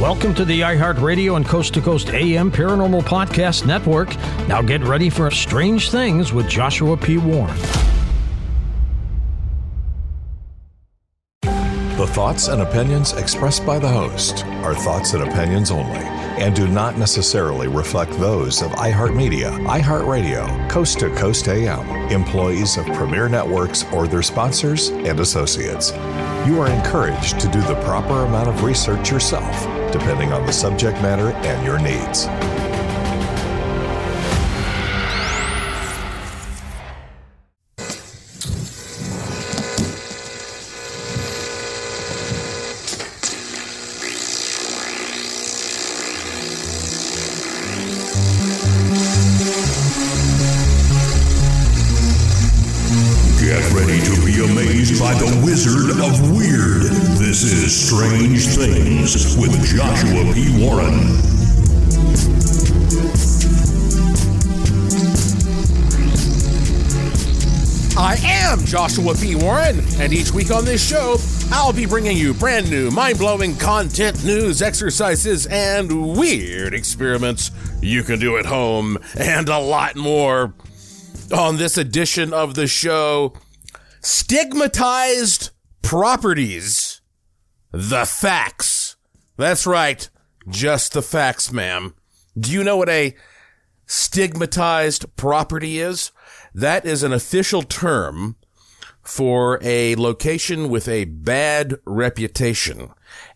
Welcome 0.00 0.34
to 0.36 0.46
the 0.46 0.62
iHeartRadio 0.62 1.36
and 1.36 1.44
Coast 1.44 1.74
to 1.74 1.82
Coast 1.82 2.08
AM 2.08 2.50
Paranormal 2.50 3.02
Podcast 3.02 3.66
Network. 3.66 4.16
Now 4.48 4.62
get 4.62 4.82
ready 4.82 5.10
for 5.10 5.30
Strange 5.30 5.90
Things 5.90 6.32
with 6.32 6.48
Joshua 6.48 6.96
P. 6.96 7.18
Warren. 7.18 7.54
The 11.42 12.06
thoughts 12.14 12.48
and 12.48 12.62
opinions 12.62 13.12
expressed 13.12 13.66
by 13.66 13.78
the 13.78 13.88
host 13.88 14.46
are 14.64 14.74
thoughts 14.74 15.12
and 15.12 15.22
opinions 15.22 15.70
only 15.70 16.00
and 16.40 16.56
do 16.56 16.66
not 16.66 16.96
necessarily 16.96 17.68
reflect 17.68 18.12
those 18.12 18.62
of 18.62 18.70
iHeartMedia, 18.72 19.66
iHeartRadio, 19.66 20.70
Coast 20.70 20.98
to 21.00 21.14
Coast 21.14 21.46
AM, 21.48 21.86
employees 22.10 22.78
of 22.78 22.86
Premier 22.86 23.28
Networks, 23.28 23.84
or 23.92 24.08
their 24.08 24.22
sponsors 24.22 24.88
and 24.88 25.20
associates. 25.20 25.92
You 26.46 26.58
are 26.62 26.70
encouraged 26.70 27.38
to 27.40 27.48
do 27.48 27.60
the 27.60 27.78
proper 27.84 28.24
amount 28.24 28.48
of 28.48 28.62
research 28.64 29.10
yourself, 29.10 29.54
depending 29.92 30.32
on 30.32 30.46
the 30.46 30.52
subject 30.52 31.00
matter 31.02 31.32
and 31.46 31.64
your 31.64 31.78
needs. 31.78 32.26
Joshua 59.80 60.34
P. 60.34 60.62
Warren. 60.62 60.92
I 67.96 68.18
am 68.22 68.62
Joshua 68.66 69.14
P. 69.14 69.36
Warren, 69.36 69.80
and 69.98 70.12
each 70.12 70.32
week 70.32 70.50
on 70.50 70.66
this 70.66 70.86
show, 70.86 71.16
I'll 71.50 71.72
be 71.72 71.86
bringing 71.86 72.18
you 72.18 72.34
brand 72.34 72.68
new, 72.68 72.90
mind 72.90 73.16
blowing 73.16 73.56
content, 73.56 74.22
news, 74.22 74.60
exercises, 74.60 75.46
and 75.46 76.14
weird 76.14 76.74
experiments 76.74 77.50
you 77.80 78.02
can 78.02 78.18
do 78.18 78.36
at 78.36 78.44
home, 78.44 78.98
and 79.18 79.48
a 79.48 79.58
lot 79.58 79.96
more. 79.96 80.52
On 81.32 81.56
this 81.56 81.78
edition 81.78 82.34
of 82.34 82.54
the 82.54 82.66
show, 82.66 83.32
Stigmatized 84.02 85.52
Properties. 85.80 87.00
The 87.72 88.04
facts. 88.04 88.69
That's 89.40 89.66
right, 89.66 90.06
just 90.50 90.92
the 90.92 91.00
facts, 91.00 91.50
ma'am. 91.50 91.94
Do 92.38 92.52
you 92.52 92.62
know 92.62 92.76
what 92.76 92.90
a 92.90 93.16
stigmatized 93.86 95.16
property 95.16 95.78
is? 95.78 96.12
That 96.54 96.84
is 96.84 97.02
an 97.02 97.14
official 97.14 97.62
term 97.62 98.36
for 99.02 99.58
a 99.62 99.94
location 99.96 100.68
with 100.68 100.86
a 100.88 101.06
bad 101.06 101.76
reputation. 101.86 102.90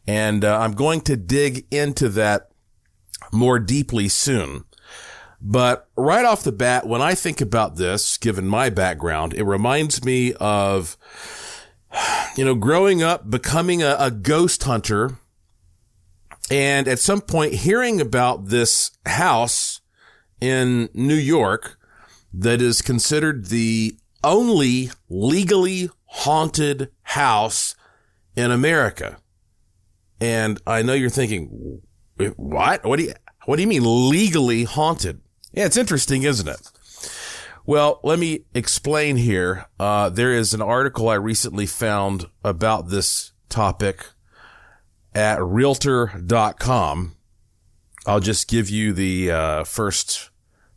And 0.07 0.45
uh, 0.45 0.59
I'm 0.61 0.73
going 0.73 1.01
to 1.01 1.17
dig 1.17 1.67
into 1.71 2.11
that 2.11 2.51
more 3.33 3.59
deeply 3.59 4.09
soon. 4.09 4.65
But 5.41 5.89
right 5.97 6.27
off 6.27 6.43
the 6.43 6.53
bat, 6.53 6.87
when 6.87 7.01
I 7.01 7.15
think 7.15 7.41
about 7.41 7.77
this, 7.77 8.19
given 8.19 8.47
my 8.47 8.69
background, 8.69 9.33
it 9.33 9.45
reminds 9.45 10.05
me 10.05 10.35
of, 10.35 10.99
you 12.37 12.45
know, 12.45 12.55
growing 12.55 13.03
up, 13.03 13.31
becoming 13.31 13.83
a, 13.83 13.97
a 13.99 14.11
ghost 14.11 14.65
hunter, 14.65 15.19
and 16.51 16.89
at 16.89 16.99
some 16.99 17.21
point 17.21 17.55
hearing 17.55 18.01
about 18.01 18.47
this 18.47 18.91
house 19.07 19.81
in 20.41 20.89
New 20.95 21.15
York 21.15 21.79
that 22.33 22.61
is 22.61 22.83
considered 22.83 23.47
the 23.47 23.97
only 24.23 24.91
legally 25.09 25.91
haunted 26.07 26.91
house 27.03 27.75
in 28.37 28.51
America. 28.51 29.19
And 30.21 30.61
I 30.67 30.83
know 30.83 30.95
you're 30.95 31.11
thinking, 31.11 31.81
what? 32.37 32.85
What 32.85 32.99
do 32.99 33.05
you, 33.05 33.15
what 33.47 33.57
do 33.57 33.63
you 33.63 33.69
mean 33.69 34.11
legally 34.11 34.65
haunted? 34.65 35.21
Yeah, 35.53 35.67
it's 35.67 35.77
interesting, 35.77 36.23
isn't 36.23 36.49
it? 36.49 36.71
Well, 37.67 38.01
let 38.03 38.19
me 38.19 38.45
explain 38.55 39.17
here. 39.17 39.67
Uh, 39.79 40.11
there 40.11 40.33
is 40.33 40.53
an 40.53 40.61
article 40.61 41.09
I 41.09 41.15
recently 41.15 41.67
found 41.67 42.27
about 42.43 42.89
this 42.89 43.33
topic 43.49 44.07
at 45.15 45.43
realtor.com. 45.43 47.17
I'll 48.07 48.21
just 48.21 48.49
give 48.49 48.69
you 48.69 48.93
the 48.93 49.31
uh, 49.31 49.65
first 49.65 50.31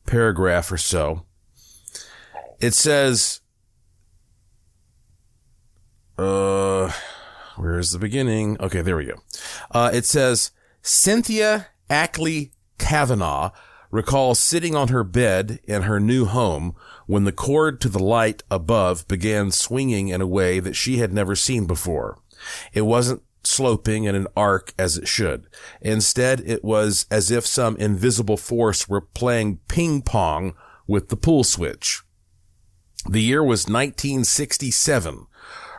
paragraph 0.05 0.71
or 0.71 0.77
so. 0.77 1.25
It 2.59 2.73
says, 2.73 3.41
uh, 6.17 6.91
where's 7.55 7.91
the 7.91 7.99
beginning? 7.99 8.57
Okay, 8.59 8.81
there 8.81 8.97
we 8.97 9.05
go. 9.05 9.21
Uh, 9.71 9.91
it 9.93 10.05
says, 10.05 10.51
Cynthia 10.81 11.67
Ackley 11.89 12.51
Kavanaugh 12.77 13.51
recalls 13.91 14.39
sitting 14.39 14.75
on 14.75 14.89
her 14.89 15.03
bed 15.03 15.59
in 15.65 15.83
her 15.83 15.99
new 15.99 16.25
home 16.25 16.75
when 17.05 17.23
the 17.23 17.31
cord 17.31 17.79
to 17.81 17.89
the 17.89 17.99
light 17.99 18.43
above 18.49 19.07
began 19.07 19.51
swinging 19.51 20.09
in 20.09 20.21
a 20.21 20.27
way 20.27 20.59
that 20.59 20.75
she 20.75 20.97
had 20.97 21.13
never 21.13 21.35
seen 21.35 21.65
before. 21.65 22.17
It 22.73 22.81
wasn't 22.81 23.21
sloping 23.47 24.03
in 24.03 24.15
an 24.15 24.27
arc 24.35 24.73
as 24.77 24.97
it 24.97 25.07
should. 25.07 25.47
Instead, 25.81 26.41
it 26.41 26.63
was 26.63 27.05
as 27.09 27.31
if 27.31 27.45
some 27.45 27.77
invisible 27.77 28.37
force 28.37 28.87
were 28.89 29.01
playing 29.01 29.59
ping 29.67 30.01
pong 30.01 30.53
with 30.85 31.09
the 31.09 31.17
pool 31.17 31.43
switch. 31.43 32.01
The 33.09 33.21
year 33.21 33.43
was 33.43 33.67
1967. 33.67 35.27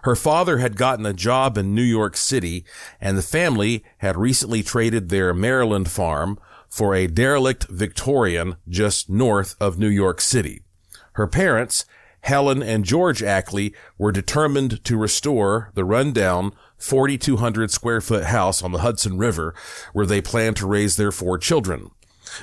Her 0.05 0.17
father 0.17 0.59
had 0.59 0.77
gotten 0.77 1.05
a 1.05 1.13
job 1.13 1.59
in 1.59 1.75
New 1.75 1.83
York 1.83 2.17
City 2.17 2.65
and 3.01 3.19
the 3.19 3.23
family 3.23 3.85
had 3.99 4.17
recently 4.17 4.63
traded 4.63 5.09
their 5.09 5.35
Maryland 5.35 5.91
farm 5.91 6.39
for 6.69 6.95
a 6.95 7.07
derelict 7.07 7.67
Victorian 7.69 8.57
just 8.69 9.11
north 9.11 9.57
of 9.61 9.79
New 9.79 9.89
York 9.89 10.21
City. 10.21 10.63
Her 11.15 11.27
parents, 11.27 11.85
Helen 12.21 12.63
and 12.63 12.85
George 12.85 13.23
Ackley, 13.23 13.75
were 13.97 14.13
determined 14.13 14.85
to 14.85 14.97
restore 14.97 15.71
the 15.75 15.85
rundown 15.85 16.53
4,200 16.79 17.71
square 17.71 18.01
foot 18.01 18.25
house 18.25 18.63
on 18.63 18.73
the 18.73 18.79
Hudson 18.79 19.19
River 19.19 19.55
where 19.93 20.07
they 20.07 20.21
planned 20.21 20.57
to 20.57 20.67
raise 20.67 20.97
their 20.97 21.13
four 21.13 21.39
children. 21.39 21.91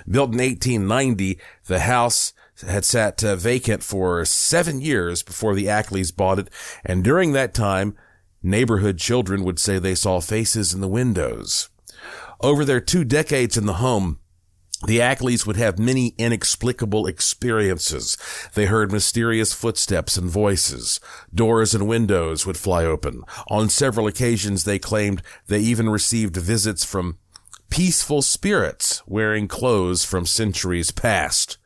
Built 0.09 0.33
in 0.33 0.39
1890, 0.39 1.39
the 1.67 1.79
house 1.81 2.33
had 2.65 2.85
sat 2.85 3.23
uh, 3.23 3.35
vacant 3.35 3.83
for 3.83 4.23
seven 4.25 4.81
years 4.81 5.23
before 5.23 5.55
the 5.55 5.65
Ackleys 5.65 6.15
bought 6.15 6.39
it. 6.39 6.49
And 6.85 7.03
during 7.03 7.33
that 7.33 7.53
time, 7.53 7.95
neighborhood 8.41 8.97
children 8.97 9.43
would 9.43 9.59
say 9.59 9.77
they 9.77 9.95
saw 9.95 10.21
faces 10.21 10.73
in 10.73 10.81
the 10.81 10.87
windows. 10.87 11.69
Over 12.41 12.65
their 12.65 12.81
two 12.81 13.03
decades 13.03 13.57
in 13.57 13.65
the 13.65 13.73
home, 13.73 14.19
the 14.85 14.99
Ackleys 14.99 15.45
would 15.45 15.57
have 15.57 15.79
many 15.79 16.13
inexplicable 16.17 17.07
experiences. 17.07 18.17
They 18.53 18.65
heard 18.65 18.91
mysterious 18.91 19.53
footsteps 19.53 20.17
and 20.17 20.29
voices. 20.29 20.99
Doors 21.33 21.73
and 21.73 21.87
windows 21.87 22.45
would 22.45 22.57
fly 22.57 22.85
open. 22.85 23.23
On 23.47 23.69
several 23.69 24.07
occasions, 24.07 24.63
they 24.63 24.79
claimed 24.79 25.21
they 25.47 25.59
even 25.59 25.89
received 25.89 26.37
visits 26.37 26.85
from 26.85 27.17
peaceful 27.69 28.21
spirits 28.21 29.01
wearing 29.07 29.47
clothes 29.47 30.05
from 30.05 30.25
centuries 30.25 30.91
past. 30.91 31.57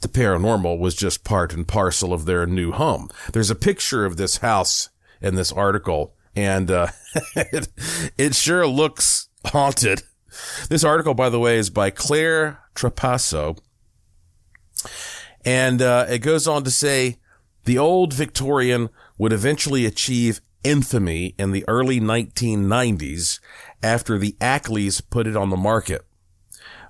The 0.00 0.08
paranormal 0.08 0.78
was 0.78 0.96
just 0.96 1.24
part 1.24 1.54
and 1.54 1.66
parcel 1.66 2.12
of 2.12 2.24
their 2.24 2.46
new 2.46 2.72
home. 2.72 3.08
There's 3.32 3.50
a 3.50 3.54
picture 3.54 4.04
of 4.04 4.16
this 4.16 4.38
house 4.38 4.88
in 5.20 5.36
this 5.36 5.52
article, 5.52 6.14
and 6.34 6.70
uh, 6.70 6.88
it, 7.36 7.68
it 8.18 8.34
sure 8.34 8.66
looks 8.66 9.28
haunted. 9.46 10.02
This 10.68 10.82
article, 10.82 11.14
by 11.14 11.28
the 11.28 11.38
way, 11.38 11.58
is 11.58 11.70
by 11.70 11.90
Claire 11.90 12.61
Trapasso. 12.74 13.58
And 15.44 15.82
uh, 15.82 16.06
it 16.08 16.18
goes 16.18 16.46
on 16.46 16.64
to 16.64 16.70
say 16.70 17.18
the 17.64 17.78
old 17.78 18.12
Victorian 18.12 18.90
would 19.18 19.32
eventually 19.32 19.86
achieve 19.86 20.40
infamy 20.64 21.34
in 21.38 21.52
the 21.52 21.64
early 21.68 22.00
1990s 22.00 23.40
after 23.82 24.18
the 24.18 24.36
Ackleys 24.40 25.02
put 25.10 25.26
it 25.26 25.36
on 25.36 25.50
the 25.50 25.56
market. 25.56 26.04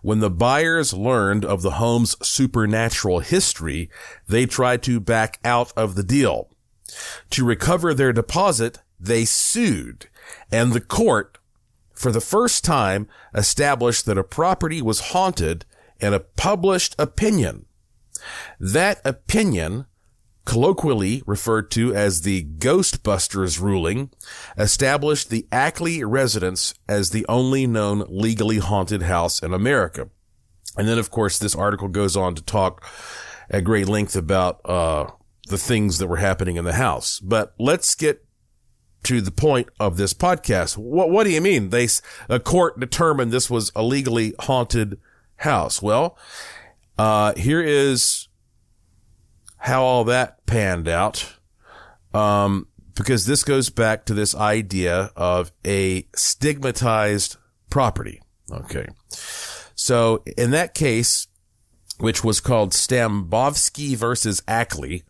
When 0.03 0.19
the 0.19 0.31
buyers 0.31 0.93
learned 0.93 1.45
of 1.45 1.63
the 1.63 1.73
home's 1.73 2.17
supernatural 2.27 3.21
history, 3.21 3.89
they 4.27 4.47
tried 4.47 4.83
to 4.85 4.99
back 4.99 5.39
out 5.45 5.73
of 5.77 5.95
the 5.95 6.03
deal. 6.03 6.51
To 7.31 7.45
recover 7.45 7.95
their 7.95 8.13
deposit, 8.13 8.81
they 8.99 9.25
sued, 9.25 10.09
and 10.51 10.73
the 10.73 10.81
court 10.81 11.39
for 11.95 12.11
the 12.11 12.21
first 12.21 12.65
time 12.65 13.09
established 13.35 14.07
that 14.07 14.19
a 14.19 14.25
property 14.25 14.83
was 14.83 15.13
haunted 15.13 15.65
in 16.03 16.13
a 16.13 16.21
published 16.21 16.95
opinion. 16.99 17.67
That 18.59 19.01
opinion, 19.05 19.87
colloquially 20.45 21.23
referred 21.27 21.71
to 21.73 21.95
as 21.95 22.23
the 22.23 22.45
Ghostbusters 22.59 23.61
ruling, 23.61 24.11
established 24.59 25.31
the 25.31 25.47
Ackley 25.53 26.05
residence 26.05 26.75
as 26.89 27.11
the 27.11 27.25
only 27.29 27.67
known 27.67 28.05
legally 28.09 28.59
haunted 28.59 29.03
house 29.03 29.41
in 29.43 29.55
America. 29.55 30.11
And 30.77 30.89
then, 30.89 30.99
of 30.99 31.11
course, 31.11 31.39
this 31.39 31.55
article 31.55 31.89
goes 31.89 32.17
on 32.17 32.35
to 32.35 32.43
talk 32.43 32.85
at 33.51 33.65
great 33.65 33.89
length 33.89 34.17
about 34.17 34.61
uh, 34.65 35.07
the 35.49 35.59
things 35.59 35.99
that 35.99 36.09
were 36.09 36.17
happening 36.17 36.57
in 36.57 36.65
the 36.65 36.73
house. 36.75 37.21
But 37.21 37.55
let's 37.59 37.95
get 37.95 38.25
to 39.05 39.21
the 39.21 39.31
point 39.33 39.69
of 39.79 39.97
this 39.97 40.15
podcast. 40.15 40.77
What, 40.77 41.11
what 41.11 41.25
do 41.25 41.31
you 41.31 41.41
mean? 41.41 41.71
They, 41.71 41.89
a 42.29 42.41
court 42.41 42.79
determined 42.81 43.33
this 43.33 43.51
was 43.51 43.71
a 43.75 43.83
legally 43.83 44.35
haunted 44.41 44.99
house. 45.43 45.81
Well, 45.81 46.19
uh, 46.99 47.35
here 47.35 47.63
is 47.63 48.29
how 49.59 49.83
all 49.83 50.05
that 50.05 50.45
panned 50.47 50.89
out. 50.89 51.35
Um, 52.13 52.67
because 52.95 53.27
this 53.27 53.43
goes 53.43 53.71
back 53.71 54.05
to 54.07 54.15
this 54.15 54.35
idea 54.35 55.11
of 55.17 55.53
a 55.65 56.07
stigmatized 56.15 57.37
property. 57.71 58.21
Okay. 58.51 58.87
So 59.75 60.23
in 60.37 60.51
that 60.51 60.75
case, 60.75 61.29
which 61.99 62.23
was 62.23 62.41
called 62.41 62.73
Stambovsky 62.73 63.97
versus 63.97 64.43
Ackley, 64.47 65.05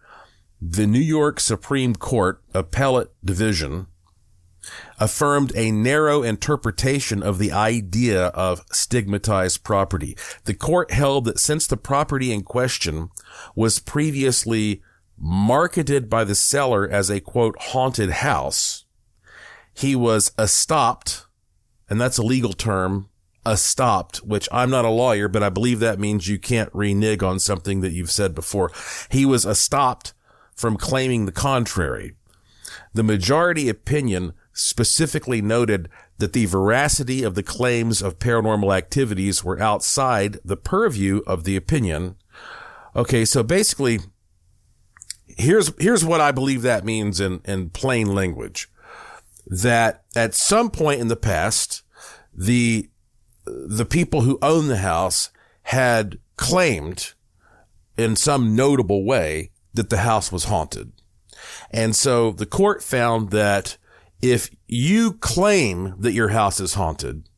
the 0.61 0.87
New 0.87 1.01
York 1.01 1.41
Supreme 1.41 1.95
Court 1.97 2.41
Appellate 2.55 3.11
Division 3.25 3.89
affirmed 5.03 5.53
a 5.57 5.73
narrow 5.73 6.23
interpretation 6.23 7.25
of 7.25 7.39
the 7.39 7.51
idea 7.51 8.27
of 8.27 8.65
stigmatized 8.71 9.65
property. 9.65 10.17
The 10.45 10.55
court 10.55 10.93
held 10.93 11.25
that 11.25 11.41
since 11.41 11.67
the 11.67 11.77
property 11.77 12.33
in 12.33 12.45
question 12.45 13.11
was 13.57 13.81
previously 13.81 14.81
marketed 15.19 16.09
by 16.09 16.23
the 16.23 16.37
seller 16.37 16.89
as 16.89 17.11
a 17.11 17.19
quote 17.19 17.57
haunted 17.61 18.11
house, 18.11 18.85
he 19.75 19.97
was 19.97 20.31
estopped, 20.39 21.25
and 21.91 22.01
that's 22.01 22.19
a 22.19 22.23
legal 22.23 22.53
term, 22.53 23.09
estopped, 23.45 24.19
which 24.19 24.49
I'm 24.53 24.71
not 24.71 24.85
a 24.85 24.91
lawyer, 24.91 25.27
but 25.27 25.43
I 25.43 25.49
believe 25.49 25.81
that 25.81 25.99
means 25.99 26.29
you 26.29 26.39
can't 26.39 26.71
renege 26.73 27.25
on 27.25 27.41
something 27.41 27.81
that 27.81 27.91
you've 27.91 28.13
said 28.13 28.37
before. 28.37 28.71
He 29.11 29.27
was 29.27 29.45
estopped 29.45 30.13
from 30.55 30.77
claiming 30.77 31.27
the 31.27 31.33
contrary. 31.33 32.15
The 32.95 33.03
majority 33.03 33.69
opinion 33.69 34.35
specifically 34.53 35.41
noted 35.41 35.89
that 36.19 36.33
the 36.33 36.47
veracity 36.47 37.23
of 37.23 37.35
the 37.35 37.43
claims 37.43 38.03
of 38.03 38.19
paranormal 38.19 38.77
activities 38.77 39.43
were 39.43 39.61
outside 39.61 40.39
the 40.45 40.57
purview 40.57 41.23
of 41.27 41.45
the 41.45 41.57
opinion. 41.57 42.17
Okay, 42.95 43.25
so 43.25 43.43
basically, 43.43 44.01
here's, 45.27 45.73
here's 45.79 46.05
what 46.05 46.21
I 46.21 46.33
believe 46.33 46.63
that 46.63 46.85
means 46.85 47.21
in, 47.21 47.41
in 47.45 47.71
plain 47.71 48.15
language. 48.15 48.69
That 49.47 50.05
at 50.15 50.35
some 50.35 50.71
point 50.71 51.01
in 51.01 51.09
the 51.09 51.17
past, 51.17 51.83
the, 52.35 52.89
the 53.45 53.87
people 53.87 54.21
who 54.21 54.39
own 54.41 54.69
the 54.69 54.79
house 54.79 55.31
had 55.63 56.19
claimed 56.37 57.13
in 57.97 58.17
some 58.17 58.55
notable 58.55 59.05
way 59.05 59.51
that 59.75 59.91
the 59.91 59.99
house 59.99 60.31
was 60.31 60.45
haunted. 60.45 60.93
And 61.71 61.97
so 61.97 62.31
the 62.31 62.47
court 62.47 62.83
found 62.83 63.31
that 63.31 63.77
if 64.23 64.51
you 64.69 65.15
claim 65.15 65.95
that 65.99 66.13
your 66.13 66.29
house 66.29 66.61
is 66.61 66.75
haunted, 66.75 67.29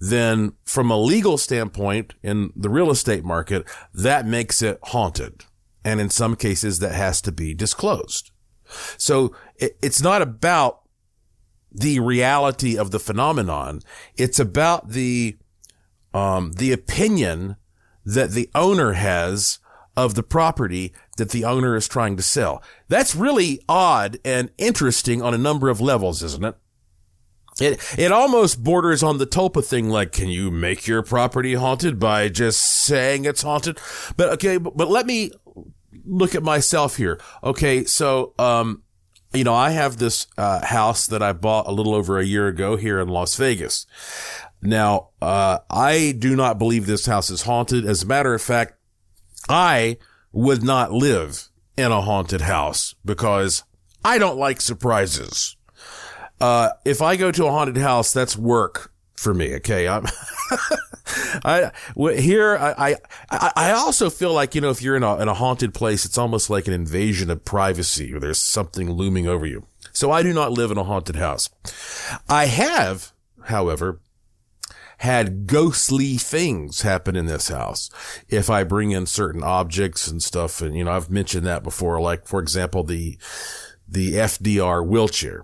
then 0.00 0.54
from 0.64 0.90
a 0.90 0.98
legal 0.98 1.38
standpoint 1.38 2.14
in 2.22 2.50
the 2.56 2.70
real 2.70 2.90
estate 2.90 3.24
market, 3.24 3.66
that 3.92 4.26
makes 4.26 4.62
it 4.62 4.78
haunted. 4.84 5.44
And 5.84 6.00
in 6.00 6.08
some 6.08 6.34
cases 6.34 6.78
that 6.78 6.94
has 6.94 7.20
to 7.22 7.32
be 7.32 7.52
disclosed. 7.54 8.30
So 8.96 9.36
it, 9.56 9.76
it's 9.82 10.02
not 10.02 10.22
about 10.22 10.80
the 11.70 12.00
reality 12.00 12.78
of 12.78 12.90
the 12.90 12.98
phenomenon. 12.98 13.80
It's 14.16 14.38
about 14.38 14.90
the, 14.90 15.36
um, 16.14 16.52
the 16.52 16.72
opinion 16.72 17.56
that 18.06 18.30
the 18.30 18.48
owner 18.54 18.92
has 18.92 19.58
of 19.96 20.14
the 20.14 20.22
property 20.22 20.92
that 21.16 21.30
the 21.30 21.44
owner 21.44 21.76
is 21.76 21.88
trying 21.88 22.16
to 22.16 22.22
sell. 22.22 22.62
That's 22.88 23.14
really 23.14 23.60
odd 23.68 24.18
and 24.24 24.50
interesting 24.58 25.22
on 25.22 25.34
a 25.34 25.38
number 25.38 25.68
of 25.68 25.80
levels, 25.80 26.22
isn't 26.22 26.44
it? 26.44 26.56
It, 27.60 27.94
it 27.96 28.10
almost 28.10 28.64
borders 28.64 29.04
on 29.04 29.18
the 29.18 29.26
Tulpa 29.26 29.64
thing, 29.64 29.88
like, 29.88 30.10
can 30.10 30.28
you 30.28 30.50
make 30.50 30.88
your 30.88 31.02
property 31.02 31.54
haunted 31.54 32.00
by 32.00 32.28
just 32.28 32.60
saying 32.60 33.24
it's 33.24 33.42
haunted? 33.42 33.78
But 34.16 34.30
okay, 34.30 34.56
but, 34.56 34.76
but 34.76 34.90
let 34.90 35.06
me 35.06 35.30
look 36.04 36.34
at 36.34 36.42
myself 36.42 36.96
here. 36.96 37.20
Okay, 37.44 37.84
so, 37.84 38.34
um, 38.40 38.82
you 39.32 39.44
know, 39.44 39.54
I 39.54 39.70
have 39.70 39.98
this, 39.98 40.26
uh, 40.36 40.64
house 40.66 41.06
that 41.06 41.22
I 41.22 41.32
bought 41.32 41.68
a 41.68 41.72
little 41.72 41.94
over 41.94 42.18
a 42.18 42.24
year 42.24 42.48
ago 42.48 42.74
here 42.74 42.98
in 42.98 43.06
Las 43.06 43.36
Vegas. 43.36 43.86
Now, 44.60 45.10
uh, 45.22 45.58
I 45.70 46.14
do 46.18 46.34
not 46.34 46.58
believe 46.58 46.86
this 46.86 47.06
house 47.06 47.30
is 47.30 47.42
haunted. 47.42 47.84
As 47.86 48.02
a 48.02 48.06
matter 48.06 48.34
of 48.34 48.42
fact, 48.42 48.74
I 49.48 49.98
would 50.32 50.62
not 50.62 50.92
live 50.92 51.48
in 51.76 51.92
a 51.92 52.00
haunted 52.00 52.42
house 52.42 52.94
because 53.04 53.64
I 54.04 54.18
don't 54.18 54.38
like 54.38 54.60
surprises. 54.60 55.56
Uh, 56.40 56.70
if 56.84 57.00
I 57.00 57.16
go 57.16 57.30
to 57.30 57.46
a 57.46 57.50
haunted 57.50 57.76
house, 57.76 58.12
that's 58.12 58.36
work 58.36 58.92
for 59.14 59.32
me. 59.32 59.54
Okay. 59.56 59.88
I'm, 59.88 60.06
I 61.44 61.70
here 61.96 62.56
I, 62.56 62.96
I 63.30 63.52
I 63.56 63.70
also 63.72 64.10
feel 64.10 64.32
like 64.32 64.54
you 64.54 64.60
know 64.60 64.70
if 64.70 64.82
you're 64.82 64.96
in 64.96 65.02
a 65.02 65.16
in 65.20 65.28
a 65.28 65.34
haunted 65.34 65.74
place, 65.74 66.04
it's 66.04 66.18
almost 66.18 66.50
like 66.50 66.66
an 66.66 66.72
invasion 66.72 67.30
of 67.30 67.44
privacy, 67.44 68.12
or 68.12 68.20
there's 68.20 68.38
something 68.38 68.90
looming 68.90 69.26
over 69.26 69.46
you. 69.46 69.66
So 69.92 70.10
I 70.10 70.22
do 70.22 70.32
not 70.32 70.52
live 70.52 70.70
in 70.70 70.78
a 70.78 70.84
haunted 70.84 71.16
house. 71.16 71.48
I 72.28 72.46
have, 72.46 73.12
however, 73.44 74.00
had 74.98 75.46
ghostly 75.46 76.16
things 76.16 76.82
happen 76.82 77.16
in 77.16 77.26
this 77.26 77.48
house. 77.48 77.90
If 78.28 78.48
I 78.50 78.64
bring 78.64 78.90
in 78.90 79.06
certain 79.06 79.42
objects 79.42 80.08
and 80.08 80.22
stuff, 80.22 80.60
and 80.60 80.76
you 80.76 80.84
know 80.84 80.92
I've 80.92 81.10
mentioned 81.10 81.46
that 81.46 81.62
before, 81.62 82.00
like 82.00 82.26
for 82.26 82.40
example 82.40 82.84
the 82.84 83.18
the 83.86 84.14
FDR 84.14 84.86
wheelchair. 84.86 85.42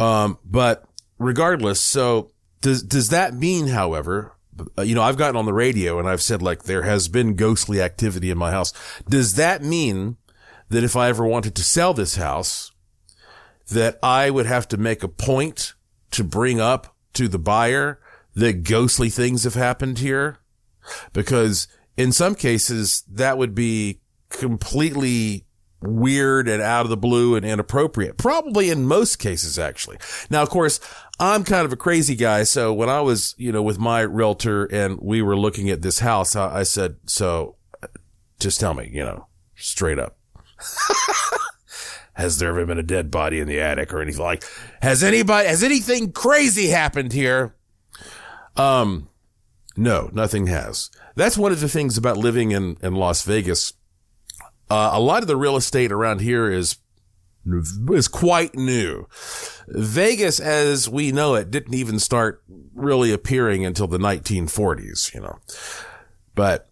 Um, 0.00 0.38
but 0.44 0.84
regardless, 1.18 1.80
so 1.80 2.30
does, 2.60 2.82
does 2.82 3.10
that 3.10 3.34
mean, 3.34 3.68
however, 3.68 4.32
uh, 4.78 4.82
you 4.82 4.94
know, 4.94 5.02
I've 5.02 5.16
gotten 5.16 5.36
on 5.36 5.46
the 5.46 5.52
radio 5.52 5.98
and 5.98 6.08
I've 6.08 6.22
said 6.22 6.42
like 6.42 6.64
there 6.64 6.82
has 6.82 7.08
been 7.08 7.34
ghostly 7.34 7.80
activity 7.80 8.30
in 8.30 8.38
my 8.38 8.50
house. 8.50 8.72
Does 9.08 9.34
that 9.34 9.62
mean 9.62 10.16
that 10.68 10.84
if 10.84 10.96
I 10.96 11.08
ever 11.08 11.26
wanted 11.26 11.54
to 11.56 11.62
sell 11.62 11.94
this 11.94 12.16
house, 12.16 12.72
that 13.68 13.98
I 14.02 14.30
would 14.30 14.46
have 14.46 14.68
to 14.68 14.76
make 14.76 15.02
a 15.02 15.08
point 15.08 15.74
to 16.12 16.24
bring 16.24 16.60
up 16.60 16.91
to 17.14 17.28
the 17.28 17.38
buyer 17.38 18.00
that 18.34 18.64
ghostly 18.64 19.10
things 19.10 19.44
have 19.44 19.54
happened 19.54 19.98
here? 19.98 20.38
Because 21.12 21.68
in 21.96 22.12
some 22.12 22.34
cases 22.34 23.04
that 23.08 23.38
would 23.38 23.54
be 23.54 24.00
completely 24.30 25.46
weird 25.82 26.48
and 26.48 26.62
out 26.62 26.86
of 26.86 26.90
the 26.90 26.96
blue 26.96 27.34
and 27.34 27.44
inappropriate. 27.44 28.16
Probably 28.16 28.70
in 28.70 28.86
most 28.86 29.16
cases, 29.16 29.58
actually. 29.58 29.98
Now, 30.30 30.42
of 30.42 30.50
course, 30.50 30.80
I'm 31.18 31.44
kind 31.44 31.64
of 31.64 31.72
a 31.72 31.76
crazy 31.76 32.14
guy. 32.14 32.44
So 32.44 32.72
when 32.72 32.88
I 32.88 33.00
was, 33.00 33.34
you 33.36 33.52
know, 33.52 33.62
with 33.62 33.78
my 33.78 34.00
realtor 34.00 34.64
and 34.66 34.98
we 35.00 35.22
were 35.22 35.36
looking 35.36 35.70
at 35.70 35.82
this 35.82 35.98
house, 35.98 36.36
I, 36.36 36.60
I 36.60 36.62
said, 36.62 36.96
so 37.06 37.56
uh, 37.82 37.88
just 38.38 38.60
tell 38.60 38.74
me, 38.74 38.90
you 38.92 39.04
know, 39.04 39.26
straight 39.56 39.98
up. 39.98 40.16
has 42.22 42.38
there 42.38 42.48
ever 42.48 42.64
been 42.64 42.78
a 42.78 42.82
dead 42.82 43.10
body 43.10 43.38
in 43.38 43.46
the 43.46 43.60
attic 43.60 43.92
or 43.92 44.00
anything 44.00 44.22
like, 44.22 44.44
has 44.80 45.02
anybody, 45.02 45.48
has 45.48 45.62
anything 45.62 46.12
crazy 46.12 46.68
happened 46.68 47.12
here? 47.12 47.54
Um, 48.56 49.08
no, 49.76 50.08
nothing 50.12 50.46
has. 50.46 50.90
That's 51.14 51.36
one 51.36 51.52
of 51.52 51.60
the 51.60 51.68
things 51.68 51.98
about 51.98 52.16
living 52.16 52.52
in, 52.52 52.78
in 52.82 52.94
Las 52.94 53.22
Vegas 53.22 53.74
uh, 54.72 54.90
a 54.94 55.00
lot 55.00 55.20
of 55.20 55.28
the 55.28 55.36
real 55.36 55.56
estate 55.56 55.92
around 55.92 56.22
here 56.22 56.50
is 56.50 56.78
is 57.90 58.08
quite 58.08 58.54
new. 58.54 59.06
Vegas, 59.68 60.40
as 60.40 60.88
we 60.88 61.12
know 61.12 61.34
it, 61.34 61.50
didn't 61.50 61.74
even 61.74 61.98
start 61.98 62.42
really 62.74 63.12
appearing 63.12 63.66
until 63.66 63.86
the 63.86 63.98
1940s, 63.98 65.12
you 65.12 65.20
know. 65.20 65.40
But 66.34 66.70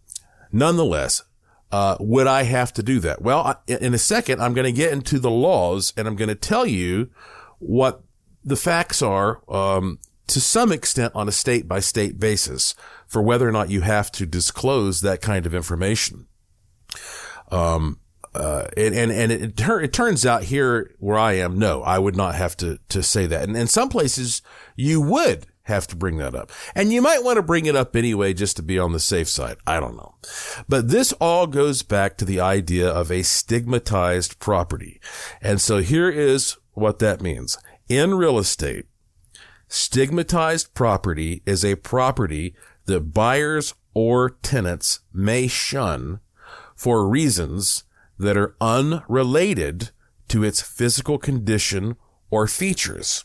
nonetheless, 0.50 1.24
uh, 1.72 1.96
would 2.00 2.26
I 2.26 2.42
have 2.42 2.72
to 2.74 2.82
do 2.82 2.98
that? 3.00 3.22
Well, 3.22 3.62
in 3.66 3.94
a 3.94 3.98
second, 3.98 4.40
I'm 4.40 4.54
going 4.54 4.66
to 4.66 4.72
get 4.72 4.92
into 4.92 5.18
the 5.18 5.30
laws 5.30 5.92
and 5.96 6.08
I'm 6.08 6.16
going 6.16 6.28
to 6.28 6.34
tell 6.34 6.66
you 6.66 7.10
what 7.58 8.02
the 8.44 8.56
facts 8.56 9.02
are, 9.02 9.42
um, 9.48 9.98
to 10.26 10.40
some 10.40 10.72
extent 10.72 11.14
on 11.14 11.28
a 11.28 11.32
state 11.32 11.68
by 11.68 11.80
state 11.80 12.18
basis 12.18 12.74
for 13.06 13.20
whether 13.20 13.48
or 13.48 13.52
not 13.52 13.70
you 13.70 13.82
have 13.82 14.10
to 14.12 14.26
disclose 14.26 15.00
that 15.00 15.20
kind 15.20 15.46
of 15.46 15.54
information. 15.54 16.26
Um, 17.50 18.00
uh, 18.34 18.66
and, 18.76 18.94
and, 18.94 19.10
and 19.10 19.32
it, 19.32 19.60
it 19.60 19.92
turns 19.92 20.24
out 20.24 20.44
here 20.44 20.94
where 20.98 21.18
I 21.18 21.32
am, 21.34 21.58
no, 21.58 21.82
I 21.82 21.98
would 21.98 22.16
not 22.16 22.36
have 22.36 22.56
to, 22.58 22.78
to 22.88 23.02
say 23.02 23.26
that. 23.26 23.42
And 23.42 23.56
in 23.56 23.66
some 23.66 23.88
places 23.88 24.42
you 24.76 25.00
would 25.00 25.46
have 25.70 25.86
to 25.88 25.96
bring 25.96 26.18
that 26.18 26.34
up. 26.34 26.52
And 26.74 26.92
you 26.92 27.00
might 27.00 27.24
want 27.24 27.36
to 27.36 27.42
bring 27.42 27.64
it 27.64 27.74
up 27.74 27.96
anyway, 27.96 28.34
just 28.34 28.56
to 28.56 28.62
be 28.62 28.78
on 28.78 28.92
the 28.92 29.00
safe 29.00 29.28
side. 29.28 29.56
I 29.66 29.80
don't 29.80 29.96
know. 29.96 30.14
But 30.68 30.88
this 30.88 31.12
all 31.14 31.46
goes 31.46 31.82
back 31.82 32.18
to 32.18 32.24
the 32.24 32.40
idea 32.40 32.88
of 32.88 33.10
a 33.10 33.22
stigmatized 33.22 34.38
property. 34.38 35.00
And 35.40 35.60
so 35.60 35.78
here 35.78 36.10
is 36.10 36.56
what 36.72 36.98
that 36.98 37.22
means. 37.22 37.56
In 37.88 38.14
real 38.14 38.38
estate, 38.38 38.86
stigmatized 39.68 40.74
property 40.74 41.42
is 41.46 41.64
a 41.64 41.76
property 41.76 42.54
that 42.84 43.14
buyers 43.14 43.74
or 43.94 44.30
tenants 44.30 45.00
may 45.12 45.46
shun 45.46 46.20
for 46.76 47.08
reasons 47.08 47.84
that 48.18 48.36
are 48.36 48.56
unrelated 48.60 49.90
to 50.28 50.44
its 50.44 50.60
physical 50.62 51.18
condition 51.18 51.96
or 52.30 52.46
features. 52.46 53.24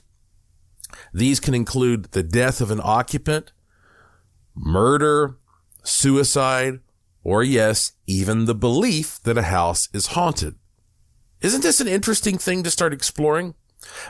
These 1.13 1.39
can 1.39 1.53
include 1.53 2.05
the 2.11 2.23
death 2.23 2.61
of 2.61 2.71
an 2.71 2.81
occupant, 2.83 3.51
murder, 4.55 5.37
suicide, 5.83 6.79
or 7.23 7.43
yes, 7.43 7.93
even 8.07 8.45
the 8.45 8.55
belief 8.55 9.19
that 9.23 9.37
a 9.37 9.43
house 9.43 9.89
is 9.93 10.07
haunted. 10.07 10.55
Isn't 11.41 11.61
this 11.61 11.81
an 11.81 11.87
interesting 11.87 12.37
thing 12.37 12.63
to 12.63 12.71
start 12.71 12.93
exploring? 12.93 13.55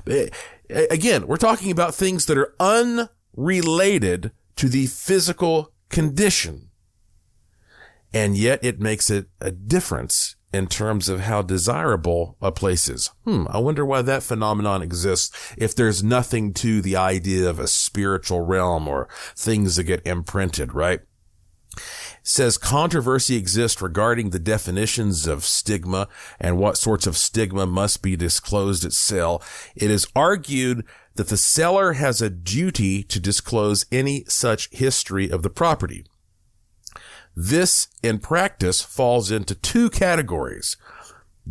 Eh, 0.07 0.29
again, 0.69 1.27
we're 1.27 1.37
talking 1.37 1.71
about 1.71 1.95
things 1.95 2.25
that 2.25 2.37
are 2.37 2.55
unrelated 2.59 4.31
to 4.57 4.69
the 4.69 4.87
physical 4.87 5.71
condition 5.89 6.69
and 8.15 8.37
yet 8.37 8.63
it 8.63 8.79
makes 8.79 9.09
it 9.09 9.27
a 9.41 9.51
difference 9.51 10.37
in 10.55 10.67
terms 10.67 11.09
of 11.09 11.19
how 11.19 11.41
desirable 11.41 12.37
a 12.41 12.51
place 12.51 12.87
is. 12.87 13.11
Hmm, 13.25 13.45
I 13.49 13.59
wonder 13.59 13.85
why 13.85 14.01
that 14.01 14.23
phenomenon 14.23 14.81
exists 14.81 15.53
if 15.57 15.75
there's 15.75 16.03
nothing 16.03 16.53
to 16.55 16.81
the 16.81 16.95
idea 16.95 17.49
of 17.49 17.59
a 17.59 17.67
spiritual 17.67 18.41
realm 18.41 18.87
or 18.87 19.07
things 19.35 19.75
that 19.75 19.83
get 19.83 20.05
imprinted, 20.07 20.73
right? 20.73 21.01
Says 22.23 22.57
controversy 22.57 23.35
exists 23.35 23.81
regarding 23.81 24.29
the 24.29 24.39
definitions 24.39 25.27
of 25.27 25.43
stigma 25.43 26.07
and 26.39 26.57
what 26.57 26.77
sorts 26.77 27.05
of 27.05 27.17
stigma 27.17 27.65
must 27.65 28.01
be 28.01 28.15
disclosed 28.15 28.85
at 28.85 28.93
sale. 28.93 29.43
It 29.75 29.91
is 29.91 30.07
argued 30.15 30.85
that 31.15 31.27
the 31.27 31.37
seller 31.37 31.93
has 31.93 32.21
a 32.21 32.29
duty 32.29 33.03
to 33.03 33.19
disclose 33.19 33.85
any 33.91 34.23
such 34.27 34.69
history 34.71 35.29
of 35.29 35.43
the 35.43 35.49
property. 35.49 36.05
This 37.35 37.87
in 38.01 38.19
practice 38.19 38.81
falls 38.81 39.29
into 39.29 39.55
two 39.55 39.89
categories. 39.89 40.77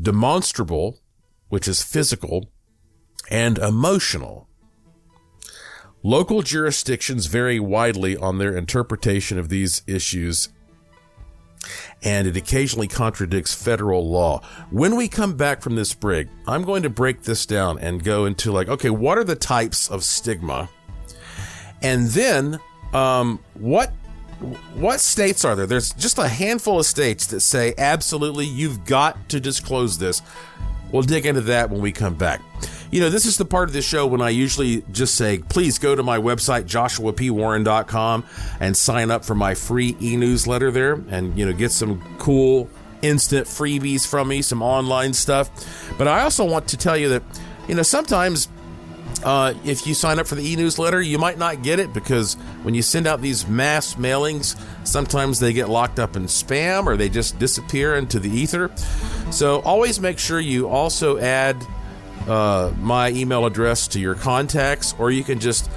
Demonstrable, 0.01 1.01
which 1.49 1.69
is 1.69 1.83
physical, 1.83 2.51
and 3.31 3.59
emotional. 3.59 4.49
Local 6.03 6.43
jurisdictions 6.43 7.27
vary 7.27 7.59
widely 7.59 8.17
on 8.17 8.39
their 8.39 8.57
interpretation 8.57 9.39
of 9.39 9.49
these 9.49 9.83
issues, 9.87 10.51
and 12.03 12.27
it 12.27 12.37
occasionally 12.37 12.89
contradicts 12.89 13.55
federal 13.55 14.11
law. 14.11 14.43
When 14.71 14.97
we 14.97 15.09
come 15.09 15.37
back 15.37 15.63
from 15.63 15.77
this 15.77 15.95
break, 15.95 16.29
I'm 16.47 16.63
going 16.65 16.83
to 16.83 16.91
break 16.91 17.23
this 17.23 17.47
down 17.47 17.79
and 17.79 18.05
go 18.05 18.27
into 18.27 18.53
like, 18.53 18.69
okay, 18.69 18.91
what 18.91 19.17
are 19.17 19.25
the 19.25 19.37
types 19.37 19.91
of 19.91 20.05
stigma? 20.05 20.69
And 21.81 22.09
then, 22.09 22.59
um, 22.93 23.41
what 23.55 23.93
what 24.75 25.01
states 25.01 25.45
are 25.45 25.57
there? 25.57 25.67
There's 25.67 25.93
just 25.93 26.19
a 26.19 26.29
handful 26.29 26.79
of 26.79 26.87
states 26.87 27.27
that 27.29 27.41
say 27.41 27.75
absolutely 27.79 28.47
you've 28.47 28.85
got 28.85 29.29
to 29.31 29.41
disclose 29.41 29.99
this. 29.99 30.23
We'll 30.93 31.03
dig 31.03 31.27
into 31.27 31.41
that 31.43 31.71
when 31.71 31.81
we 31.81 31.91
come 31.91 32.15
back. 32.15 32.41
You 32.91 33.01
know, 33.01 33.11
this 33.11 33.27
is 33.27 33.37
the 33.37 33.45
part 33.45 33.69
of 33.69 33.73
the 33.73 33.83
show 33.83 34.07
when 34.07 34.21
I 34.21 34.31
usually 34.31 34.85
just 34.93 35.17
say, 35.17 35.39
please 35.39 35.79
go 35.79 35.97
to 35.97 36.03
my 36.05 36.19
website, 36.19 36.65
joshuapwarren.com, 36.65 38.25
and 38.61 38.77
sign 38.77 39.11
up 39.11 39.25
for 39.25 39.35
my 39.35 39.55
free 39.55 39.97
e 40.01 40.17
newsletter 40.17 40.71
there 40.71 40.93
and, 41.09 41.37
you 41.37 41.45
know, 41.45 41.53
get 41.53 41.73
some 41.73 42.01
cool 42.19 42.71
instant 43.03 43.47
freebies 43.49 44.07
from 44.07 44.29
me, 44.29 44.43
some 44.43 44.63
online 44.63 45.13
stuff. 45.13 45.51
But 45.99 46.07
I 46.07 46.23
also 46.23 46.45
want 46.45 46.69
to 46.69 46.77
tell 46.77 46.97
you 46.97 47.09
that, 47.09 47.23
you 47.67 47.75
know, 47.75 47.83
sometimes 47.83 48.49
uh, 49.23 49.55
if 49.65 49.87
you 49.87 49.95
sign 49.95 50.19
up 50.19 50.27
for 50.27 50.35
the 50.35 50.47
e-newsletter, 50.47 51.01
you 51.01 51.19
might 51.19 51.39
not 51.39 51.63
get 51.63 51.79
it 51.79 51.93
because 51.93 52.35
when 52.63 52.75
you 52.75 52.83
send 52.83 53.07
out 53.07 53.21
these 53.21 53.47
mass 53.47 53.95
mailings, 53.95 54.61
sometimes 54.87 55.39
they 55.41 55.53
get 55.53 55.69
locked 55.69 55.99
up 55.99 56.17
in 56.17 56.25
spam 56.25 56.87
or 56.87 56.97
they 56.97 57.09
just 57.09 57.39
disappear 57.39 57.95
into 57.95 58.19
the 58.19 58.31
ether. 58.31 58.71
So 59.31 59.61
always 59.61 60.01
make 60.01 60.19
sure 60.19 60.41
you 60.41 60.69
also 60.69 61.19
add 61.19 61.57
uh, 62.29 62.73
my 62.79 63.11
email 63.11 63.47
address 63.47 63.89
to 63.89 64.01
your 64.01 64.15
contacts, 64.15 64.95
or 64.99 65.11
you 65.11 65.25
can 65.25 65.41
just 65.41 65.71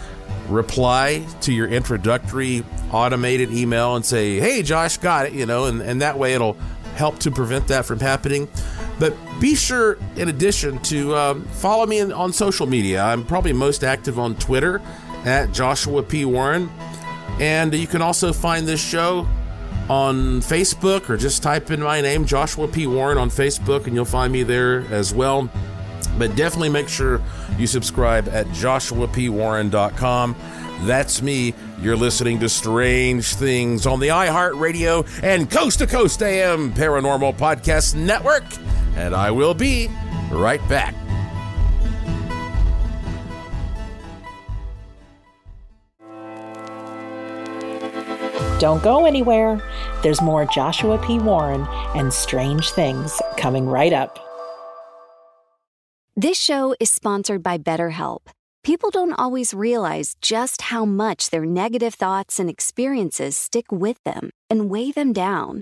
reply 0.48 1.26
to 1.42 1.54
your 1.54 1.68
introductory 1.68 2.64
automated 2.92 3.52
email 3.52 3.96
and 3.96 4.06
say, 4.06 4.40
"Hey, 4.40 4.64
Josh, 4.64 4.98
got 4.98 5.26
it," 5.26 5.34
you 5.34 5.46
know, 5.46 5.66
and, 5.66 5.82
and 5.82 6.02
that 6.02 6.18
way 6.18 6.34
it'll 6.34 6.56
help 6.96 7.20
to 7.20 7.32
prevent 7.32 7.68
that 7.68 7.86
from 7.86 8.00
happening. 8.00 8.48
But 9.00 9.16
be 9.40 9.56
sure, 9.56 9.98
in 10.16 10.30
addition, 10.30 10.80
to 10.84 11.16
um, 11.16 11.46
follow 11.46 11.86
me 11.86 12.00
in, 12.00 12.12
on 12.12 12.34
social 12.34 12.66
media. 12.66 13.04
I'm 13.04 13.26
probably 13.26 13.54
most 13.54 13.84
active 13.84 14.18
on 14.18 14.36
Twitter 14.36 14.82
at 15.26 15.52
Joshua 15.52 16.02
P. 16.04 16.26
Warren. 16.26 16.70
And 17.40 17.74
you 17.74 17.88
can 17.88 18.02
also 18.02 18.34
find 18.34 18.68
this 18.68 18.84
show 18.84 19.28
on 19.90 20.42
Facebook 20.42 21.10
or 21.10 21.18
just 21.18 21.44
type 21.44 21.70
in 21.72 21.82
my 21.82 22.02
name, 22.02 22.26
Joshua 22.26 22.68
P. 22.68 22.88
Warren, 22.88 23.18
on 23.18 23.30
Facebook, 23.30 23.86
and 23.86 23.94
you'll 23.94 24.06
find 24.06 24.34
me 24.34 24.44
there 24.44 24.80
as 24.92 25.14
well. 25.14 25.50
But 26.18 26.36
definitely 26.36 26.70
make 26.70 26.90
sure 26.90 27.22
you 27.60 27.68
subscribe 27.68 28.28
at 28.30 28.48
joshuapwarren.com 28.48 30.36
That's 30.82 31.22
me. 31.22 31.54
You're 31.82 31.96
listening 31.96 32.40
to 32.40 32.50
Strange 32.50 33.36
Things 33.36 33.86
on 33.86 34.00
the 34.00 34.08
iHeartRadio 34.08 35.24
and 35.24 35.50
Coast 35.50 35.80
to 35.80 35.88
Coast 35.88 36.22
AM 36.22 36.74
Paranormal 36.74 37.38
Podcast 37.38 37.96
Network. 37.96 38.44
And 38.98 39.16
I 39.16 39.32
will 39.32 39.54
be 39.54 39.90
right 40.32 40.60
back. 40.68 40.94
Don't 48.60 48.82
go 48.82 49.06
anywhere. 49.06 49.62
There's 50.02 50.20
more 50.20 50.46
Joshua 50.46 50.98
P. 51.06 51.20
Warren 51.20 51.68
and 51.96 52.12
strange 52.12 52.72
things 52.72 53.22
coming 53.38 53.68
right 53.68 53.94
up. 53.94 54.18
This 56.16 56.40
show 56.40 56.76
is 56.80 56.90
sponsored 56.90 57.44
by 57.44 57.60
BetterHelp. 57.60 58.30
People 58.64 58.90
don't 58.90 59.14
always 59.14 59.54
realize 59.54 60.16
just 60.20 60.64
how 60.64 60.84
much 60.84 61.30
their 61.30 61.46
negative 61.46 61.94
thoughts 61.94 62.40
and 62.40 62.50
experiences 62.50 63.38
stick 63.38 63.72
with 63.72 64.04
them 64.04 64.32
and 64.50 64.72
weigh 64.72 64.92
them 64.92 65.14
down. 65.14 65.62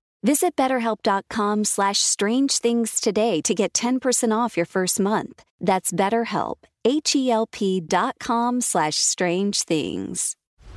Visit 0.23 0.55
betterhelp.com 0.55 1.63
slash 1.63 1.99
strange 1.99 2.59
things 2.59 2.99
today 3.01 3.41
to 3.41 3.55
get 3.55 3.73
10% 3.73 4.37
off 4.37 4.55
your 4.55 4.67
first 4.67 4.99
month. 4.99 5.43
That's 5.59 5.91
BetterHelp, 5.91 6.57
H-E-L-P 6.85 7.81
dot 7.81 8.15
com 8.19 8.61
slash 8.61 8.97
strange 8.97 9.63
things. 9.63 10.35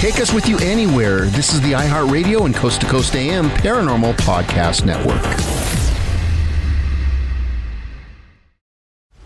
Take 0.00 0.18
us 0.18 0.32
with 0.32 0.48
you 0.48 0.56
anywhere. 0.60 1.26
This 1.26 1.52
is 1.52 1.60
the 1.60 1.72
iHeartRadio 1.72 2.46
and 2.46 2.54
Coast 2.54 2.80
to 2.80 2.86
Coast 2.86 3.14
AM 3.14 3.50
Paranormal 3.50 4.14
Podcast 4.14 4.86
Network. 4.86 5.49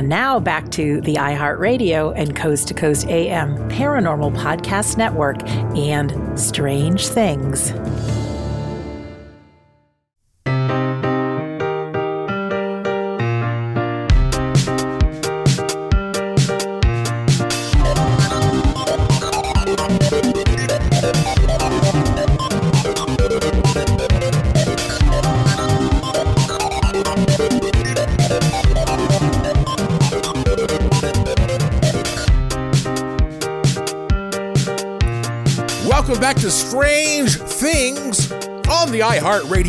And 0.00 0.08
now 0.08 0.40
back 0.40 0.70
to 0.70 1.02
the 1.02 1.16
iHeartRadio 1.16 2.14
and 2.16 2.34
Coast 2.34 2.68
to 2.68 2.74
Coast 2.74 3.06
AM 3.08 3.54
Paranormal 3.68 4.34
Podcast 4.34 4.96
Network 4.96 5.46
and 5.76 6.40
Strange 6.40 7.06
Things. 7.06 7.72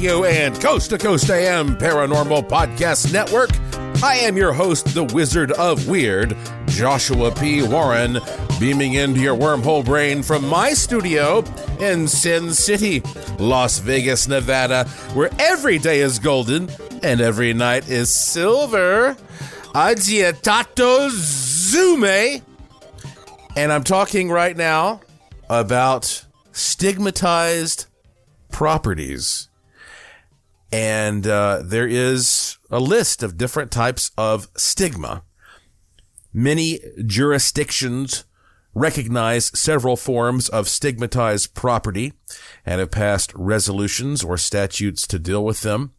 iHeartRadio 0.02 0.28
and 0.32 0.60
Coast 0.60 0.90
to 0.90 0.98
Coast 0.98 1.30
AM 1.30 1.78
Paranormal 1.78 2.48
Podcast 2.50 3.14
Network. 3.14 3.52
I 4.04 4.16
am 4.16 4.36
your 4.36 4.52
host, 4.52 4.96
the 4.96 5.04
Wizard 5.04 5.52
of 5.52 5.88
Weird, 5.88 6.36
Joshua 6.68 7.32
P. 7.32 7.62
Warren, 7.62 8.20
beaming 8.60 8.94
into 8.94 9.20
your 9.20 9.38
wormhole 9.38 9.86
brain 9.86 10.24
from 10.24 10.48
my 10.48 10.74
studio 10.74 11.44
in 11.80 12.08
Sin 12.08 12.52
City, 12.52 13.04
Las 13.38 13.78
Vegas, 13.78 14.28
Nevada, 14.28 14.86
where 15.14 15.30
every 15.38 15.78
day 15.78 16.00
is 16.00 16.18
golden 16.18 16.68
and 17.04 17.22
every 17.22 17.54
night 17.54 17.88
is 17.88 18.10
silver. 18.10 19.16
Agiatato 19.76 21.10
Zume. 21.12 22.42
And 23.56 23.72
I'm 23.72 23.84
talking 23.84 24.32
right 24.32 24.58
now 24.58 25.02
about 25.48 26.26
stigmatized 26.54 27.86
properties. 28.52 29.50
And 30.72 31.28
uh, 31.28 31.62
there 31.64 31.88
is 31.88 32.58
a 32.70 32.80
list 32.80 33.24
of 33.24 33.38
different 33.38 33.72
types 33.72 34.12
of 34.18 34.48
stigma. 34.56 35.24
Many 36.34 36.80
jurisdictions 37.06 38.24
recognize 38.74 39.58
several 39.58 39.98
forms 39.98 40.48
of 40.48 40.70
stigmatized 40.70 41.54
property 41.54 42.14
and 42.66 42.80
have 42.80 42.92
passed 42.92 43.34
resolutions 43.36 44.24
or 44.24 44.38
statutes 44.38 45.06
to 45.08 45.20
deal 45.20 45.44
with 45.44 45.62
them. 45.62 45.92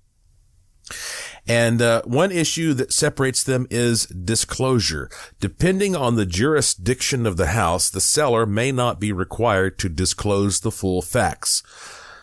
And 1.47 1.83
uh, 1.83 2.03
one 2.05 2.31
issue 2.31 2.73
that 2.75 2.93
separates 2.93 3.43
them 3.43 3.67
is 3.69 4.07
disclosure. 4.07 5.11
Depending 5.41 5.97
on 5.97 6.15
the 6.15 6.27
jurisdiction 6.27 7.27
of 7.27 7.37
the 7.37 7.49
house, 7.49 7.91
the 7.91 8.01
seller 8.01 8.47
may 8.47 8.71
not 8.71 9.01
be 9.01 9.13
required 9.13 9.79
to 9.81 9.89
disclose 9.89 10.61
the 10.61 10.71
full 10.71 11.03
facts. 11.03 11.63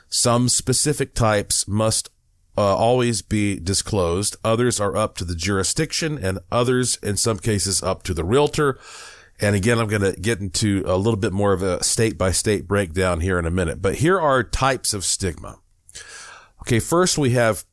Some 0.07 0.49
specific 0.49 1.13
types 1.13 1.67
must 1.67 2.09
uh, 2.59 2.75
always 2.75 3.21
be 3.21 3.57
disclosed. 3.57 4.35
Others 4.43 4.81
are 4.81 4.97
up 4.97 5.15
to 5.15 5.23
the 5.23 5.33
jurisdiction 5.33 6.17
and 6.21 6.39
others, 6.51 6.97
in 7.01 7.15
some 7.15 7.39
cases, 7.39 7.81
up 7.81 8.03
to 8.03 8.13
the 8.13 8.25
realtor. 8.25 8.77
And 9.39 9.55
again, 9.55 9.79
I'm 9.79 9.87
going 9.87 10.01
to 10.01 10.19
get 10.19 10.41
into 10.41 10.83
a 10.85 10.97
little 10.97 11.17
bit 11.17 11.31
more 11.31 11.53
of 11.53 11.63
a 11.63 11.81
state 11.81 12.17
by 12.17 12.31
state 12.31 12.67
breakdown 12.67 13.21
here 13.21 13.39
in 13.39 13.45
a 13.45 13.51
minute. 13.51 13.81
But 13.81 13.95
here 13.95 14.19
are 14.19 14.43
types 14.43 14.93
of 14.93 15.05
stigma. 15.05 15.59
Okay. 16.63 16.81
First, 16.81 17.17
we 17.17 17.29
have 17.29 17.63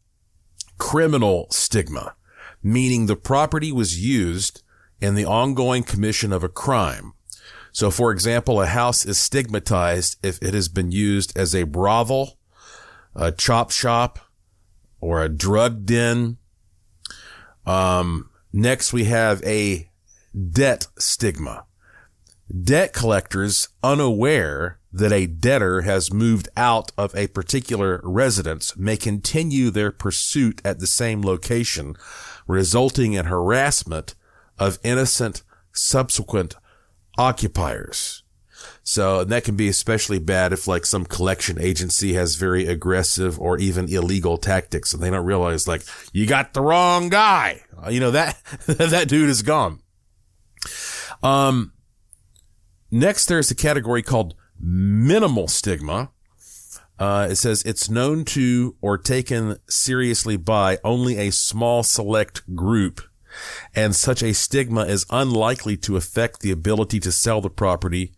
criminal 0.79 1.49
stigma, 1.51 2.14
meaning 2.62 3.07
the 3.07 3.16
property 3.16 3.72
was 3.72 4.01
used 4.01 4.62
in 5.01 5.16
the 5.16 5.25
ongoing 5.25 5.83
commission 5.83 6.33
of 6.33 6.44
a 6.44 6.49
crime. 6.49 7.12
So, 7.72 7.90
for 7.90 8.12
example, 8.12 8.62
a 8.62 8.66
house 8.66 9.05
is 9.05 9.18
stigmatized 9.18 10.25
if 10.25 10.40
it 10.40 10.55
has 10.55 10.68
been 10.68 10.92
used 10.92 11.37
as 11.37 11.57
a 11.57 11.64
brothel, 11.64 12.38
a 13.16 13.33
chop 13.33 13.72
shop, 13.72 14.20
or 15.00 15.22
a 15.22 15.28
drug 15.28 15.87
den. 15.87 16.38
Um, 17.64 18.30
next, 18.52 18.92
we 18.92 19.04
have 19.04 19.42
a 19.44 19.90
debt 20.52 20.87
stigma. 20.98 21.66
Debt 22.62 22.92
collectors 22.92 23.68
unaware 23.82 24.78
that 24.92 25.12
a 25.12 25.26
debtor 25.26 25.82
has 25.82 26.12
moved 26.12 26.48
out 26.56 26.92
of 26.96 27.14
a 27.14 27.26
particular 27.28 28.00
residence 28.02 28.76
may 28.76 28.96
continue 28.96 29.70
their 29.70 29.90
pursuit 29.90 30.62
at 30.64 30.78
the 30.78 30.87
same 30.87 31.22
location, 31.22 31.96
resulting 32.46 33.12
in 33.14 33.26
harassment 33.26 34.14
of 34.59 34.78
innocent 34.82 35.42
subsequent 35.72 36.54
occupiers. 37.18 38.22
So 38.88 39.25
that 39.25 39.42
can 39.42 39.57
be 39.57 39.66
especially 39.66 40.20
bad 40.20 40.53
if 40.53 40.68
like 40.68 40.87
some 40.87 41.05
collection 41.05 41.61
agency 41.61 42.14
has 42.14 42.37
very 42.37 42.68
aggressive 42.68 43.37
or 43.40 43.59
even 43.59 43.92
illegal 43.92 44.38
tactics 44.38 44.94
and 44.94 45.03
they 45.03 45.11
don't 45.11 45.27
realize 45.27 45.66
like 45.66 45.83
you 46.12 46.25
got 46.25 46.55
the 46.55 46.61
wrong 46.61 47.09
guy. 47.09 47.62
You 47.90 47.99
know 47.99 48.12
that 48.12 48.40
that 48.66 49.09
dude 49.09 49.29
is 49.29 49.42
gone. 49.42 49.81
Um, 51.20 51.72
next, 52.88 53.27
there's 53.27 53.51
a 53.51 53.57
category 53.57 54.03
called 54.03 54.37
minimal 54.57 55.49
stigma. 55.49 56.12
Uh, 56.96 57.27
it 57.33 57.37
says 57.37 57.64
it's 57.64 57.90
known 57.90 58.25
to 58.25 58.77
or 58.81 58.96
taken 58.99 59.57
seriously 59.68 60.37
by 60.37 60.79
only 60.85 61.18
a 61.18 61.33
small 61.33 61.83
select 61.83 62.55
group, 62.55 63.01
and 63.75 63.96
such 63.96 64.22
a 64.22 64.33
stigma 64.33 64.83
is 64.83 65.05
unlikely 65.11 65.77
to 65.77 65.96
affect 65.96 66.38
the 66.38 66.53
ability 66.53 67.01
to 67.01 67.11
sell 67.11 67.40
the 67.40 67.51
property. 67.51 68.12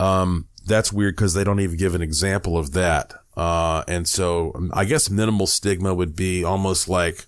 Um, 0.00 0.48
that's 0.66 0.92
weird 0.92 1.16
because 1.16 1.34
they 1.34 1.44
don't 1.44 1.60
even 1.60 1.76
give 1.76 1.94
an 1.94 2.02
example 2.02 2.56
of 2.56 2.72
that. 2.72 3.14
Uh, 3.36 3.84
and 3.86 4.08
so 4.08 4.52
um, 4.54 4.70
I 4.74 4.84
guess 4.84 5.10
minimal 5.10 5.46
stigma 5.46 5.94
would 5.94 6.16
be 6.16 6.44
almost 6.44 6.88
like 6.88 7.26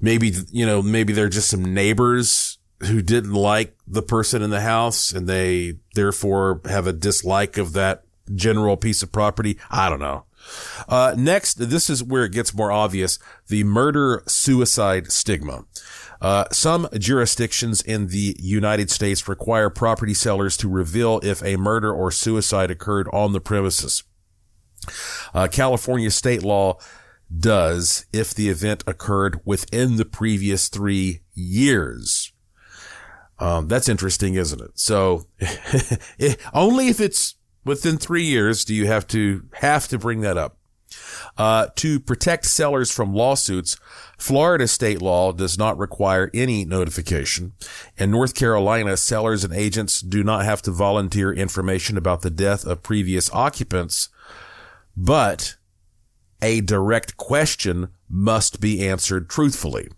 maybe, 0.00 0.32
you 0.50 0.66
know, 0.66 0.82
maybe 0.82 1.12
they're 1.12 1.28
just 1.28 1.50
some 1.50 1.74
neighbors 1.74 2.58
who 2.80 3.02
didn't 3.02 3.32
like 3.32 3.76
the 3.86 4.02
person 4.02 4.42
in 4.42 4.50
the 4.50 4.60
house 4.60 5.12
and 5.12 5.28
they 5.28 5.74
therefore 5.94 6.60
have 6.66 6.86
a 6.86 6.92
dislike 6.92 7.58
of 7.58 7.72
that 7.72 8.04
general 8.34 8.76
piece 8.76 9.02
of 9.02 9.10
property. 9.12 9.58
I 9.70 9.88
don't 9.88 10.00
know. 10.00 10.24
Uh, 10.88 11.14
next, 11.16 11.54
this 11.54 11.90
is 11.90 12.02
where 12.02 12.24
it 12.24 12.32
gets 12.32 12.54
more 12.54 12.70
obvious. 12.70 13.18
The 13.48 13.64
murder 13.64 14.22
suicide 14.26 15.10
stigma. 15.12 15.64
Uh, 16.20 16.44
some 16.50 16.88
jurisdictions 16.98 17.80
in 17.80 18.08
the 18.08 18.36
United 18.38 18.90
States 18.90 19.28
require 19.28 19.70
property 19.70 20.14
sellers 20.14 20.56
to 20.56 20.68
reveal 20.68 21.20
if 21.22 21.42
a 21.44 21.56
murder 21.56 21.92
or 21.92 22.10
suicide 22.10 22.70
occurred 22.70 23.08
on 23.12 23.32
the 23.32 23.40
premises. 23.40 24.02
Uh, 25.32 25.46
California 25.50 26.10
state 26.10 26.42
law 26.42 26.78
does 27.36 28.06
if 28.12 28.34
the 28.34 28.48
event 28.48 28.82
occurred 28.86 29.40
within 29.44 29.96
the 29.96 30.04
previous 30.04 30.68
three 30.68 31.20
years. 31.34 32.32
Um, 33.38 33.68
that's 33.68 33.88
interesting, 33.88 34.34
isn't 34.34 34.60
it? 34.60 34.72
So 34.74 35.26
only 36.52 36.88
if 36.88 37.00
it's 37.00 37.36
within 37.64 37.98
three 37.98 38.24
years 38.24 38.64
do 38.64 38.74
you 38.74 38.86
have 38.86 39.06
to 39.08 39.44
have 39.54 39.88
to 39.88 39.98
bring 39.98 40.22
that 40.22 40.36
up. 40.36 40.57
Uh, 41.36 41.68
to 41.76 42.00
protect 42.00 42.46
sellers 42.46 42.90
from 42.90 43.14
lawsuits, 43.14 43.76
Florida 44.18 44.66
state 44.66 45.00
law 45.00 45.32
does 45.32 45.58
not 45.58 45.78
require 45.78 46.30
any 46.34 46.64
notification. 46.64 47.52
In 47.96 48.10
North 48.10 48.34
Carolina, 48.34 48.96
sellers 48.96 49.44
and 49.44 49.54
agents 49.54 50.00
do 50.00 50.24
not 50.24 50.44
have 50.44 50.62
to 50.62 50.70
volunteer 50.70 51.32
information 51.32 51.96
about 51.96 52.22
the 52.22 52.30
death 52.30 52.66
of 52.66 52.82
previous 52.82 53.32
occupants, 53.32 54.08
but 54.96 55.56
a 56.42 56.60
direct 56.60 57.16
question 57.16 57.88
must 58.08 58.60
be 58.60 58.86
answered 58.86 59.28
truthfully. 59.28 59.88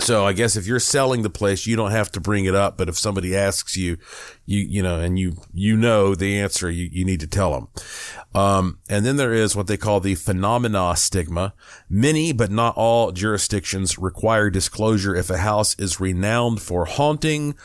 So 0.00 0.24
I 0.24 0.32
guess 0.32 0.54
if 0.54 0.66
you're 0.66 0.78
selling 0.78 1.22
the 1.22 1.30
place, 1.30 1.66
you 1.66 1.74
don't 1.74 1.90
have 1.90 2.10
to 2.12 2.20
bring 2.20 2.44
it 2.44 2.54
up. 2.54 2.78
But 2.78 2.88
if 2.88 2.96
somebody 2.96 3.36
asks 3.36 3.76
you, 3.76 3.98
you, 4.46 4.60
you 4.60 4.82
know, 4.82 5.00
and 5.00 5.18
you, 5.18 5.34
you 5.52 5.76
know 5.76 6.14
the 6.14 6.38
answer, 6.38 6.70
you, 6.70 6.88
you 6.92 7.04
need 7.04 7.20
to 7.20 7.26
tell 7.26 7.52
them. 7.52 7.68
Um, 8.34 8.78
and 8.88 9.04
then 9.04 9.16
there 9.16 9.32
is 9.32 9.56
what 9.56 9.66
they 9.66 9.76
call 9.76 9.98
the 9.98 10.14
phenomena 10.14 10.94
stigma. 10.96 11.52
Many, 11.90 12.32
but 12.32 12.50
not 12.50 12.76
all 12.76 13.10
jurisdictions 13.10 13.98
require 13.98 14.50
disclosure 14.50 15.16
if 15.16 15.30
a 15.30 15.38
house 15.38 15.74
is 15.78 15.98
renowned 15.98 16.62
for 16.62 16.84
haunting, 16.84 17.56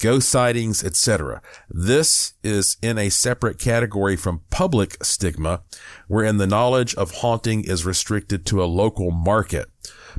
ghost 0.00 0.30
sightings, 0.30 0.82
etc. 0.82 1.42
This 1.68 2.32
is 2.42 2.78
in 2.80 2.96
a 2.96 3.10
separate 3.10 3.58
category 3.58 4.16
from 4.16 4.42
public 4.50 5.02
stigma, 5.04 5.62
wherein 6.08 6.38
the 6.38 6.46
knowledge 6.46 6.94
of 6.94 7.16
haunting 7.16 7.64
is 7.64 7.84
restricted 7.84 8.46
to 8.46 8.62
a 8.62 8.66
local 8.66 9.10
market. 9.10 9.70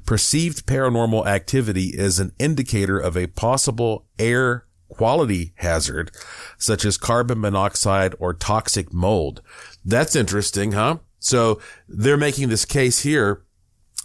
Perceived 0.06 0.66
paranormal 0.66 1.26
activity 1.26 1.88
is 1.90 2.20
an 2.20 2.34
indicator 2.40 3.00
of 3.00 3.18
a 3.18 3.28
possible 3.28 4.06
air 4.20 4.66
quality 4.90 5.54
hazard, 5.56 6.12
such 6.58 6.86
as 6.86 6.98
carbon 6.98 7.42
monoxide 7.42 8.16
or 8.20 8.34
toxic 8.34 8.94
mold. 8.94 9.42
That's 9.84 10.16
interesting, 10.16 10.74
huh? 10.74 10.98
So 11.20 11.60
they're 11.88 12.18
making 12.18 12.50
this 12.50 12.66
case 12.66 13.02
here 13.02 13.44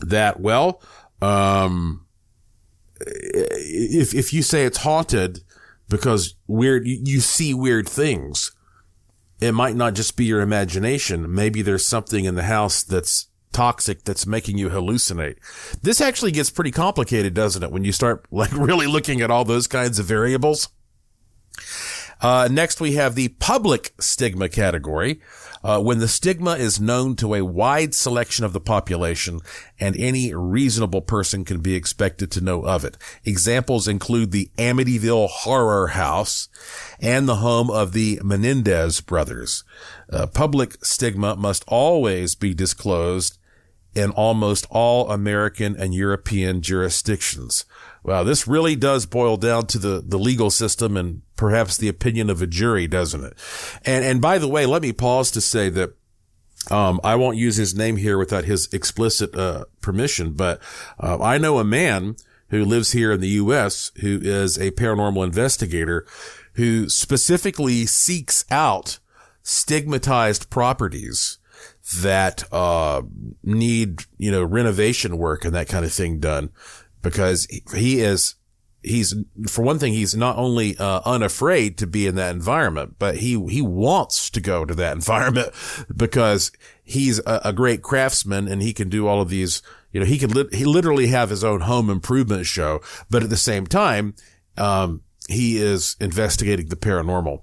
that, 0.01 0.41
well, 0.41 0.83
um, 1.21 2.07
if, 3.01 4.15
if 4.15 4.33
you 4.33 4.43
say 4.43 4.65
it's 4.65 4.79
haunted 4.79 5.41
because 5.89 6.37
weird, 6.47 6.87
you, 6.87 7.01
you 7.05 7.21
see 7.21 7.55
weird 7.55 7.89
things, 7.89 8.53
it 9.41 9.53
might 9.53 9.77
not 9.77 9.95
just 9.95 10.17
be 10.17 10.25
your 10.25 10.41
imagination. 10.41 11.33
Maybe 11.33 11.63
there's 11.63 11.87
something 11.87 12.25
in 12.25 12.35
the 12.35 12.45
house 12.45 12.83
that's 12.83 13.28
toxic 13.59 14.05
that's 14.05 14.25
making 14.25 14.57
you 14.57 14.69
hallucinate. 14.69 15.37
This 15.83 16.01
actually 16.01 16.31
gets 16.31 16.49
pretty 16.49 16.71
complicated, 16.71 17.35
doesn't 17.35 17.65
it? 17.65 17.73
When 17.73 17.83
you 17.83 17.91
start 17.91 18.25
like 18.31 18.53
really 18.53 18.87
looking 18.87 19.21
at 19.21 19.33
all 19.33 19.45
those 19.45 19.67
kinds 19.67 19.99
of 19.99 20.07
variables. 20.07 20.69
Uh, 22.21 22.49
next 22.51 22.81
we 22.81 22.93
have 22.93 23.17
the 23.17 23.29
public 23.29 23.95
stigma 23.99 24.49
category. 24.49 25.21
Uh, 25.65 25.81
when 25.81 25.99
the 25.99 26.07
stigma 26.07 26.53
is 26.53 26.81
known 26.81 27.17
to 27.17 27.35
a 27.35 27.45
wide 27.45 27.93
selection 27.93 28.45
of 28.45 28.53
the 28.53 28.61
population 28.61 29.41
and 29.81 29.97
any 29.97 30.33
reasonable 30.33 31.01
person 31.01 31.45
can 31.45 31.59
be 31.61 31.75
expected 31.75 32.31
to 32.31 32.41
know 32.41 32.65
of 32.65 32.85
it. 32.85 32.97
Examples 33.25 33.89
include 33.89 34.31
the 34.31 34.53
Amityville 34.57 35.29
Horror 35.29 35.89
House 35.89 36.49
and 37.01 37.29
the 37.29 37.37
home 37.37 37.71
of 37.71 37.93
the 37.93 38.21
Menendez 38.23 39.01
brothers. 39.01 39.65
Uh, 40.13 40.29
public 40.29 40.85
stigma 40.85 41.35
must 41.35 41.65
always 41.67 42.37
be 42.37 42.55
disclosed 42.55 43.38
in 43.99 44.11
almost 44.13 44.65
all 44.71 45.11
American 45.11 45.77
and 45.77 45.93
European 45.93 46.63
jurisdictions. 46.63 47.65
Wow, 48.05 48.23
this 48.23 48.47
really 48.47 48.77
does 48.77 49.07
boil 49.07 49.37
down 49.37 49.67
to 49.67 49.79
the, 49.79 50.03
the 50.07 50.19
legal 50.19 50.51
system 50.51 50.97
and 50.97 51.23
perhaps 51.35 51.77
the 51.77 51.89
opinion 51.89 52.31
of 52.31 52.41
a 52.41 52.47
jury, 52.47 52.87
doesn't 52.87 53.25
it? 53.25 53.35
And, 53.85 54.05
and 54.05 54.21
by 54.21 54.39
the 54.39 54.49
way, 54.49 54.67
let 54.67 54.83
me 54.83 54.93
pause 54.93 55.33
to 55.33 55.41
say 55.41 55.69
that 55.71 55.95
um, 56.71 57.01
I 57.03 57.17
won't 57.17 57.37
use 57.37 57.57
his 57.57 57.75
name 57.75 57.97
here 57.97 58.17
without 58.17 58.45
his 58.45 58.73
explicit 58.73 59.35
uh, 59.35 59.65
permission, 59.81 60.33
but 60.33 60.61
uh, 61.01 61.21
I 61.21 61.39
know 61.39 61.59
a 61.59 61.65
man 61.65 62.17
who 62.51 62.65
lives 62.65 62.93
here 62.93 63.13
in 63.13 63.21
the 63.21 63.29
U.S. 63.29 63.91
who 64.01 64.21
is 64.23 64.57
a 64.59 64.71
paranormal 64.71 65.25
investigator 65.25 66.07
who 66.55 66.89
specifically 66.89 67.85
seeks 67.85 68.45
out 68.51 69.01
stigmatized 69.43 70.51
properties 70.51 71.38
that, 72.03 72.45
uh, 72.53 73.03
need, 73.43 74.03
you 74.19 74.31
know, 74.31 74.45
renovation 74.45 75.19
work 75.19 75.45
and 75.45 75.55
that 75.55 75.69
kind 75.69 75.85
of 75.85 75.93
thing 75.93 76.19
done 76.19 76.51
because 77.03 77.47
he 77.75 78.01
is, 78.01 78.35
he's, 78.83 79.15
for 79.47 79.63
one 79.63 79.79
thing, 79.79 79.95
he's 79.95 80.15
not 80.15 80.37
only, 80.37 80.77
uh, 80.77 81.01
unafraid 81.05 81.79
to 81.79 81.87
be 81.87 82.07
in 82.07 82.15
that 82.17 82.35
environment, 82.35 82.97
but 82.99 83.17
he, 83.17 83.43
he 83.49 83.63
wants 83.63 84.29
to 84.31 84.41
go 84.41 84.65
to 84.65 84.75
that 84.75 84.93
environment 84.97 85.53
because 85.95 86.53
he's 86.85 87.21
a, 87.21 87.41
a 87.47 87.53
great 87.53 87.83
craftsman 87.83 88.49
and 88.49 88.63
he 88.63 88.73
can 88.73 88.89
do 88.89 89.07
all 89.07 89.23
of 89.23 89.31
these, 89.31 89.63
you 89.93 90.01
know, 90.01 90.07
he 90.07 90.19
can, 90.19 90.31
li- 90.31 90.49
he 90.53 90.65
literally 90.65 91.07
have 91.07 91.31
his 91.31 91.43
own 91.43 91.63
home 91.63 91.89
improvement 91.89 92.45
show, 92.45 92.81
but 93.09 93.23
at 93.23 93.31
the 93.31 93.37
same 93.37 93.67
time, 93.67 94.15
um, 94.59 95.03
he 95.29 95.59
is 95.59 95.97
investigating 96.01 96.69
the 96.69 96.77
paranormal. 96.77 97.43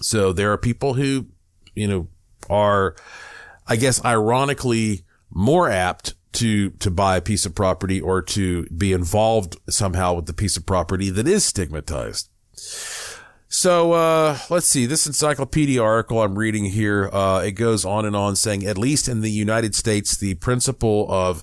So 0.00 0.32
there 0.32 0.52
are 0.52 0.58
people 0.58 0.94
who, 0.94 1.26
you 1.74 1.86
know, 1.86 2.08
are, 2.48 2.94
I 3.68 3.76
guess, 3.76 4.02
ironically 4.04 5.04
more 5.30 5.70
apt 5.70 6.14
to, 6.32 6.70
to 6.70 6.90
buy 6.90 7.16
a 7.16 7.22
piece 7.22 7.44
of 7.46 7.54
property 7.54 8.00
or 8.00 8.22
to 8.22 8.64
be 8.66 8.92
involved 8.92 9.56
somehow 9.68 10.14
with 10.14 10.26
the 10.26 10.32
piece 10.32 10.56
of 10.56 10.66
property 10.66 11.10
that 11.10 11.28
is 11.28 11.44
stigmatized. 11.44 12.30
So, 13.48 13.92
uh, 13.92 14.38
let's 14.50 14.68
see. 14.68 14.86
This 14.86 15.06
encyclopedia 15.06 15.82
article 15.82 16.22
I'm 16.22 16.38
reading 16.38 16.66
here, 16.66 17.08
uh, 17.12 17.40
it 17.40 17.52
goes 17.52 17.84
on 17.84 18.04
and 18.04 18.14
on 18.14 18.36
saying, 18.36 18.64
at 18.66 18.76
least 18.76 19.08
in 19.08 19.20
the 19.20 19.30
United 19.30 19.74
States, 19.74 20.16
the 20.16 20.34
principle 20.34 21.06
of 21.10 21.42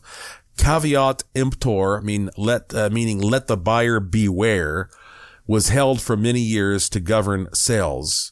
caveat 0.58 1.24
emptor, 1.36 2.02
mean 2.02 2.30
let, 2.38 2.74
uh, 2.74 2.90
meaning 2.92 3.20
let 3.20 3.48
the 3.48 3.58
buyer 3.58 4.00
beware, 4.00 4.90
was 5.48 5.70
held 5.70 6.02
for 6.02 6.16
many 6.16 6.42
years 6.42 6.90
to 6.90 7.00
govern 7.00 7.48
sales 7.54 8.32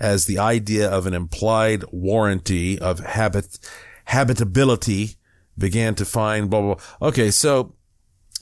as 0.00 0.26
the 0.26 0.38
idea 0.38 0.88
of 0.88 1.06
an 1.06 1.14
implied 1.14 1.84
warranty 1.90 2.78
of 2.78 3.00
habit, 3.00 3.58
habitability 4.06 5.16
began 5.56 5.94
to 5.96 6.04
find 6.04 6.48
blah, 6.50 6.60
blah, 6.60 6.74
blah. 6.74 7.08
Okay. 7.08 7.30
So, 7.30 7.74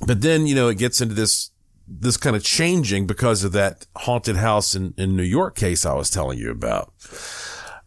but 0.06 0.20
then, 0.20 0.46
you 0.46 0.54
know, 0.54 0.68
it 0.68 0.78
gets 0.78 1.00
into 1.00 1.14
this, 1.14 1.50
this 1.88 2.16
kind 2.16 2.36
of 2.36 2.44
changing 2.44 3.06
because 3.06 3.44
of 3.44 3.52
that 3.52 3.86
haunted 3.96 4.36
house 4.36 4.74
in, 4.74 4.92
in 4.98 5.16
New 5.16 5.22
York 5.22 5.56
case 5.56 5.86
I 5.86 5.94
was 5.94 6.10
telling 6.10 6.38
you 6.38 6.50
about. 6.50 6.92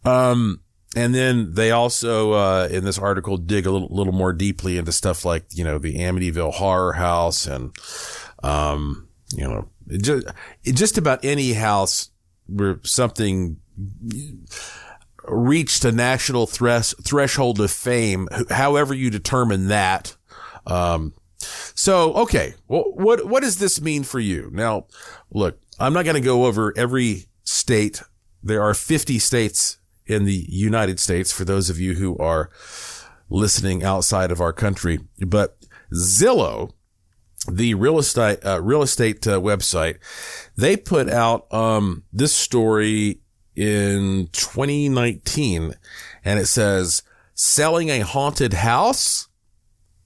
Um, 0.04 0.62
and 0.96 1.14
then 1.14 1.54
they 1.54 1.70
also, 1.70 2.32
uh, 2.32 2.68
in 2.72 2.84
this 2.84 2.98
article 2.98 3.38
dig 3.38 3.68
a 3.68 3.72
little, 3.72 3.90
little 3.92 4.14
more 4.14 4.34
deeply 4.34 4.78
into 4.78 4.92
stuff 4.92 5.24
like, 5.24 5.46
you 5.52 5.64
know, 5.64 5.78
the 5.78 5.98
Amityville 5.98 6.54
horror 6.54 6.94
house 6.94 7.46
and, 7.46 7.72
um, 8.42 9.08
you 9.36 9.44
know, 9.44 9.70
just, 9.88 10.26
just 10.64 10.98
about 10.98 11.24
any 11.24 11.54
house 11.54 12.10
where 12.52 12.80
something 12.84 13.58
reached 15.28 15.86
a 15.86 15.92
national 15.92 16.48
thres- 16.48 16.96
threshold 17.04 17.60
of 17.60 17.72
fame, 17.72 18.28
however 18.50 18.94
you 18.94 19.10
determine 19.10 19.68
that. 19.68 20.16
Um, 20.66 21.14
so, 21.40 22.14
okay. 22.14 22.56
Well, 22.68 22.86
what, 22.94 23.26
what 23.26 23.44
does 23.44 23.60
this 23.60 23.82
mean 23.82 24.04
for 24.04 24.20
you? 24.20 24.50
Now, 24.52 24.88
look, 25.32 25.60
I'm 25.80 25.94
not 25.94 26.06
going 26.06 26.16
to 26.16 26.22
go 26.22 26.46
over 26.46 26.74
every 26.78 27.26
state. 27.44 28.02
There 28.44 28.62
are 28.62 28.74
50 28.74 29.20
states 29.20 29.78
in 30.06 30.26
the 30.26 30.46
United 30.50 31.00
States 31.00 31.32
for 31.32 31.46
those 31.46 31.70
of 31.70 31.80
you 31.80 31.94
who 31.94 32.18
are 32.18 32.50
listening 33.30 33.84
outside 33.84 34.32
of 34.32 34.42
our 34.42 34.52
country, 34.52 35.00
but 35.26 35.56
Zillow, 35.94 36.72
the 37.50 37.74
real 37.74 38.00
estate, 38.00 38.46
uh, 38.46 38.62
real 38.62 38.82
estate 38.82 39.26
uh, 39.28 39.40
website, 39.40 39.98
they 40.56 40.78
put 40.78 41.10
out, 41.10 41.52
um, 41.54 42.04
this 42.12 42.34
story 42.34 43.22
in 43.56 44.30
2019 44.32 45.74
and 46.24 46.40
it 46.40 46.46
says 46.46 47.04
selling 47.34 47.90
a 47.90 48.00
haunted 48.02 48.54
house. 48.54 49.28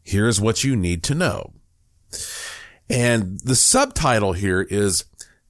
Here's 0.04 0.42
what 0.42 0.64
you 0.64 0.76
need 0.76 1.04
to 1.04 1.16
know. 1.16 1.54
And 2.90 3.40
the 3.40 3.56
subtitle 3.56 4.34
here 4.34 4.62
is 4.62 5.06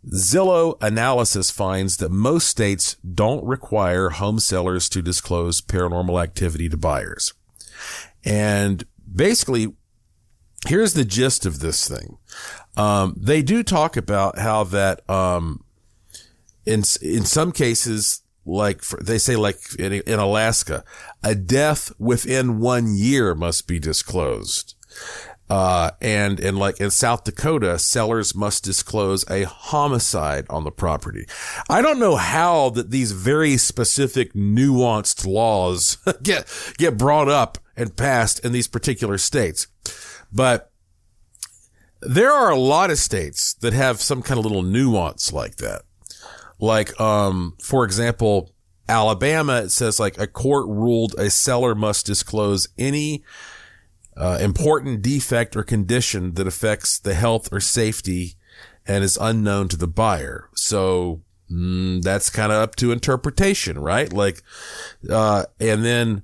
Zillow 0.07 0.75
analysis 0.81 1.49
finds 1.49 1.97
that 1.97 2.11
most 2.11 2.47
states 2.47 2.95
don't 2.97 3.43
require 3.43 4.09
home 4.09 4.39
sellers 4.39 4.89
to 4.89 5.01
disclose 5.01 5.61
paranormal 5.61 6.21
activity 6.21 6.69
to 6.69 6.77
buyers. 6.77 7.33
And 8.25 8.85
basically, 9.13 9.73
here's 10.67 10.93
the 10.93 11.05
gist 11.05 11.45
of 11.45 11.59
this 11.59 11.87
thing. 11.87 12.17
Um, 12.75 13.15
they 13.19 13.41
do 13.41 13.63
talk 13.63 13.97
about 13.97 14.39
how 14.39 14.63
that, 14.65 15.07
um, 15.09 15.63
in, 16.65 16.83
in 17.01 17.25
some 17.25 17.51
cases, 17.51 18.21
like 18.45 18.81
for, 18.81 19.01
they 19.01 19.17
say, 19.17 19.35
like 19.35 19.57
in, 19.79 19.93
in 19.93 20.19
Alaska, 20.19 20.83
a 21.23 21.35
death 21.35 21.91
within 21.99 22.59
one 22.59 22.95
year 22.95 23.35
must 23.35 23.67
be 23.67 23.79
disclosed. 23.79 24.75
Uh, 25.49 25.91
and, 26.01 26.39
and 26.39 26.57
like 26.57 26.79
in 26.79 26.89
South 26.89 27.25
Dakota, 27.25 27.77
sellers 27.77 28.33
must 28.33 28.63
disclose 28.63 29.29
a 29.29 29.43
homicide 29.43 30.45
on 30.49 30.63
the 30.63 30.71
property. 30.71 31.27
I 31.69 31.81
don't 31.81 31.99
know 31.99 32.15
how 32.15 32.69
that 32.71 32.91
these 32.91 33.11
very 33.11 33.57
specific 33.57 34.33
nuanced 34.33 35.27
laws 35.27 35.97
get, 36.23 36.47
get 36.77 36.97
brought 36.97 37.29
up 37.29 37.59
and 37.75 37.95
passed 37.95 38.43
in 38.43 38.51
these 38.51 38.67
particular 38.67 39.17
states, 39.17 39.67
but 40.33 40.71
there 42.01 42.31
are 42.31 42.51
a 42.51 42.59
lot 42.59 42.91
of 42.91 42.97
states 42.97 43.53
that 43.55 43.73
have 43.73 44.01
some 44.01 44.21
kind 44.21 44.37
of 44.37 44.45
little 44.45 44.63
nuance 44.63 45.31
like 45.31 45.57
that. 45.57 45.83
Like, 46.59 46.99
um, 46.99 47.55
for 47.61 47.85
example, 47.85 48.51
Alabama, 48.87 49.61
it 49.63 49.69
says 49.69 49.99
like 49.99 50.17
a 50.17 50.27
court 50.27 50.67
ruled 50.67 51.15
a 51.17 51.29
seller 51.29 51.75
must 51.75 52.05
disclose 52.05 52.67
any 52.77 53.23
uh, 54.17 54.37
important 54.41 55.01
defect 55.01 55.55
or 55.55 55.63
condition 55.63 56.33
that 56.33 56.47
affects 56.47 56.99
the 56.99 57.13
health 57.13 57.51
or 57.51 57.59
safety 57.59 58.35
and 58.85 59.03
is 59.03 59.17
unknown 59.19 59.67
to 59.69 59.77
the 59.77 59.87
buyer. 59.87 60.49
So 60.55 61.21
mm, 61.51 62.01
that's 62.01 62.29
kind 62.29 62.51
of 62.51 62.61
up 62.61 62.75
to 62.77 62.91
interpretation, 62.91 63.79
right? 63.79 64.11
Like, 64.11 64.43
uh, 65.09 65.45
and 65.59 65.85
then 65.85 66.23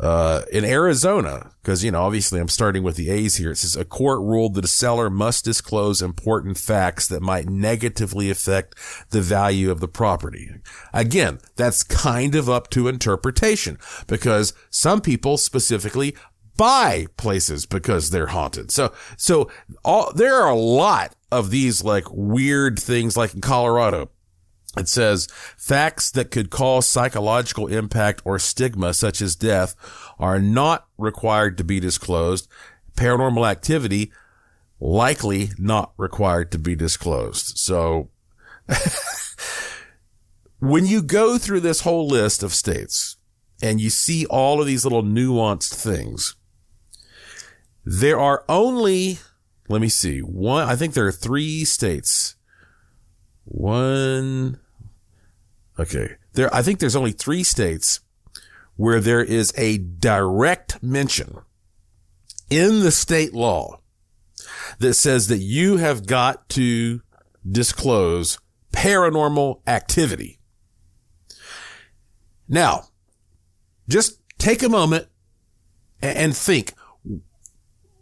uh, 0.00 0.42
in 0.50 0.64
Arizona, 0.64 1.52
because, 1.62 1.84
you 1.84 1.90
know, 1.90 2.02
obviously 2.02 2.40
I'm 2.40 2.48
starting 2.48 2.82
with 2.82 2.96
the 2.96 3.10
A's 3.10 3.36
here. 3.36 3.50
It 3.50 3.56
says 3.56 3.76
a 3.76 3.84
court 3.84 4.20
ruled 4.20 4.54
that 4.54 4.64
a 4.64 4.68
seller 4.68 5.10
must 5.10 5.44
disclose 5.44 6.00
important 6.00 6.56
facts 6.56 7.06
that 7.08 7.20
might 7.20 7.48
negatively 7.48 8.30
affect 8.30 8.74
the 9.10 9.20
value 9.20 9.70
of 9.70 9.80
the 9.80 9.88
property. 9.88 10.50
Again, 10.94 11.38
that's 11.56 11.82
kind 11.82 12.34
of 12.34 12.48
up 12.48 12.70
to 12.70 12.88
interpretation 12.88 13.78
because 14.06 14.54
some 14.70 15.00
people 15.02 15.36
specifically 15.36 16.16
buy 16.56 17.06
places 17.16 17.66
because 17.66 18.10
they're 18.10 18.28
haunted. 18.28 18.70
So, 18.70 18.92
so 19.16 19.50
all, 19.84 20.12
there 20.14 20.34
are 20.34 20.50
a 20.50 20.56
lot 20.56 21.14
of 21.30 21.50
these 21.50 21.84
like 21.84 22.06
weird 22.10 22.78
things 22.78 23.16
like 23.16 23.34
in 23.34 23.40
Colorado 23.40 24.10
it 24.76 24.88
says 24.88 25.26
facts 25.56 26.10
that 26.12 26.30
could 26.30 26.50
cause 26.50 26.86
psychological 26.86 27.66
impact 27.66 28.22
or 28.24 28.38
stigma, 28.38 28.94
such 28.94 29.20
as 29.20 29.34
death, 29.34 29.74
are 30.18 30.38
not 30.38 30.86
required 30.96 31.58
to 31.58 31.64
be 31.64 31.80
disclosed. 31.80 32.48
Paranormal 32.94 33.48
activity 33.50 34.12
likely 34.78 35.50
not 35.58 35.92
required 35.96 36.52
to 36.52 36.58
be 36.58 36.76
disclosed. 36.76 37.58
So 37.58 38.10
when 40.60 40.86
you 40.86 41.02
go 41.02 41.36
through 41.36 41.60
this 41.60 41.80
whole 41.80 42.06
list 42.06 42.42
of 42.42 42.54
states 42.54 43.16
and 43.60 43.80
you 43.80 43.90
see 43.90 44.24
all 44.26 44.60
of 44.60 44.66
these 44.66 44.84
little 44.84 45.02
nuanced 45.02 45.74
things, 45.74 46.36
there 47.84 48.20
are 48.20 48.44
only, 48.48 49.18
let 49.68 49.80
me 49.80 49.88
see, 49.88 50.20
one, 50.20 50.68
I 50.68 50.76
think 50.76 50.94
there 50.94 51.06
are 51.06 51.12
three 51.12 51.64
states 51.64 52.36
one. 53.50 54.58
Okay. 55.78 56.16
There, 56.32 56.54
I 56.54 56.62
think 56.62 56.78
there's 56.78 56.96
only 56.96 57.12
three 57.12 57.42
states 57.42 58.00
where 58.76 59.00
there 59.00 59.22
is 59.22 59.52
a 59.58 59.78
direct 59.78 60.82
mention 60.82 61.38
in 62.48 62.80
the 62.80 62.90
state 62.90 63.34
law 63.34 63.80
that 64.78 64.94
says 64.94 65.28
that 65.28 65.38
you 65.38 65.76
have 65.76 66.06
got 66.06 66.48
to 66.50 67.02
disclose 67.48 68.38
paranormal 68.72 69.60
activity. 69.66 70.38
Now, 72.48 72.88
just 73.88 74.20
take 74.38 74.62
a 74.62 74.68
moment 74.68 75.08
and 76.00 76.36
think 76.36 76.72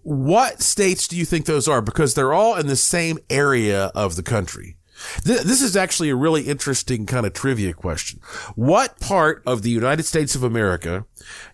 what 0.02 0.62
states 0.62 1.06
do 1.06 1.18
you 1.18 1.26
think 1.26 1.44
those 1.44 1.68
are? 1.68 1.82
Because 1.82 2.14
they're 2.14 2.32
all 2.32 2.56
in 2.56 2.66
the 2.66 2.76
same 2.76 3.18
area 3.28 3.86
of 3.94 4.16
the 4.16 4.22
country. 4.22 4.77
This 5.24 5.62
is 5.62 5.76
actually 5.76 6.10
a 6.10 6.16
really 6.16 6.42
interesting 6.42 7.06
kind 7.06 7.26
of 7.26 7.32
trivia 7.32 7.72
question. 7.72 8.20
What 8.54 9.00
part 9.00 9.42
of 9.46 9.62
the 9.62 9.70
United 9.70 10.04
States 10.04 10.34
of 10.34 10.42
America 10.42 11.06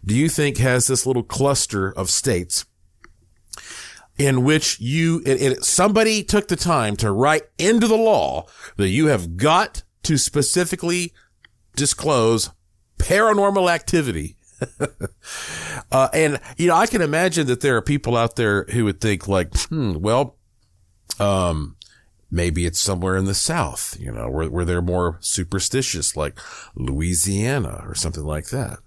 do 0.04 0.14
you 0.14 0.28
think 0.28 0.58
has 0.58 0.86
this 0.86 1.06
little 1.06 1.22
cluster 1.22 1.92
of 1.92 2.10
states 2.10 2.64
in 4.16 4.44
which 4.44 4.80
you, 4.80 5.22
somebody 5.60 6.22
took 6.22 6.48
the 6.48 6.56
time 6.56 6.96
to 6.96 7.10
write 7.10 7.42
into 7.58 7.88
the 7.88 7.96
law 7.96 8.46
that 8.76 8.88
you 8.88 9.06
have 9.06 9.36
got 9.36 9.82
to 10.04 10.16
specifically 10.16 11.12
disclose 11.74 12.50
paranormal 12.98 13.70
activity 13.70 14.36
uh, 15.92 16.08
and 16.12 16.40
you 16.56 16.68
know, 16.68 16.74
I 16.74 16.86
can 16.86 17.02
imagine 17.02 17.46
that 17.48 17.60
there 17.60 17.76
are 17.76 17.82
people 17.82 18.16
out 18.16 18.36
there 18.36 18.64
who 18.64 18.84
would 18.84 19.00
think 19.00 19.28
like, 19.28 19.54
hmm, 19.64 19.94
well, 19.98 20.36
um, 21.18 21.76
maybe 22.34 22.66
it's 22.66 22.80
somewhere 22.80 23.16
in 23.16 23.26
the 23.26 23.34
South, 23.34 23.96
you 24.00 24.10
know, 24.10 24.28
where, 24.28 24.50
where 24.50 24.64
they're 24.64 24.82
more 24.82 25.18
superstitious, 25.20 26.16
like 26.16 26.36
Louisiana 26.74 27.84
or 27.86 27.94
something 27.94 28.24
like 28.24 28.46
that. 28.46 28.80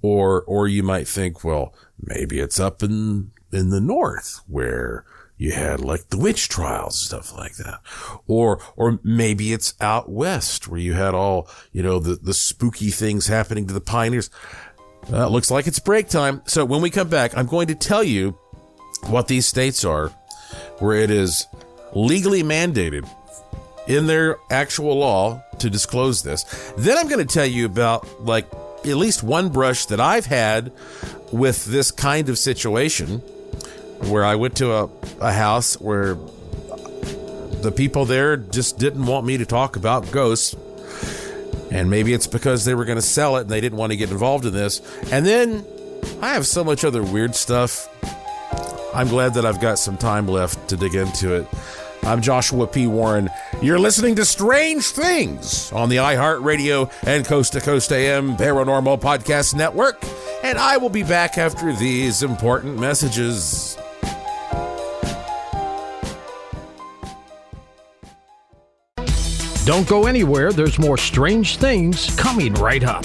Or, 0.00 0.42
or 0.44 0.66
you 0.66 0.82
might 0.82 1.06
think, 1.06 1.44
well, 1.44 1.74
maybe 2.00 2.40
it's 2.40 2.58
up 2.58 2.82
in, 2.82 3.30
in 3.52 3.68
the 3.68 3.80
North 3.80 4.40
where 4.46 5.04
you 5.36 5.52
had 5.52 5.80
like 5.80 6.08
the 6.08 6.18
witch 6.18 6.48
trials 6.48 6.98
stuff 6.98 7.36
like 7.36 7.56
that. 7.56 7.80
Or, 8.26 8.58
or 8.74 8.98
maybe 9.04 9.52
it's 9.52 9.74
out 9.82 10.10
west 10.10 10.66
where 10.66 10.80
you 10.80 10.94
had 10.94 11.14
all, 11.14 11.46
you 11.72 11.82
know, 11.82 11.98
the, 11.98 12.14
the 12.14 12.34
spooky 12.34 12.90
things 12.90 13.26
happening 13.26 13.66
to 13.66 13.74
the 13.74 13.82
pioneers. 13.82 14.30
Uh, 15.12 15.28
looks 15.28 15.50
like 15.50 15.66
it's 15.66 15.78
break 15.78 16.08
time. 16.08 16.40
So 16.46 16.64
when 16.64 16.80
we 16.80 16.88
come 16.88 17.08
back, 17.08 17.36
I'm 17.36 17.46
going 17.46 17.68
to 17.68 17.74
tell 17.74 18.02
you 18.02 18.38
what 19.08 19.28
these 19.28 19.44
states 19.44 19.84
are 19.84 20.08
where 20.78 20.96
it 20.96 21.10
is 21.10 21.46
legally 21.94 22.42
mandated 22.42 23.08
in 23.86 24.06
their 24.06 24.36
actual 24.50 24.96
law 24.98 25.42
to 25.58 25.70
disclose 25.70 26.22
this. 26.22 26.44
Then 26.76 26.98
I'm 26.98 27.08
going 27.08 27.26
to 27.26 27.32
tell 27.32 27.46
you 27.46 27.66
about 27.66 28.24
like 28.24 28.46
at 28.84 28.96
least 28.96 29.22
one 29.22 29.48
brush 29.48 29.86
that 29.86 30.00
I've 30.00 30.26
had 30.26 30.72
with 31.32 31.64
this 31.64 31.90
kind 31.90 32.28
of 32.28 32.38
situation 32.38 33.18
where 34.08 34.24
I 34.24 34.36
went 34.36 34.56
to 34.58 34.72
a, 34.72 34.90
a 35.20 35.32
house 35.32 35.74
where 35.80 36.14
the 37.62 37.72
people 37.74 38.04
there 38.04 38.36
just 38.36 38.78
didn't 38.78 39.04
want 39.06 39.26
me 39.26 39.38
to 39.38 39.46
talk 39.46 39.76
about 39.76 40.10
ghosts. 40.12 40.54
And 41.70 41.90
maybe 41.90 42.14
it's 42.14 42.26
because 42.26 42.64
they 42.64 42.74
were 42.74 42.84
going 42.84 42.96
to 42.96 43.02
sell 43.02 43.36
it 43.36 43.42
and 43.42 43.50
they 43.50 43.60
didn't 43.60 43.78
want 43.78 43.92
to 43.92 43.96
get 43.96 44.10
involved 44.10 44.46
in 44.46 44.54
this. 44.54 44.80
And 45.10 45.26
then 45.26 45.66
I 46.22 46.34
have 46.34 46.46
so 46.46 46.64
much 46.64 46.84
other 46.84 47.02
weird 47.02 47.34
stuff. 47.34 47.88
I'm 48.98 49.06
glad 49.06 49.34
that 49.34 49.46
I've 49.46 49.60
got 49.60 49.78
some 49.78 49.96
time 49.96 50.26
left 50.26 50.70
to 50.70 50.76
dig 50.76 50.96
into 50.96 51.32
it. 51.32 51.46
I'm 52.02 52.20
Joshua 52.20 52.66
P. 52.66 52.88
Warren. 52.88 53.30
You're 53.62 53.78
listening 53.78 54.16
to 54.16 54.24
Strange 54.24 54.86
Things 54.86 55.70
on 55.70 55.88
the 55.88 55.98
iHeartRadio 55.98 56.90
and 57.06 57.24
Coast 57.24 57.52
to 57.52 57.60
Coast 57.60 57.92
AM 57.92 58.36
Paranormal 58.36 59.00
Podcast 59.00 59.54
Network. 59.54 60.02
And 60.42 60.58
I 60.58 60.78
will 60.78 60.88
be 60.88 61.04
back 61.04 61.38
after 61.38 61.72
these 61.72 62.24
important 62.24 62.80
messages. 62.80 63.78
Don't 69.64 69.86
go 69.86 70.08
anywhere. 70.08 70.52
There's 70.52 70.80
more 70.80 70.98
strange 70.98 71.58
things 71.58 72.12
coming 72.16 72.52
right 72.54 72.82
up. 72.82 73.04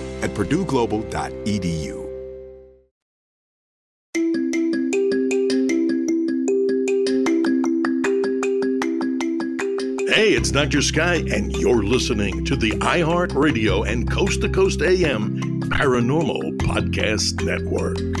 at 0.21 0.31
purdueglobal.edu. 0.31 2.01
Hey, 10.13 10.33
it's 10.33 10.51
Dr. 10.51 10.81
Sky, 10.81 11.15
and 11.33 11.51
you're 11.53 11.83
listening 11.83 12.45
to 12.45 12.55
the 12.55 12.71
iHeartRadio 12.71 13.87
and 13.87 14.09
Coast 14.11 14.41
to 14.41 14.49
Coast 14.49 14.81
AM 14.81 15.41
Paranormal 15.61 16.57
Podcast 16.57 17.43
Network. 17.43 18.20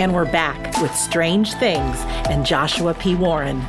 And 0.00 0.14
we're 0.14 0.24
back 0.24 0.80
with 0.80 0.94
Strange 0.96 1.52
Things 1.52 1.98
and 2.30 2.46
Joshua 2.46 2.94
P. 2.94 3.14
Warren. 3.14 3.60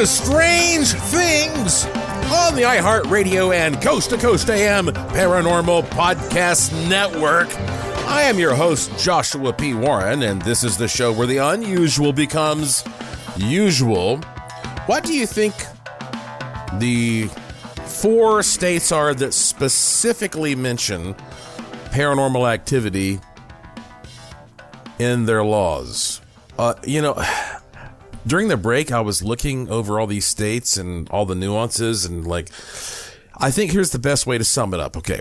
To 0.00 0.06
Strange 0.06 0.92
Things 0.94 1.84
on 1.84 2.54
the 2.54 2.62
iHeartRadio 2.62 3.54
and 3.54 3.82
Coast 3.82 4.08
to 4.08 4.16
Coast 4.16 4.48
AM 4.48 4.86
Paranormal 4.86 5.82
Podcast 5.90 6.72
Network. 6.88 7.54
I 8.08 8.22
am 8.22 8.38
your 8.38 8.54
host, 8.54 8.98
Joshua 8.98 9.52
P. 9.52 9.74
Warren, 9.74 10.22
and 10.22 10.40
this 10.40 10.64
is 10.64 10.78
the 10.78 10.88
show 10.88 11.12
where 11.12 11.26
the 11.26 11.36
unusual 11.36 12.14
becomes 12.14 12.82
usual. 13.36 14.16
What 14.86 15.04
do 15.04 15.12
you 15.12 15.26
think 15.26 15.52
the 16.78 17.28
four 17.84 18.42
states 18.42 18.92
are 18.92 19.12
that 19.12 19.34
specifically 19.34 20.54
mention 20.54 21.14
paranormal 21.90 22.50
activity 22.50 23.20
in 24.98 25.26
their 25.26 25.44
laws? 25.44 26.22
Uh, 26.58 26.72
you 26.84 27.02
know, 27.02 27.22
during 28.30 28.46
the 28.46 28.56
break, 28.56 28.92
I 28.92 29.00
was 29.00 29.24
looking 29.24 29.68
over 29.68 29.98
all 29.98 30.06
these 30.06 30.24
states 30.24 30.76
and 30.76 31.10
all 31.10 31.26
the 31.26 31.34
nuances, 31.34 32.04
and 32.04 32.24
like, 32.24 32.48
I 33.36 33.50
think 33.50 33.72
here's 33.72 33.90
the 33.90 33.98
best 33.98 34.24
way 34.24 34.38
to 34.38 34.44
sum 34.44 34.72
it 34.72 34.78
up. 34.78 34.96
Okay. 34.96 35.20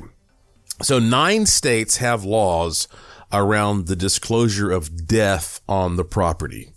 So, 0.83 0.99
nine 0.99 1.47
states 1.47 1.97
have 1.97 2.23
laws 2.23 2.87
around 3.33 3.87
the 3.87 3.95
disclosure 3.95 4.69
of 4.69 5.07
death 5.07 5.59
on 5.67 5.95
the 5.95 6.05
property. 6.05 6.69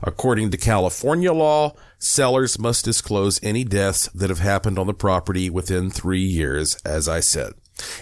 According 0.00 0.52
to 0.52 0.56
California 0.56 1.32
law, 1.32 1.74
sellers 1.98 2.56
must 2.56 2.84
disclose 2.84 3.42
any 3.42 3.64
deaths 3.64 4.08
that 4.14 4.30
have 4.30 4.38
happened 4.38 4.78
on 4.78 4.86
the 4.86 4.94
property 4.94 5.50
within 5.50 5.90
three 5.90 6.22
years, 6.22 6.76
as 6.84 7.08
I 7.08 7.18
said. 7.18 7.54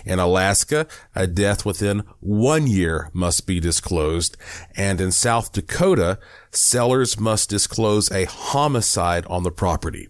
In 0.04 0.18
Alaska, 0.18 0.86
a 1.14 1.26
death 1.26 1.64
within 1.64 2.02
one 2.20 2.66
year 2.66 3.10
must 3.12 3.46
be 3.46 3.60
disclosed. 3.60 4.36
And 4.76 5.00
in 5.00 5.12
South 5.12 5.52
Dakota, 5.52 6.18
sellers 6.50 7.18
must 7.18 7.50
disclose 7.50 8.10
a 8.10 8.24
homicide 8.24 9.26
on 9.26 9.42
the 9.42 9.50
property. 9.50 10.08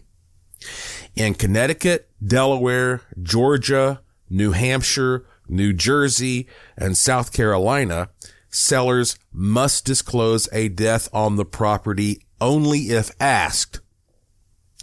In 1.14 1.34
Connecticut, 1.34 2.08
Delaware, 2.24 3.02
Georgia, 3.20 4.00
New 4.30 4.52
Hampshire, 4.52 5.26
New 5.48 5.72
Jersey, 5.72 6.46
and 6.76 6.96
South 6.96 7.32
Carolina, 7.32 8.10
sellers 8.50 9.16
must 9.32 9.84
disclose 9.84 10.48
a 10.52 10.68
death 10.68 11.08
on 11.12 11.36
the 11.36 11.44
property 11.44 12.22
only 12.40 12.90
if 12.90 13.10
asked. 13.20 13.80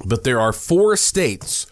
But 0.05 0.23
there 0.23 0.39
are 0.39 0.51
four 0.51 0.97
states 0.97 1.67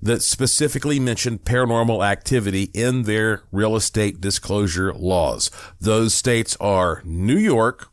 that 0.00 0.22
specifically 0.22 1.00
mention 1.00 1.38
paranormal 1.38 2.06
activity 2.06 2.70
in 2.74 3.02
their 3.02 3.42
real 3.50 3.74
estate 3.74 4.20
disclosure 4.20 4.92
laws. 4.94 5.50
Those 5.80 6.14
states 6.14 6.56
are 6.60 7.02
New 7.04 7.36
York, 7.36 7.88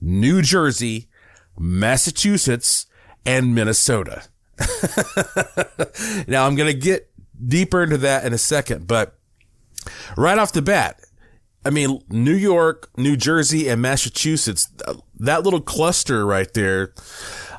New 0.00 0.42
Jersey, 0.42 1.08
Massachusetts, 1.58 2.86
and 3.26 3.54
Minnesota. 3.54 4.24
now 6.26 6.46
I'm 6.46 6.54
going 6.54 6.72
to 6.72 6.78
get 6.78 7.10
deeper 7.46 7.82
into 7.82 7.98
that 7.98 8.24
in 8.24 8.32
a 8.32 8.38
second, 8.38 8.86
but 8.86 9.18
right 10.16 10.38
off 10.38 10.52
the 10.52 10.62
bat, 10.62 11.00
I 11.64 11.70
mean, 11.70 12.00
New 12.08 12.34
York, 12.34 12.90
New 12.96 13.16
Jersey, 13.16 13.68
and 13.68 13.80
Massachusetts, 13.80 14.68
that 15.18 15.42
little 15.42 15.60
cluster 15.60 16.26
right 16.26 16.52
there, 16.52 16.92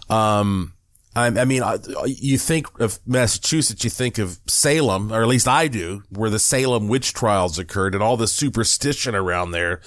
um, 0.10 0.75
I, 1.16 1.28
I 1.28 1.46
mean, 1.46 1.64
you 2.06 2.38
think 2.38 2.80
of 2.80 3.00
Massachusetts, 3.06 3.84
you 3.84 3.90
think 3.90 4.18
of 4.18 4.40
Salem, 4.48 5.14
or 5.14 5.22
at 5.22 5.28
least 5.28 5.48
I 5.48 5.68
do, 5.68 6.04
where 6.10 6.30
the 6.30 6.40
Salem 6.40 6.88
witch 6.90 7.14
trials 7.14 7.58
occurred 7.58 7.94
and 7.94 8.04
all 8.04 8.18
the 8.18 8.28
superstition 8.28 9.16
around 9.16 9.52
there. 9.52 9.82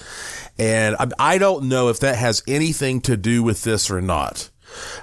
And 0.57 0.95
I, 0.99 1.07
I 1.19 1.37
don't 1.37 1.65
know 1.65 1.89
if 1.89 1.99
that 1.99 2.17
has 2.17 2.41
anything 2.47 3.01
to 3.01 3.15
do 3.15 3.43
with 3.43 3.63
this 3.63 3.91
or 3.91 4.01
not, 4.01 4.49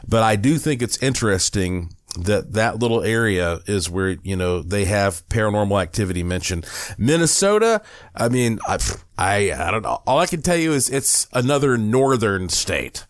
but 0.07 0.23
I 0.23 0.37
do 0.37 0.59
think 0.59 0.83
it's 0.83 1.01
interesting 1.03 1.95
that 2.19 2.55
that 2.55 2.79
little 2.79 3.03
area 3.03 3.61
is 3.67 3.91
where 3.91 4.17
you 4.23 4.37
know 4.37 4.63
they 4.63 4.87
have 4.87 5.27
paranormal 5.29 5.81
activity 5.81 6.23
mentioned. 6.23 6.67
Minnesota, 6.99 7.83
I 8.15 8.29
mean, 8.29 8.59
I, 8.67 8.79
I, 9.19 9.53
I 9.53 9.71
don't 9.71 9.83
know. 9.83 10.03
All 10.07 10.19
I 10.19 10.27
can 10.27 10.43
tell 10.43 10.57
you 10.57 10.73
is 10.73 10.89
it's 10.89 11.29
another 11.33 11.77
northern 11.77 12.49
state, 12.49 13.07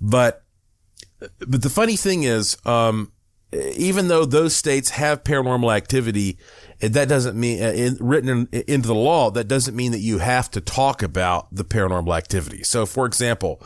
but 0.00 0.42
but 1.38 1.62
the 1.62 1.70
funny 1.70 1.96
thing 1.96 2.22
is, 2.22 2.56
um, 2.64 3.12
even 3.52 4.08
though 4.08 4.24
those 4.24 4.54
states 4.54 4.90
have 4.90 5.24
paranormal 5.24 5.74
activity, 5.74 6.38
that 6.80 7.08
doesn't 7.08 7.38
mean 7.38 7.62
uh, 7.62 7.72
in, 7.72 7.96
written 8.00 8.48
in, 8.52 8.62
into 8.62 8.88
the 8.88 8.94
law. 8.94 9.30
That 9.30 9.48
doesn't 9.48 9.74
mean 9.74 9.92
that 9.92 9.98
you 9.98 10.18
have 10.18 10.50
to 10.52 10.60
talk 10.60 11.02
about 11.02 11.54
the 11.54 11.64
paranormal 11.64 12.16
activity. 12.16 12.62
So, 12.62 12.86
for 12.86 13.06
example, 13.06 13.62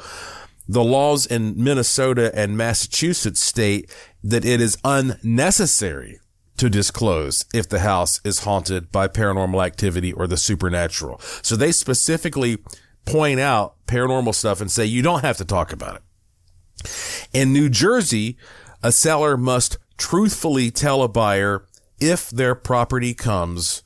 the 0.67 0.83
laws 0.83 1.27
in 1.27 1.63
Minnesota 1.63 2.33
and 2.35 2.57
Massachusetts 2.57 3.41
state 3.41 3.91
that 4.23 4.45
it 4.45 4.61
is 4.61 4.79
unnecessary 4.85 6.21
to 6.57 6.71
disclose 6.71 7.45
if 7.53 7.69
the 7.69 7.81
house 7.81 8.21
is 8.25 8.41
haunted 8.41 8.91
by 8.91 9.09
paranormal 9.09 9.65
activity 9.65 10.13
or 10.13 10.27
the 10.27 10.37
supernatural. 10.37 11.21
So 11.43 11.57
they 11.57 11.73
specifically 11.73 12.59
point 13.05 13.41
out 13.41 13.75
paranormal 13.87 14.35
stuff 14.35 14.61
and 14.61 14.71
say 14.71 14.87
you 14.87 15.03
don't 15.03 15.23
have 15.23 15.37
to 15.39 15.45
talk 15.45 15.73
about 15.73 15.97
it. 15.97 16.03
In 17.33 17.53
New 17.53 17.69
Jersey, 17.69 18.37
a 18.83 18.93
seller 18.93 19.37
must 19.37 19.79
truthfully 19.97 20.71
tell 20.71 21.03
a 21.03 21.09
buyer 21.09 21.67
if 22.01 22.31
their 22.31 22.55
property 22.55 23.15
comes 23.15 23.83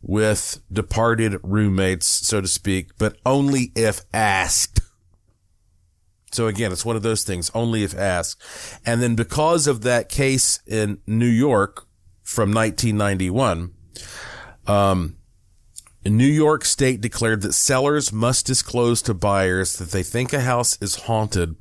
with 0.00 0.60
departed 0.70 1.38
roommates, 1.42 2.06
so 2.06 2.40
to 2.40 2.48
speak, 2.48 2.90
but 2.98 3.16
only 3.24 3.70
if 3.76 4.00
asked. 4.12 4.80
So 6.32 6.46
again, 6.48 6.72
it's 6.72 6.84
one 6.84 6.96
of 6.96 7.02
those 7.02 7.24
things, 7.24 7.50
only 7.54 7.84
if 7.84 7.94
asked. 7.94 8.42
And 8.84 9.02
then 9.02 9.14
because 9.14 9.66
of 9.66 9.82
that 9.82 10.08
case 10.08 10.60
in 10.66 10.98
New 11.06 11.26
York 11.26 11.86
from 12.22 12.52
1991, 12.52 13.72
um, 14.66 15.16
New 16.04 16.24
York 16.24 16.64
State 16.64 17.00
declared 17.00 17.42
that 17.42 17.52
sellers 17.52 18.12
must 18.12 18.46
disclose 18.46 19.02
to 19.02 19.14
buyers 19.14 19.76
that 19.76 19.90
they 19.90 20.02
think 20.02 20.32
a 20.32 20.40
house 20.40 20.76
is 20.80 20.96
haunted 20.96 21.54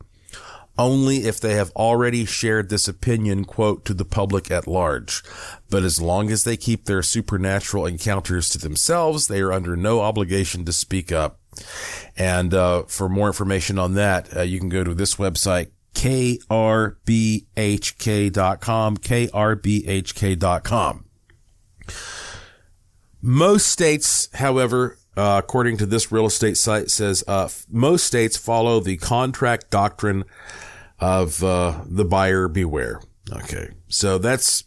only 0.78 1.26
if 1.26 1.40
they 1.40 1.56
have 1.56 1.72
already 1.72 2.26
shared 2.26 2.70
this 2.70 2.88
opinion, 2.88 3.46
quote, 3.46 3.86
to 3.86 3.94
the 3.94 4.06
public 4.06 4.50
at 4.50 4.68
large. 4.68 5.24
But 5.70 5.84
as 5.84 6.02
long 6.02 6.32
as 6.32 6.44
they 6.44 6.58
keep 6.58 6.86
their 6.86 7.04
supernatural 7.04 7.86
encounters 7.86 8.50
to 8.50 8.58
themselves, 8.58 9.28
they 9.28 9.42
are 9.42 9.52
under 9.52 9.76
no 9.76 10.02
obligation 10.02 10.66
to 10.66 10.74
speak 10.74 11.12
up. 11.12 11.40
And 12.18 12.54
uh, 12.54 12.84
for 12.84 13.10
more 13.10 13.28
information 13.28 13.78
on 13.78 13.94
that, 13.96 14.36
uh, 14.36 14.42
you 14.42 14.60
can 14.60 14.70
go 14.70 14.84
to 14.84 14.94
this 14.94 15.16
website, 15.16 15.72
krbhk.com, 15.94 17.48
krbhk.com. 18.98 21.06
Most 23.24 23.68
states, 23.68 24.30
however, 24.34 24.98
uh, 25.18 25.42
according 25.44 25.78
to 25.78 25.86
this 25.86 26.12
real 26.12 26.26
estate 26.26 26.58
site, 26.58 26.90
says 26.90 27.24
uh, 27.28 27.50
most 27.70 28.06
states 28.06 28.38
follow 28.38 28.80
the 28.80 28.98
contract 28.98 29.70
doctrine 29.70 30.24
of 31.00 31.44
uh, 31.44 31.82
the 31.86 32.06
buyer 32.06 32.48
beware. 32.48 33.02
Okay, 33.32 33.70
so 33.88 34.18
that's 34.18 34.64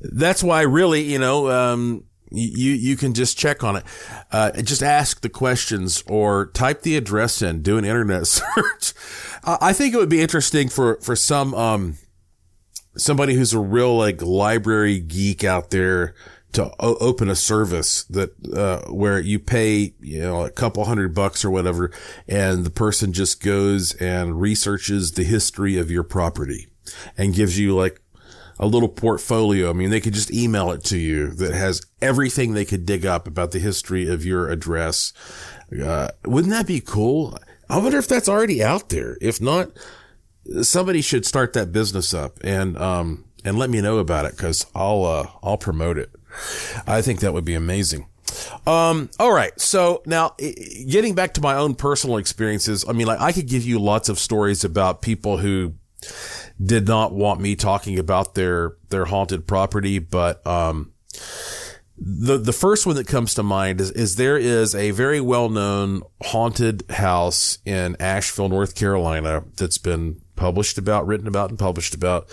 that's 0.00 0.42
why 0.42 0.62
really, 0.62 1.02
you 1.02 1.18
know, 1.18 1.50
um, 1.50 2.04
you 2.30 2.72
you 2.72 2.96
can 2.96 3.14
just 3.14 3.38
check 3.38 3.62
on 3.62 3.76
it. 3.76 3.84
Uh, 4.32 4.50
just 4.62 4.82
ask 4.82 5.20
the 5.20 5.28
questions 5.28 6.02
or 6.06 6.46
type 6.46 6.82
the 6.82 6.96
address 6.96 7.42
in. 7.42 7.62
Do 7.62 7.78
an 7.78 7.84
internet 7.84 8.26
search. 8.26 8.92
I 9.44 9.72
think 9.72 9.94
it 9.94 9.98
would 9.98 10.08
be 10.08 10.22
interesting 10.22 10.68
for 10.68 10.98
for 11.02 11.14
some 11.14 11.54
um 11.54 11.98
somebody 12.96 13.34
who's 13.34 13.52
a 13.52 13.58
real 13.58 13.96
like 13.96 14.22
library 14.22 15.00
geek 15.00 15.44
out 15.44 15.70
there 15.70 16.14
to 16.54 16.72
o- 16.80 16.96
open 16.96 17.28
a 17.28 17.36
service 17.36 18.04
that 18.04 18.30
uh, 18.54 18.90
where 18.90 19.18
you 19.18 19.38
pay 19.38 19.94
you 20.00 20.20
know 20.20 20.44
a 20.44 20.50
couple 20.50 20.84
hundred 20.84 21.14
bucks 21.14 21.44
or 21.44 21.50
whatever, 21.50 21.90
and 22.26 22.64
the 22.64 22.70
person 22.70 23.12
just 23.12 23.42
goes 23.42 23.94
and 23.94 24.40
researches 24.40 25.12
the 25.12 25.24
history 25.24 25.78
of 25.78 25.90
your 25.90 26.02
property 26.02 26.68
and 27.18 27.34
gives 27.34 27.58
you 27.58 27.74
like 27.74 28.00
a 28.58 28.66
little 28.66 28.88
portfolio. 28.88 29.70
I 29.70 29.72
mean, 29.72 29.90
they 29.90 30.00
could 30.00 30.14
just 30.14 30.32
email 30.32 30.70
it 30.70 30.84
to 30.84 30.98
you 30.98 31.30
that 31.30 31.54
has 31.54 31.82
everything 32.00 32.54
they 32.54 32.64
could 32.64 32.86
dig 32.86 33.04
up 33.04 33.26
about 33.26 33.50
the 33.50 33.58
history 33.58 34.08
of 34.08 34.24
your 34.24 34.48
address. 34.48 35.12
Uh, 35.82 36.08
wouldn't 36.24 36.52
that 36.52 36.66
be 36.66 36.80
cool? 36.80 37.36
I 37.68 37.78
wonder 37.78 37.98
if 37.98 38.06
that's 38.06 38.28
already 38.28 38.62
out 38.62 38.90
there. 38.90 39.16
If 39.20 39.40
not, 39.40 39.70
somebody 40.62 41.00
should 41.00 41.26
start 41.26 41.52
that 41.54 41.72
business 41.72 42.12
up 42.12 42.38
and 42.44 42.76
um 42.76 43.24
and 43.44 43.58
let 43.58 43.70
me 43.70 43.80
know 43.80 43.98
about 43.98 44.24
it 44.24 44.32
because 44.32 44.66
I'll 44.74 45.04
uh, 45.04 45.30
I'll 45.42 45.58
promote 45.58 45.98
it. 45.98 46.10
I 46.86 47.02
think 47.02 47.20
that 47.20 47.32
would 47.32 47.44
be 47.44 47.54
amazing. 47.54 48.06
Um, 48.66 49.10
all 49.18 49.32
right. 49.32 49.58
So 49.60 50.02
now 50.06 50.34
getting 50.38 51.14
back 51.14 51.34
to 51.34 51.40
my 51.40 51.54
own 51.54 51.74
personal 51.74 52.16
experiences, 52.16 52.84
I 52.88 52.92
mean, 52.92 53.06
like 53.06 53.20
I 53.20 53.32
could 53.32 53.48
give 53.48 53.64
you 53.64 53.78
lots 53.78 54.08
of 54.08 54.18
stories 54.18 54.64
about 54.64 55.02
people 55.02 55.38
who 55.38 55.74
did 56.62 56.86
not 56.86 57.12
want 57.12 57.40
me 57.40 57.56
talking 57.56 57.98
about 57.98 58.34
their, 58.34 58.76
their 58.90 59.04
haunted 59.04 59.46
property, 59.46 59.98
but, 59.98 60.44
um, 60.46 60.92
the 61.96 62.38
the 62.38 62.52
first 62.52 62.86
one 62.86 62.96
that 62.96 63.06
comes 63.06 63.34
to 63.34 63.42
mind 63.44 63.80
is, 63.80 63.92
is 63.92 64.16
there 64.16 64.36
is 64.36 64.74
a 64.74 64.90
very 64.90 65.20
well 65.20 65.48
known 65.48 66.02
haunted 66.22 66.82
house 66.90 67.58
in 67.64 67.96
Asheville, 68.00 68.48
North 68.48 68.74
Carolina 68.74 69.44
that's 69.56 69.78
been 69.78 70.20
published 70.36 70.78
about, 70.78 71.06
written 71.06 71.26
about, 71.26 71.50
and 71.50 71.58
published 71.58 71.94
about. 71.94 72.28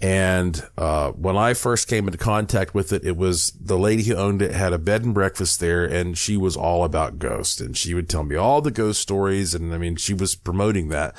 And 0.00 0.62
uh, 0.78 1.10
when 1.12 1.36
I 1.36 1.54
first 1.54 1.88
came 1.88 2.06
into 2.06 2.18
contact 2.18 2.74
with 2.74 2.92
it, 2.92 3.04
it 3.04 3.16
was 3.16 3.50
the 3.52 3.78
lady 3.78 4.04
who 4.04 4.14
owned 4.14 4.42
it 4.42 4.52
had 4.52 4.72
a 4.72 4.78
bed 4.78 5.04
and 5.04 5.12
breakfast 5.12 5.60
there, 5.60 5.84
and 5.84 6.16
she 6.16 6.36
was 6.36 6.56
all 6.56 6.84
about 6.84 7.18
ghosts, 7.18 7.60
and 7.60 7.76
she 7.76 7.94
would 7.94 8.08
tell 8.08 8.24
me 8.24 8.36
all 8.36 8.60
the 8.60 8.70
ghost 8.70 9.00
stories, 9.00 9.54
and 9.54 9.74
I 9.74 9.78
mean, 9.78 9.96
she 9.96 10.14
was 10.14 10.34
promoting 10.34 10.88
that. 10.88 11.16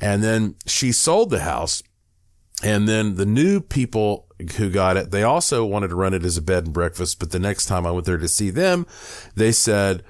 And 0.00 0.22
then 0.22 0.56
she 0.66 0.92
sold 0.92 1.30
the 1.30 1.40
house, 1.40 1.82
and 2.62 2.88
then 2.88 3.16
the 3.16 3.26
new 3.26 3.60
people 3.60 4.26
who 4.56 4.70
got 4.70 4.96
it, 4.96 5.10
they 5.10 5.22
also 5.22 5.64
wanted 5.64 5.88
to 5.88 5.96
run 5.96 6.14
it 6.14 6.24
as 6.24 6.36
a 6.36 6.42
bed 6.42 6.64
and 6.64 6.74
breakfast, 6.74 7.18
but 7.18 7.30
the 7.30 7.38
next 7.38 7.66
time 7.66 7.86
I 7.86 7.90
went 7.90 8.06
there 8.06 8.18
to 8.18 8.28
see 8.28 8.50
them, 8.50 8.86
they 9.34 9.52
said. 9.52 10.02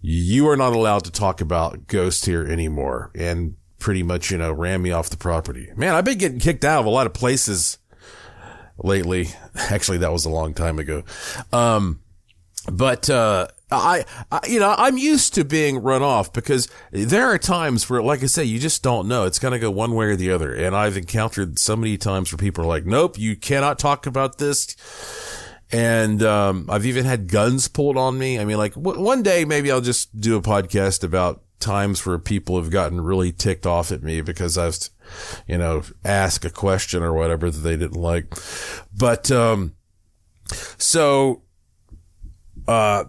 You 0.00 0.48
are 0.48 0.56
not 0.56 0.74
allowed 0.74 1.02
to 1.06 1.10
talk 1.10 1.40
about 1.40 1.88
ghosts 1.88 2.24
here 2.24 2.46
anymore. 2.46 3.10
And 3.16 3.56
pretty 3.78 4.02
much, 4.02 4.30
you 4.30 4.38
know, 4.38 4.52
ran 4.52 4.82
me 4.82 4.90
off 4.90 5.10
the 5.10 5.16
property. 5.16 5.70
Man, 5.76 5.94
I've 5.94 6.04
been 6.04 6.18
getting 6.18 6.40
kicked 6.40 6.64
out 6.64 6.80
of 6.80 6.86
a 6.86 6.90
lot 6.90 7.06
of 7.06 7.14
places 7.14 7.78
lately. 8.76 9.28
Actually, 9.54 9.98
that 9.98 10.12
was 10.12 10.24
a 10.24 10.30
long 10.30 10.54
time 10.54 10.78
ago. 10.78 11.04
Um, 11.52 12.00
but, 12.70 13.08
uh, 13.08 13.48
I, 13.70 14.04
I, 14.32 14.40
you 14.48 14.60
know, 14.60 14.74
I'm 14.76 14.96
used 14.96 15.34
to 15.34 15.44
being 15.44 15.82
run 15.82 16.02
off 16.02 16.32
because 16.32 16.68
there 16.90 17.26
are 17.26 17.38
times 17.38 17.88
where, 17.88 18.02
like 18.02 18.22
I 18.22 18.26
say, 18.26 18.44
you 18.44 18.58
just 18.58 18.82
don't 18.82 19.08
know. 19.08 19.24
It's 19.24 19.38
going 19.38 19.52
to 19.52 19.58
go 19.58 19.70
one 19.70 19.94
way 19.94 20.06
or 20.06 20.16
the 20.16 20.30
other. 20.32 20.54
And 20.54 20.74
I've 20.74 20.96
encountered 20.96 21.58
so 21.58 21.76
many 21.76 21.98
times 21.98 22.32
where 22.32 22.38
people 22.38 22.64
are 22.64 22.68
like, 22.68 22.86
nope, 22.86 23.18
you 23.18 23.36
cannot 23.36 23.78
talk 23.78 24.06
about 24.06 24.38
this. 24.38 24.74
And, 25.70 26.22
um, 26.22 26.66
I've 26.70 26.86
even 26.86 27.04
had 27.04 27.28
guns 27.28 27.68
pulled 27.68 27.98
on 27.98 28.18
me. 28.18 28.38
I 28.38 28.46
mean, 28.46 28.56
like 28.56 28.72
w- 28.72 29.00
one 29.02 29.22
day, 29.22 29.44
maybe 29.44 29.70
I'll 29.70 29.82
just 29.82 30.18
do 30.18 30.36
a 30.36 30.40
podcast 30.40 31.04
about 31.04 31.42
times 31.60 32.04
where 32.04 32.18
people 32.18 32.56
have 32.56 32.70
gotten 32.70 33.00
really 33.00 33.32
ticked 33.32 33.66
off 33.66 33.90
at 33.92 34.02
me 34.02 34.20
because 34.20 34.56
I've, 34.56 34.78
you 35.46 35.58
know, 35.58 35.82
asked 36.04 36.44
a 36.44 36.50
question 36.50 37.02
or 37.02 37.12
whatever 37.12 37.50
that 37.50 37.60
they 37.60 37.76
didn't 37.76 38.00
like. 38.00 38.34
But, 38.96 39.30
um, 39.30 39.74
so, 40.76 41.42
uh, 42.66 43.04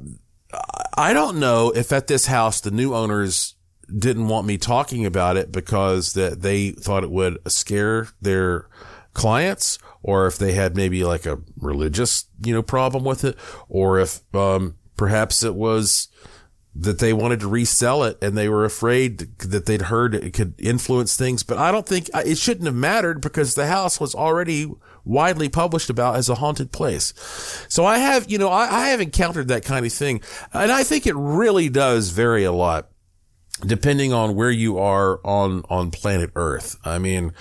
I 0.97 1.13
don't 1.13 1.39
know 1.39 1.71
if 1.71 1.91
at 1.91 2.07
this 2.07 2.25
house 2.25 2.59
the 2.59 2.71
new 2.71 2.93
owners 2.95 3.55
didn't 3.95 4.27
want 4.27 4.47
me 4.47 4.57
talking 4.57 5.05
about 5.05 5.37
it 5.37 5.51
because 5.51 6.13
that 6.13 6.41
they 6.41 6.71
thought 6.71 7.03
it 7.03 7.11
would 7.11 7.37
scare 7.47 8.09
their 8.21 8.67
clients 9.13 9.79
or 10.01 10.27
if 10.27 10.37
they 10.37 10.53
had 10.53 10.75
maybe 10.75 11.03
like 11.03 11.25
a 11.25 11.39
religious, 11.57 12.25
you 12.43 12.53
know, 12.53 12.61
problem 12.61 13.03
with 13.03 13.23
it 13.23 13.35
or 13.67 13.99
if, 13.99 14.21
um, 14.35 14.75
perhaps 14.95 15.43
it 15.43 15.55
was, 15.55 16.07
that 16.81 16.99
they 16.99 17.11
wanted 17.11 17.41
to 17.41 17.47
resell 17.47 18.03
it 18.03 18.17
and 18.21 18.37
they 18.37 18.47
were 18.47 18.63
afraid 18.63 19.37
that 19.39 19.65
they'd 19.65 19.83
heard 19.83 20.15
it 20.15 20.33
could 20.33 20.53
influence 20.57 21.17
things. 21.17 21.43
But 21.43 21.57
I 21.57 21.71
don't 21.71 21.85
think 21.85 22.09
it 22.13 22.37
shouldn't 22.37 22.67
have 22.67 22.75
mattered 22.75 23.21
because 23.21 23.53
the 23.53 23.67
house 23.67 23.99
was 23.99 24.15
already 24.15 24.71
widely 25.03 25.49
published 25.49 25.89
about 25.89 26.15
as 26.15 26.29
a 26.29 26.35
haunted 26.35 26.71
place. 26.71 27.13
So 27.67 27.85
I 27.85 27.97
have, 27.97 28.31
you 28.31 28.37
know, 28.37 28.47
I, 28.47 28.83
I 28.83 28.87
have 28.89 29.01
encountered 29.01 29.49
that 29.49 29.65
kind 29.65 29.85
of 29.85 29.91
thing. 29.91 30.21
And 30.53 30.71
I 30.71 30.83
think 30.83 31.05
it 31.05 31.15
really 31.15 31.67
does 31.67 32.11
vary 32.11 32.45
a 32.45 32.51
lot 32.51 32.89
depending 33.65 34.13
on 34.13 34.35
where 34.35 34.51
you 34.51 34.77
are 34.77 35.19
on, 35.25 35.63
on 35.69 35.91
planet 35.91 36.31
Earth. 36.33 36.77
I 36.85 36.97
mean, 36.97 37.33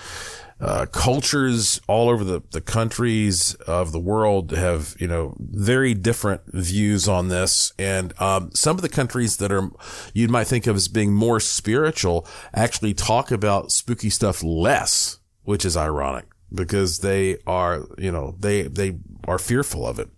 uh, 0.61 0.85
cultures 0.87 1.79
all 1.87 2.09
over 2.09 2.23
the, 2.23 2.41
the 2.51 2.61
countries 2.61 3.53
of 3.65 3.91
the 3.91 3.99
world 3.99 4.51
have, 4.51 4.95
you 4.99 5.07
know, 5.07 5.35
very 5.39 5.93
different 5.93 6.41
views 6.47 7.07
on 7.07 7.29
this. 7.29 7.71
And, 7.79 8.13
um, 8.21 8.51
some 8.53 8.75
of 8.75 8.81
the 8.81 8.89
countries 8.89 9.37
that 9.37 9.51
are, 9.51 9.69
you 10.13 10.27
might 10.27 10.47
think 10.47 10.67
of 10.67 10.75
as 10.75 10.87
being 10.87 11.13
more 11.13 11.39
spiritual 11.39 12.27
actually 12.53 12.93
talk 12.93 13.31
about 13.31 13.71
spooky 13.71 14.09
stuff 14.09 14.43
less, 14.43 15.19
which 15.43 15.63
is 15.63 15.77
ironic 15.77 16.25
because 16.53 16.99
they 16.99 17.37
are, 17.47 17.85
you 17.97 18.11
know, 18.11 18.35
they, 18.39 18.63
they 18.63 18.97
are 19.27 19.39
fearful 19.39 19.87
of 19.87 19.97
it. 19.99 20.09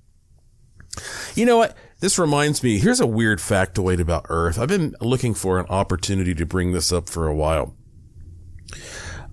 You 1.35 1.45
know 1.45 1.57
what? 1.57 1.77
This 1.99 2.17
reminds 2.17 2.63
me, 2.63 2.79
here's 2.79 2.99
a 2.99 3.05
weird 3.05 3.37
factoid 3.37 3.99
about 3.99 4.25
Earth. 4.27 4.57
I've 4.57 4.67
been 4.67 4.95
looking 5.01 5.35
for 5.35 5.59
an 5.59 5.67
opportunity 5.69 6.33
to 6.33 6.47
bring 6.47 6.71
this 6.71 6.91
up 6.91 7.07
for 7.07 7.27
a 7.27 7.35
while. 7.35 7.75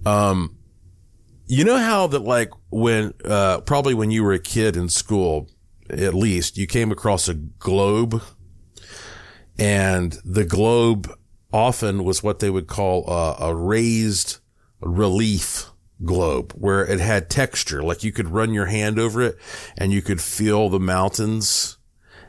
Um, 0.05 0.58
you 1.49 1.65
know 1.65 1.79
how 1.79 2.07
that 2.09 2.21
like 2.21 2.51
when, 2.71 3.15
uh, 3.25 3.61
probably 3.63 3.95
when 3.95 4.11
you 4.11 4.23
were 4.23 4.35
a 4.35 4.39
kid 4.39 4.77
in 4.77 4.89
school, 4.89 5.49
at 5.91 6.15
least 6.15 6.59
you 6.59 6.67
came 6.67 6.93
across 6.93 7.29
a 7.29 7.35
globe 7.35 8.23
and 9.59 10.19
the 10.25 10.45
globe 10.45 11.11
often 11.53 12.05
was 12.05 12.23
what 12.23 12.39
they 12.39 12.51
would 12.51 12.67
call 12.67 13.09
a, 13.09 13.37
a 13.41 13.55
raised 13.55 14.39
relief 14.81 15.71
globe 16.05 16.53
where 16.53 16.85
it 16.85 17.01
had 17.01 17.31
texture. 17.31 17.83
Like 17.83 18.05
you 18.05 18.13
could 18.13 18.29
run 18.29 18.53
your 18.53 18.67
hand 18.67 18.99
over 18.99 19.23
it 19.23 19.37
and 19.77 19.93
you 19.93 20.03
could 20.03 20.21
feel 20.21 20.69
the 20.69 20.79
mountains 20.79 21.79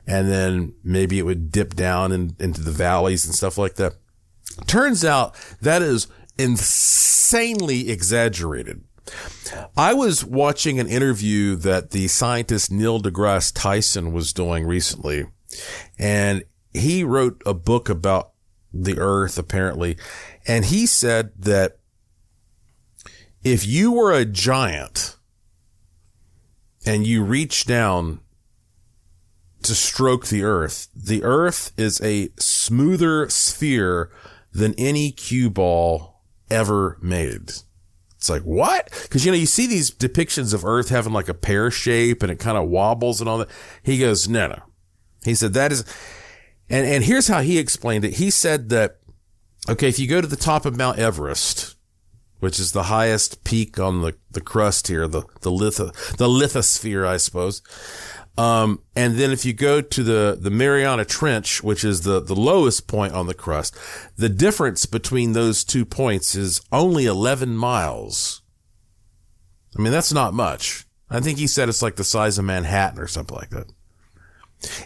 and 0.07 0.29
then 0.29 0.73
maybe 0.83 1.19
it 1.19 1.23
would 1.23 1.51
dip 1.51 1.75
down 1.75 2.11
in, 2.11 2.35
into 2.39 2.61
the 2.61 2.71
valleys 2.71 3.25
and 3.25 3.35
stuff 3.35 3.57
like 3.57 3.75
that. 3.75 3.93
Turns 4.65 5.05
out 5.05 5.35
that 5.61 5.81
is 5.81 6.07
insanely 6.37 7.89
exaggerated. 7.89 8.83
I 9.75 9.93
was 9.93 10.23
watching 10.23 10.79
an 10.79 10.87
interview 10.87 11.55
that 11.57 11.91
the 11.91 12.07
scientist 12.07 12.71
Neil 12.71 12.99
deGrasse 12.99 13.51
Tyson 13.53 14.11
was 14.11 14.33
doing 14.33 14.65
recently, 14.65 15.25
and 15.97 16.43
he 16.73 17.03
wrote 17.03 17.41
a 17.45 17.53
book 17.53 17.89
about 17.89 18.31
the 18.73 18.97
earth 18.99 19.37
apparently, 19.37 19.97
and 20.47 20.65
he 20.65 20.85
said 20.85 21.31
that 21.37 21.79
if 23.43 23.65
you 23.65 23.91
were 23.91 24.11
a 24.11 24.25
giant 24.25 25.17
and 26.85 27.07
you 27.07 27.23
reach 27.23 27.65
down 27.65 28.19
to 29.63 29.75
stroke 29.75 30.27
the 30.27 30.43
earth, 30.43 30.87
the 30.95 31.23
earth 31.23 31.71
is 31.77 32.01
a 32.01 32.29
smoother 32.37 33.29
sphere 33.29 34.11
than 34.51 34.73
any 34.77 35.11
cue 35.11 35.49
ball 35.49 36.21
ever 36.49 36.97
made. 37.01 37.51
It's 38.19 38.29
like, 38.29 38.41
what? 38.41 38.91
Cause 39.09 39.25
you 39.25 39.31
know, 39.31 39.37
you 39.37 39.45
see 39.45 39.65
these 39.65 39.89
depictions 39.89 40.53
of 40.53 40.65
earth 40.65 40.89
having 40.89 41.13
like 41.13 41.29
a 41.29 41.33
pear 41.33 41.71
shape 41.71 42.21
and 42.21 42.29
it 42.29 42.37
kind 42.37 42.57
of 42.57 42.67
wobbles 42.67 43.21
and 43.21 43.29
all 43.29 43.37
that. 43.37 43.47
He 43.81 43.97
goes, 43.97 44.27
no, 44.27 44.47
no. 44.47 44.61
He 45.23 45.33
said 45.35 45.53
that 45.53 45.71
is, 45.71 45.85
and, 46.69 46.85
and 46.85 47.05
here's 47.05 47.29
how 47.29 47.39
he 47.39 47.57
explained 47.57 48.03
it. 48.03 48.15
He 48.15 48.29
said 48.29 48.67
that, 48.69 48.97
okay, 49.69 49.87
if 49.87 49.99
you 49.99 50.07
go 50.07 50.19
to 50.19 50.27
the 50.27 50.35
top 50.35 50.65
of 50.65 50.75
Mount 50.75 50.99
Everest, 50.99 51.75
which 52.41 52.59
is 52.59 52.73
the 52.73 52.83
highest 52.83 53.45
peak 53.45 53.79
on 53.79 54.01
the, 54.01 54.15
the 54.29 54.41
crust 54.41 54.89
here, 54.89 55.07
the, 55.07 55.23
the 55.39 55.51
litho, 55.51 55.85
the 56.17 56.27
lithosphere, 56.27 57.07
I 57.07 57.15
suppose. 57.15 57.61
Um, 58.39 58.81
and 58.95 59.17
then 59.17 59.31
if 59.31 59.43
you 59.43 59.51
go 59.51 59.81
to 59.81 60.01
the, 60.01 60.37
the 60.39 60.49
Mariana 60.49 61.03
Trench, 61.03 61.61
which 61.61 61.83
is 61.83 62.03
the, 62.03 62.21
the 62.21 62.35
lowest 62.35 62.87
point 62.87 63.11
on 63.11 63.27
the 63.27 63.33
crust, 63.33 63.77
the 64.15 64.29
difference 64.29 64.85
between 64.85 65.33
those 65.33 65.65
two 65.65 65.83
points 65.83 66.35
is 66.35 66.61
only 66.71 67.05
11 67.05 67.57
miles. 67.57 68.41
I 69.77 69.81
mean, 69.81 69.91
that's 69.91 70.13
not 70.13 70.33
much. 70.33 70.85
I 71.09 71.19
think 71.19 71.37
he 71.37 71.47
said 71.47 71.67
it's 71.67 71.81
like 71.81 71.97
the 71.97 72.05
size 72.05 72.37
of 72.37 72.45
Manhattan 72.45 72.99
or 72.99 73.07
something 73.07 73.35
like 73.35 73.49
that. 73.49 73.73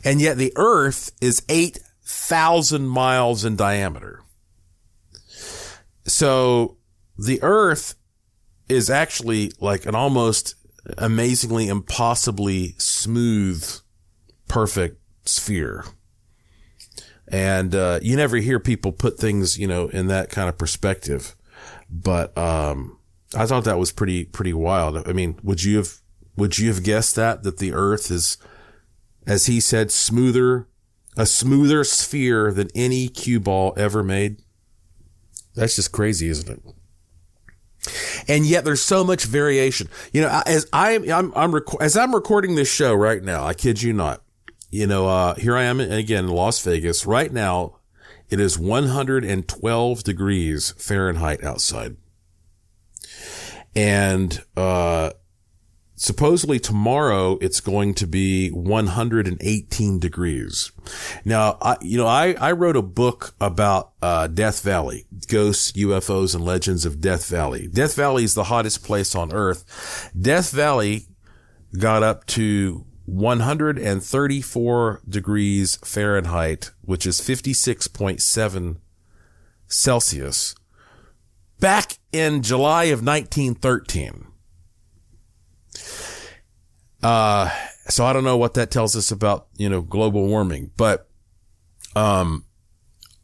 And 0.03 0.19
yet 0.19 0.37
the 0.37 0.53
earth 0.55 1.11
is 1.21 1.43
8,000 1.47 2.87
miles 2.87 3.45
in 3.45 3.55
diameter. 3.55 4.23
So 6.07 6.77
the 7.19 7.37
earth 7.43 7.93
is 8.67 8.89
actually 8.89 9.51
like 9.59 9.85
an 9.85 9.93
almost 9.93 10.55
amazingly, 10.97 11.67
impossibly 11.67 12.75
smooth, 12.77 13.79
perfect 14.47 14.99
sphere. 15.25 15.85
And, 17.27 17.73
uh, 17.73 17.99
you 18.01 18.15
never 18.15 18.37
hear 18.37 18.59
people 18.59 18.91
put 18.91 19.17
things, 19.17 19.57
you 19.57 19.67
know, 19.67 19.87
in 19.87 20.07
that 20.07 20.29
kind 20.29 20.49
of 20.49 20.57
perspective. 20.57 21.35
But, 21.89 22.37
um, 22.37 22.99
I 23.35 23.45
thought 23.45 23.63
that 23.63 23.79
was 23.79 23.91
pretty, 23.91 24.25
pretty 24.25 24.53
wild. 24.53 25.07
I 25.07 25.13
mean, 25.13 25.39
would 25.41 25.63
you 25.63 25.77
have, 25.77 26.01
would 26.35 26.57
you 26.57 26.67
have 26.67 26.83
guessed 26.83 27.15
that, 27.15 27.43
that 27.43 27.57
the 27.57 27.73
earth 27.73 28.11
is, 28.11 28.37
as 29.25 29.45
he 29.45 29.59
said, 29.59 29.89
smoother, 29.91 30.67
a 31.15 31.25
smoother 31.25 31.83
sphere 31.83 32.51
than 32.51 32.69
any 32.75 33.07
cue 33.07 33.39
ball 33.39 33.73
ever 33.77 34.03
made? 34.03 34.41
That's 35.55 35.75
just 35.75 35.91
crazy, 35.91 36.27
isn't 36.27 36.49
it? 36.49 36.61
And 38.27 38.45
yet 38.45 38.63
there's 38.65 38.81
so 38.81 39.03
much 39.03 39.25
variation. 39.25 39.89
You 40.11 40.21
know, 40.21 40.41
as 40.45 40.67
I'm, 40.71 41.09
I'm, 41.11 41.33
I'm, 41.35 41.53
rec- 41.53 41.81
as 41.81 41.97
I'm 41.97 42.15
recording 42.15 42.55
this 42.55 42.71
show 42.71 42.93
right 42.93 43.21
now, 43.21 43.43
I 43.43 43.53
kid 43.53 43.81
you 43.81 43.93
not, 43.93 44.21
you 44.69 44.87
know, 44.87 45.07
uh, 45.07 45.35
here 45.35 45.55
I 45.55 45.63
am 45.63 45.79
again 45.79 46.25
in 46.25 46.31
Las 46.31 46.61
Vegas 46.63 47.05
right 47.05 47.31
now. 47.31 47.77
It 48.29 48.39
is 48.39 48.57
112 48.57 50.03
degrees 50.03 50.71
Fahrenheit 50.77 51.43
outside. 51.43 51.97
And, 53.75 54.41
uh, 54.55 55.11
supposedly 56.03 56.59
tomorrow 56.59 57.37
it's 57.39 57.61
going 57.61 57.93
to 57.93 58.05
be 58.05 58.49
118 58.49 59.99
degrees. 59.99 60.73
Now, 61.23 61.57
I, 61.61 61.77
you 61.79 61.97
know, 61.97 62.07
I, 62.07 62.33
I 62.33 62.51
wrote 62.51 62.75
a 62.75 62.81
book 62.81 63.33
about, 63.39 63.93
uh, 64.01 64.27
Death 64.27 64.61
Valley, 64.63 65.05
ghosts, 65.29 65.71
UFOs, 65.71 66.35
and 66.35 66.43
legends 66.43 66.83
of 66.85 66.99
Death 66.99 67.29
Valley. 67.29 67.69
Death 67.69 67.95
Valley 67.95 68.25
is 68.25 68.33
the 68.33 68.43
hottest 68.43 68.83
place 68.83 69.15
on 69.15 69.31
earth. 69.31 70.11
Death 70.19 70.51
Valley 70.51 71.07
got 71.79 72.03
up 72.03 72.25
to 72.25 72.85
134 73.05 75.01
degrees 75.07 75.77
Fahrenheit, 75.77 76.71
which 76.81 77.07
is 77.07 77.21
56.7 77.21 78.75
Celsius 79.67 80.53
back 81.61 81.97
in 82.11 82.43
July 82.43 82.83
of 82.85 83.05
1913. 83.05 84.32
Uh, 87.03 87.49
so 87.87 88.05
I 88.05 88.13
don't 88.13 88.23
know 88.23 88.37
what 88.37 88.53
that 88.53 88.71
tells 88.71 88.95
us 88.95 89.11
about, 89.11 89.47
you 89.57 89.69
know, 89.69 89.81
global 89.81 90.27
warming, 90.27 90.71
but, 90.77 91.07
um, 91.95 92.45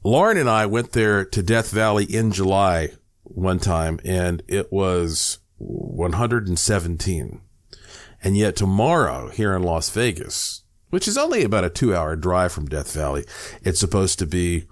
Lauren 0.04 0.38
and 0.38 0.50
I 0.50 0.66
went 0.66 0.94
there 0.94 1.26
to 1.26 1.44
Death 1.44 1.72
Valley 1.72 2.06
in 2.06 2.32
July 2.32 2.90
one 3.24 3.60
time 3.60 4.00
and 4.04 4.42
it 4.48 4.72
was 4.72 5.40
117. 5.58 7.42
And 8.24 8.38
yet 8.38 8.56
tomorrow 8.56 9.30
here 9.30 9.56
in 9.56 9.64
Las 9.64 9.90
Vegas, 9.90 10.64
which 10.90 11.08
is 11.08 11.18
only 11.18 11.44
about 11.44 11.64
a 11.64 11.70
two 11.70 11.96
hour 11.96 12.16
drive 12.16 12.52
from 12.52 12.68
Death 12.68 12.94
Valley, 12.94 13.26
it's 13.62 13.80
supposed 13.80 14.20
to 14.20 14.26
be 14.26 14.66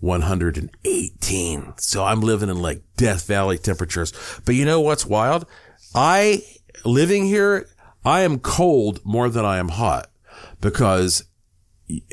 118. 0.00 1.74
So 1.76 2.04
I'm 2.04 2.20
living 2.20 2.48
in 2.48 2.60
like 2.60 2.82
Death 2.96 3.26
Valley 3.26 3.58
temperatures. 3.58 4.12
But 4.44 4.54
you 4.54 4.64
know 4.64 4.80
what's 4.80 5.06
wild? 5.06 5.46
I 5.94 6.42
living 6.84 7.26
here, 7.26 7.68
I 8.04 8.20
am 8.20 8.38
cold 8.38 9.00
more 9.04 9.28
than 9.28 9.44
I 9.44 9.58
am 9.58 9.68
hot 9.68 10.10
because 10.60 11.24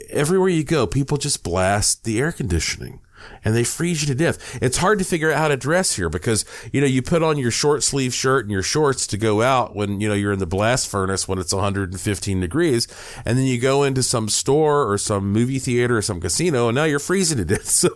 everywhere 0.10 0.50
you 0.50 0.64
go, 0.64 0.88
people 0.88 1.18
just 1.18 1.44
blast 1.44 2.04
the 2.04 2.20
air 2.20 2.32
conditioning 2.32 3.00
and 3.44 3.56
they 3.56 3.64
freeze 3.64 4.02
you 4.02 4.08
to 4.08 4.16
death. 4.16 4.58
It's 4.62 4.78
hard 4.78 5.00
to 5.00 5.06
figure 5.06 5.32
out 5.32 5.38
how 5.38 5.48
to 5.48 5.58
dress 5.58 5.96
here 5.96 6.10
because, 6.10 6.46
you 6.72 6.82
know, 6.82 6.88
you 6.88 7.02
put 7.02 7.24
on 7.24 7.38
your 7.38 7.52
short 7.52 7.84
sleeve 7.84 8.14
shirt 8.14 8.46
and 8.46 8.52
your 8.52 8.64
shorts 8.64 9.08
to 9.08 9.18
go 9.18 9.42
out 9.42 9.76
when, 9.76 10.00
you 10.02 10.08
know, 10.08 10.14
you're 10.14 10.34
in 10.34 10.40
the 10.40 10.46
blast 10.46 10.88
furnace 10.90 11.28
when 11.28 11.40
it's 11.40 11.54
115 11.54 12.40
degrees. 12.40 12.88
And 13.26 13.38
then 13.38 13.46
you 13.46 13.60
go 13.60 13.84
into 13.84 14.04
some 14.04 14.30
store 14.30 14.90
or 14.90 14.98
some 14.98 15.32
movie 15.32 15.60
theater 15.60 15.98
or 15.98 16.02
some 16.02 16.22
casino 16.22 16.68
and 16.68 16.76
now 16.76 16.84
you're 16.84 17.00
freezing 17.00 17.38
to 17.38 17.46
death. 17.46 17.68
So 17.78 17.90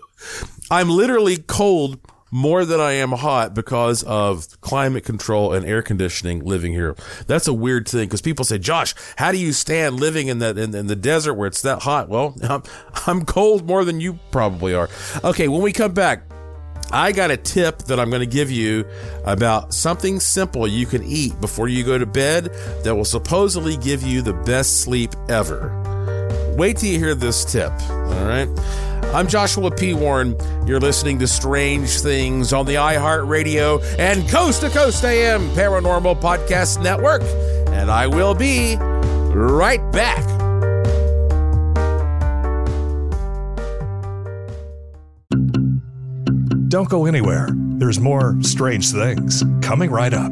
I'm 0.70 0.90
literally 0.90 1.38
cold 1.38 2.00
more 2.32 2.64
than 2.64 2.80
I 2.80 2.94
am 2.94 3.12
hot 3.12 3.54
because 3.54 4.04
of 4.04 4.60
climate 4.62 5.04
control 5.04 5.54
and 5.54 5.66
air 5.66 5.82
conditioning 5.82 6.44
living 6.44 6.72
here. 6.72 6.96
That's 7.28 7.48
a 7.48 7.54
weird 7.54 7.88
thing 7.88 8.08
because 8.08 8.22
people 8.22 8.46
say, 8.46 8.58
Josh, 8.58 8.96
how 9.18 9.32
do 9.32 9.38
you 9.38 9.52
stand 9.52 10.00
living 10.00 10.28
in 10.28 10.40
that 10.40 10.58
in, 10.58 10.74
in, 10.74 10.88
the 10.88 10.96
desert 10.96 11.34
where 11.36 11.48
it's 11.48 11.62
that 11.62 11.82
hot? 11.82 12.10
Well, 12.10 12.36
I'm, 12.44 12.64
I'm 13.06 13.26
cold 13.26 13.68
more 13.68 13.84
than 13.84 14.00
you 14.00 14.18
probably 14.32 14.74
are. 14.74 14.90
Okay, 15.24 15.48
when 15.48 15.62
we 15.62 15.74
come 15.74 15.94
back, 15.94 16.24
I 16.94 17.12
got 17.12 17.32
a 17.32 17.38
tip 17.38 17.80
that 17.84 18.00
I'm 18.00 18.10
going 18.10 18.22
to 18.22 18.26
give 18.26 18.52
you 18.52 18.86
about 19.24 19.74
something 19.74 20.20
simple 20.20 20.68
you 20.68 20.86
can 20.86 21.04
eat 21.04 21.40
before 21.40 21.70
you 21.70 21.84
go 21.84 21.98
to 21.98 22.06
bed 22.06 22.46
that 22.84 22.96
will 22.96 23.06
supposedly 23.06 23.78
give 23.78 24.04
you 24.04 24.22
the 24.22 24.34
best 24.34 24.82
sleep 24.82 25.12
ever. 25.30 25.81
Wait 26.58 26.78
till 26.78 26.90
you 26.90 27.00
hear 27.00 27.16
this 27.16 27.46
tip, 27.46 27.72
all 27.90 28.26
right? 28.26 28.48
I'm 29.14 29.28
Joshua 29.28 29.72
P. 29.72 29.94
Warren. 29.94 30.36
You're 30.68 30.80
listening 30.80 31.20
to 31.20 31.28
Strange 31.28 32.02
Things 32.02 32.54
on 32.54 32.66
the 32.66 32.76
iHeartRadio 32.76 33.82
and 33.98 34.28
Coast 34.30 34.62
to 34.62 34.70
Coast 34.70 35.04
AM 35.04 35.50
Paranormal 35.52 36.22
Podcast 36.22 36.82
Network. 36.84 37.22
And 37.74 37.90
I 37.90 38.08
will 38.08 38.36
be 38.36 38.76
right 38.78 39.82
back. 39.92 40.24
Don't 46.70 46.90
go 46.90 47.06
anywhere. 47.06 47.50
There's 47.54 48.00
more 48.00 48.38
Strange 48.42 48.92
Things 48.92 49.44
coming 49.62 49.90
right 49.90 50.14
up. 50.14 50.32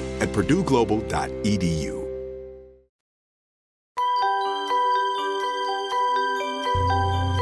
at 0.21 0.29
purdueglobal.edu. 0.29 2.01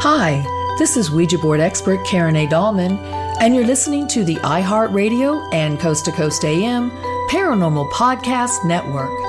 Hi, 0.02 0.42
this 0.80 0.96
is 0.96 1.12
Ouija 1.12 1.38
board 1.38 1.60
expert 1.60 2.04
Karen 2.06 2.38
A. 2.38 2.48
Dahlman, 2.48 2.98
and 3.42 3.54
you're 3.54 3.66
listening 3.66 4.08
to 4.08 4.24
the 4.24 4.38
iHeartRadio 4.38 5.54
and 5.54 5.78
Coast 5.78 6.06
to 6.06 6.12
Coast 6.14 6.46
AM 6.46 6.90
Paranormal 7.30 7.92
Podcast 7.92 8.66
Network. 8.66 9.29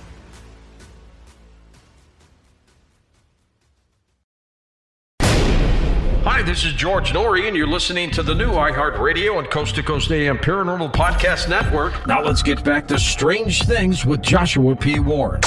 Hi, 6.23 6.43
this 6.43 6.63
is 6.63 6.73
George 6.73 7.13
Noory, 7.13 7.47
and 7.47 7.57
you're 7.57 7.65
listening 7.65 8.11
to 8.11 8.21
the 8.21 8.35
new 8.35 8.51
iHeartRadio 8.51 9.39
and 9.39 9.49
Coast 9.49 9.73
to 9.73 9.81
Coast 9.81 10.11
AM 10.11 10.37
Paranormal 10.37 10.93
Podcast 10.93 11.49
Network. 11.49 12.05
Now 12.05 12.23
let's 12.23 12.43
get 12.43 12.63
back 12.63 12.87
to 12.89 12.99
Strange 12.99 13.63
Things 13.63 14.05
with 14.05 14.21
Joshua 14.21 14.75
P. 14.75 14.99
Warren. 14.99 15.41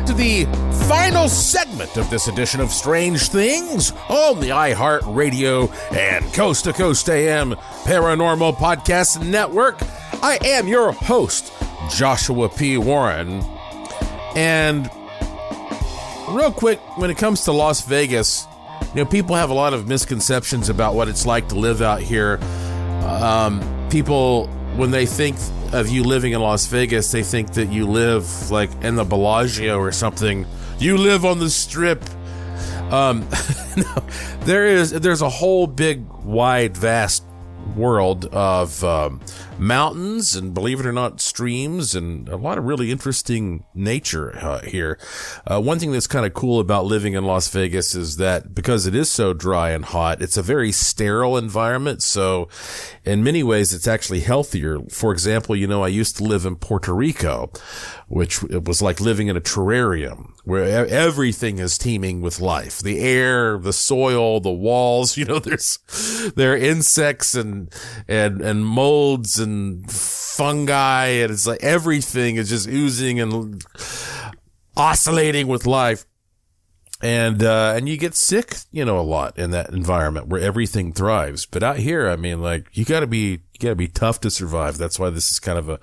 Back 0.00 0.06
to 0.06 0.14
the 0.14 0.44
final 0.88 1.28
segment 1.28 1.96
of 1.98 2.08
this 2.08 2.26
edition 2.26 2.60
of 2.60 2.70
Strange 2.70 3.28
Things 3.28 3.92
on 4.08 4.40
the 4.40 4.48
iHeart 4.48 5.02
Radio 5.14 5.70
and 5.92 6.24
Coast 6.32 6.64
to 6.64 6.72
Coast 6.72 7.08
AM 7.10 7.52
Paranormal 7.84 8.54
Podcast 8.54 9.22
Network. 9.26 9.78
I 10.22 10.38
am 10.42 10.68
your 10.68 10.92
host, 10.92 11.52
Joshua 11.90 12.48
P. 12.48 12.78
Warren. 12.78 13.42
And 14.36 14.88
real 16.28 16.52
quick, 16.52 16.78
when 16.96 17.10
it 17.10 17.18
comes 17.18 17.44
to 17.44 17.52
Las 17.52 17.82
Vegas, 17.82 18.46
you 18.94 19.04
know, 19.04 19.04
people 19.04 19.36
have 19.36 19.50
a 19.50 19.54
lot 19.54 19.74
of 19.74 19.86
misconceptions 19.86 20.70
about 20.70 20.94
what 20.94 21.08
it's 21.08 21.26
like 21.26 21.48
to 21.48 21.56
live 21.56 21.82
out 21.82 22.00
here. 22.00 22.38
Um, 23.04 23.88
people, 23.90 24.46
when 24.76 24.92
they 24.92 25.04
think 25.04 25.36
of 25.72 25.88
you 25.88 26.04
living 26.04 26.32
in 26.32 26.40
Las 26.40 26.66
Vegas, 26.66 27.12
they 27.12 27.22
think 27.22 27.54
that 27.54 27.70
you 27.70 27.86
live 27.86 28.50
like 28.50 28.70
in 28.82 28.96
the 28.96 29.04
Bellagio 29.04 29.78
or 29.78 29.92
something. 29.92 30.46
You 30.78 30.96
live 30.96 31.24
on 31.24 31.38
the 31.38 31.50
strip. 31.50 32.02
Um, 32.90 33.28
no, 33.76 34.04
there 34.40 34.66
is 34.66 34.90
there's 34.90 35.22
a 35.22 35.28
whole 35.28 35.66
big, 35.66 36.04
wide, 36.24 36.76
vast 36.76 37.24
world 37.76 38.26
of 38.26 38.82
um, 38.82 39.20
mountains 39.60 40.34
and 40.34 40.54
believe 40.54 40.80
it 40.80 40.86
or 40.86 40.92
not 40.92 41.20
streams 41.20 41.94
and 41.94 42.28
a 42.28 42.36
lot 42.36 42.58
of 42.58 42.64
really 42.64 42.90
interesting 42.90 43.64
nature 43.74 44.36
uh, 44.38 44.60
here. 44.60 44.98
Uh, 45.46 45.60
one 45.60 45.78
thing 45.78 45.92
that's 45.92 46.06
kind 46.06 46.24
of 46.24 46.34
cool 46.34 46.60
about 46.60 46.86
living 46.86 47.12
in 47.12 47.24
las 47.24 47.48
vegas 47.48 47.94
is 47.94 48.16
that 48.16 48.54
because 48.54 48.86
it 48.86 48.94
is 48.94 49.10
so 49.10 49.32
dry 49.32 49.70
and 49.70 49.86
hot 49.86 50.22
it's 50.22 50.36
a 50.36 50.42
very 50.42 50.72
sterile 50.72 51.36
environment. 51.36 52.02
So 52.02 52.48
in 53.04 53.22
many 53.22 53.42
ways 53.42 53.72
it's 53.72 53.86
actually 53.86 54.20
healthier. 54.20 54.80
For 54.88 55.12
example 55.12 55.54
you 55.54 55.66
know 55.66 55.82
i 55.82 55.88
used 55.88 56.16
to 56.16 56.24
live 56.24 56.46
in 56.46 56.56
puerto 56.56 56.94
rico 56.94 57.50
which 58.08 58.42
it 58.44 58.66
was 58.66 58.82
like 58.82 59.00
living 59.00 59.28
in 59.28 59.36
a 59.36 59.40
terrarium 59.40 60.32
where 60.44 60.86
everything 60.86 61.58
is 61.58 61.76
teeming 61.76 62.20
with 62.20 62.40
life. 62.40 62.78
The 62.78 62.98
air 63.00 63.58
the 63.58 63.72
soil 63.72 64.40
the 64.40 64.50
walls 64.50 65.16
you 65.16 65.24
know 65.24 65.38
there's 65.38 65.78
there 66.36 66.52
are 66.52 66.56
insects 66.56 67.34
and 67.34 67.72
and 68.08 68.40
and 68.40 68.66
molds 68.66 69.38
and 69.38 69.90
fungi 69.90 71.06
and 71.06 71.30
it's 71.30 71.46
like 71.46 71.62
everything 71.62 72.36
is 72.36 72.48
just 72.48 72.68
oozing 72.68 73.20
and 73.20 73.64
oscillating 74.76 75.46
with 75.46 75.66
life. 75.66 76.06
And 77.02 77.42
uh 77.42 77.72
and 77.76 77.88
you 77.88 77.96
get 77.96 78.14
sick 78.14 78.56
you 78.70 78.84
know 78.84 78.98
a 78.98 79.02
lot 79.02 79.38
in 79.38 79.52
that 79.52 79.70
environment 79.70 80.28
where 80.28 80.40
everything 80.40 80.92
thrives. 80.92 81.46
But 81.46 81.62
out 81.62 81.78
here 81.78 82.08
i 82.08 82.16
mean 82.16 82.42
like 82.42 82.66
you 82.72 82.84
got 82.84 83.00
to 83.00 83.06
be 83.06 83.40
you 83.52 83.58
got 83.58 83.70
to 83.70 83.76
be 83.76 83.88
tough 83.88 84.20
to 84.20 84.30
survive. 84.30 84.76
That's 84.76 84.98
why 84.98 85.10
this 85.10 85.30
is 85.30 85.38
kind 85.38 85.58
of 85.58 85.68
a 85.70 85.80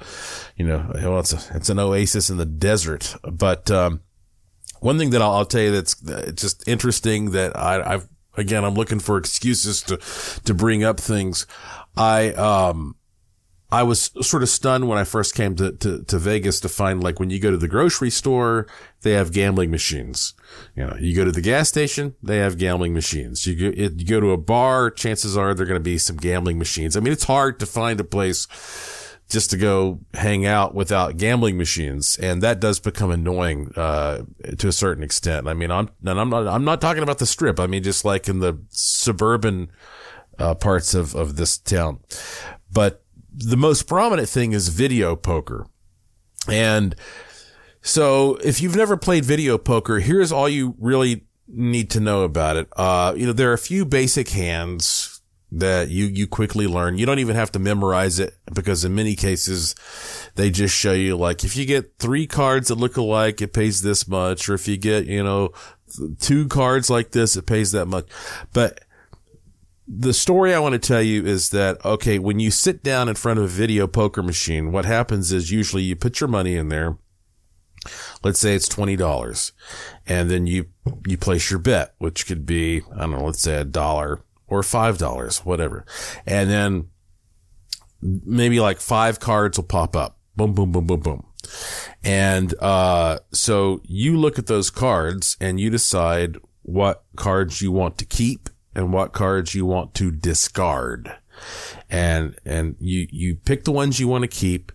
you 0.55 0.67
know 0.67 0.91
well, 0.93 1.19
it's 1.19 1.33
a, 1.33 1.55
it's 1.55 1.69
an 1.69 1.79
oasis 1.79 2.29
in 2.29 2.37
the 2.37 2.45
desert. 2.45 3.15
But 3.23 3.71
um 3.71 4.01
one 4.79 4.97
thing 4.97 5.11
that 5.11 5.21
I'll, 5.21 5.31
I'll 5.31 5.45
tell 5.45 5.61
you 5.61 5.71
that's 5.71 5.95
just 6.33 6.67
interesting 6.67 7.31
that 7.31 7.55
I, 7.57 7.93
I've 7.93 8.07
again 8.35 8.63
I'm 8.63 8.75
looking 8.75 8.99
for 8.99 9.17
excuses 9.17 9.81
to 9.83 9.97
to 10.45 10.53
bring 10.53 10.83
up 10.83 10.99
things. 10.99 11.45
I 11.95 12.29
um 12.33 12.95
I 13.69 13.83
was 13.83 14.11
sort 14.21 14.43
of 14.43 14.49
stunned 14.49 14.87
when 14.87 14.97
I 14.97 15.03
first 15.03 15.35
came 15.35 15.55
to, 15.57 15.73
to, 15.73 16.01
to, 16.03 16.17
Vegas 16.17 16.61
to 16.61 16.69
find 16.69 17.03
like 17.03 17.19
when 17.19 17.29
you 17.29 17.37
go 17.37 17.51
to 17.51 17.57
the 17.57 17.67
grocery 17.67 18.09
store, 18.09 18.65
they 19.01 19.11
have 19.11 19.33
gambling 19.33 19.71
machines. 19.71 20.35
You 20.73 20.85
know, 20.85 20.95
you 20.97 21.13
go 21.13 21.25
to 21.25 21.33
the 21.33 21.41
gas 21.41 21.67
station, 21.67 22.15
they 22.23 22.37
have 22.37 22.57
gambling 22.57 22.93
machines. 22.93 23.45
You 23.45 23.71
go, 23.71 23.77
you 23.77 24.05
go 24.05 24.21
to 24.21 24.31
a 24.31 24.37
bar, 24.37 24.89
chances 24.89 25.35
are 25.35 25.53
there 25.53 25.65
are 25.65 25.67
going 25.67 25.79
to 25.79 25.83
be 25.83 25.97
some 25.97 26.15
gambling 26.15 26.57
machines. 26.57 26.95
I 26.95 27.01
mean, 27.01 27.11
it's 27.11 27.25
hard 27.25 27.59
to 27.59 27.65
find 27.65 27.99
a 27.99 28.05
place 28.05 28.47
just 29.29 29.49
to 29.51 29.57
go 29.57 29.99
hang 30.13 30.45
out 30.45 30.73
without 30.73 31.17
gambling 31.17 31.57
machines. 31.57 32.17
And 32.17 32.41
that 32.43 32.59
does 32.59 32.79
become 32.79 33.11
annoying, 33.11 33.73
uh, 33.75 34.23
to 34.57 34.67
a 34.67 34.71
certain 34.71 35.03
extent. 35.03 35.47
I 35.47 35.53
mean, 35.53 35.71
I'm, 35.71 35.89
and 36.05 36.19
I'm 36.19 36.29
not, 36.29 36.47
I'm 36.47 36.63
not 36.63 36.81
talking 36.81 37.03
about 37.03 37.17
the 37.17 37.25
strip. 37.25 37.59
I 37.59 37.67
mean, 37.67 37.83
just 37.83 38.05
like 38.05 38.27
in 38.27 38.39
the 38.39 38.59
suburban, 38.69 39.71
uh, 40.39 40.55
parts 40.55 40.93
of, 40.93 41.15
of 41.15 41.35
this 41.35 41.57
town. 41.57 41.99
But, 42.71 43.03
the 43.39 43.57
most 43.57 43.83
prominent 43.83 44.27
thing 44.27 44.53
is 44.53 44.69
video 44.69 45.15
poker. 45.15 45.67
And 46.49 46.95
so 47.81 48.35
if 48.43 48.61
you've 48.61 48.75
never 48.75 48.97
played 48.97 49.25
video 49.25 49.57
poker, 49.59 49.99
here's 49.99 50.31
all 50.31 50.49
you 50.49 50.75
really 50.79 51.25
need 51.47 51.91
to 51.91 51.99
know 51.99 52.23
about 52.23 52.57
it. 52.57 52.67
Uh, 52.75 53.13
you 53.15 53.27
know, 53.27 53.33
there 53.33 53.51
are 53.51 53.53
a 53.53 53.59
few 53.59 53.85
basic 53.85 54.29
hands 54.29 55.16
that 55.51 55.89
you, 55.89 56.05
you 56.05 56.27
quickly 56.27 56.67
learn. 56.67 56.97
You 56.97 57.05
don't 57.05 57.19
even 57.19 57.35
have 57.35 57.51
to 57.53 57.59
memorize 57.59 58.19
it 58.19 58.35
because 58.53 58.83
in 58.83 58.93
many 58.93 59.15
cases 59.15 59.75
they 60.35 60.49
just 60.49 60.75
show 60.75 60.91
you 60.91 61.15
like 61.15 61.43
if 61.43 61.55
you 61.55 61.65
get 61.65 61.97
three 61.99 62.27
cards 62.27 62.67
that 62.67 62.75
look 62.75 62.97
alike, 62.97 63.41
it 63.41 63.53
pays 63.53 63.81
this 63.81 64.07
much. 64.07 64.49
Or 64.49 64.55
if 64.55 64.67
you 64.67 64.77
get, 64.77 65.05
you 65.05 65.23
know, 65.23 65.51
two 66.19 66.47
cards 66.47 66.89
like 66.89 67.11
this, 67.11 67.37
it 67.37 67.45
pays 67.45 67.71
that 67.71 67.85
much. 67.85 68.07
But 68.53 68.81
the 69.87 70.13
story 70.13 70.53
I 70.53 70.59
want 70.59 70.73
to 70.73 70.79
tell 70.79 71.01
you 71.01 71.25
is 71.25 71.51
that, 71.51 71.83
okay, 71.85 72.19
when 72.19 72.39
you 72.41 72.51
sit 72.51 72.83
down 72.83 73.07
in 73.07 73.15
front 73.15 73.39
of 73.39 73.45
a 73.45 73.49
video 73.49 73.87
poker 73.87 74.21
machine, 74.21 74.73
what 74.73 74.83
happens 74.83 75.31
is 75.31 75.49
usually 75.49 75.83
you 75.83 75.95
put 75.95 76.19
your 76.19 76.27
money 76.27 76.57
in 76.57 76.67
there. 76.67 76.97
Let's 78.21 78.39
say 78.39 78.53
it's 78.53 78.67
$20 78.67 79.51
and 80.05 80.29
then 80.29 80.45
you, 80.45 80.65
you 81.05 81.17
place 81.17 81.49
your 81.49 81.59
bet, 81.59 81.93
which 81.99 82.27
could 82.27 82.45
be, 82.45 82.81
I 82.93 83.01
don't 83.01 83.11
know, 83.11 83.25
let's 83.25 83.41
say 83.41 83.55
a 83.55 83.63
dollar 83.63 84.23
or 84.47 84.61
$5, 84.61 85.45
whatever. 85.45 85.85
And 86.25 86.49
then 86.49 86.89
maybe 88.01 88.59
like 88.59 88.79
five 88.79 89.19
cards 89.19 89.57
will 89.57 89.65
pop 89.65 89.95
up. 89.95 90.17
Boom, 90.35 90.53
boom, 90.53 90.71
boom, 90.71 90.85
boom, 90.85 90.99
boom. 90.99 91.25
And, 92.03 92.53
uh, 92.59 93.19
so 93.31 93.81
you 93.83 94.17
look 94.17 94.37
at 94.37 94.47
those 94.47 94.69
cards 94.69 95.37
and 95.39 95.59
you 95.59 95.69
decide 95.69 96.37
what 96.61 97.03
cards 97.15 97.61
you 97.61 97.71
want 97.71 97.97
to 97.97 98.05
keep 98.05 98.49
and 98.75 98.93
what 98.93 99.13
cards 99.13 99.55
you 99.55 99.65
want 99.65 99.93
to 99.95 100.11
discard. 100.11 101.15
And, 101.89 102.35
and 102.45 102.75
you, 102.79 103.07
you 103.11 103.35
pick 103.35 103.63
the 103.63 103.71
ones 103.71 103.99
you 103.99 104.07
want 104.07 104.23
to 104.23 104.27
keep 104.27 104.71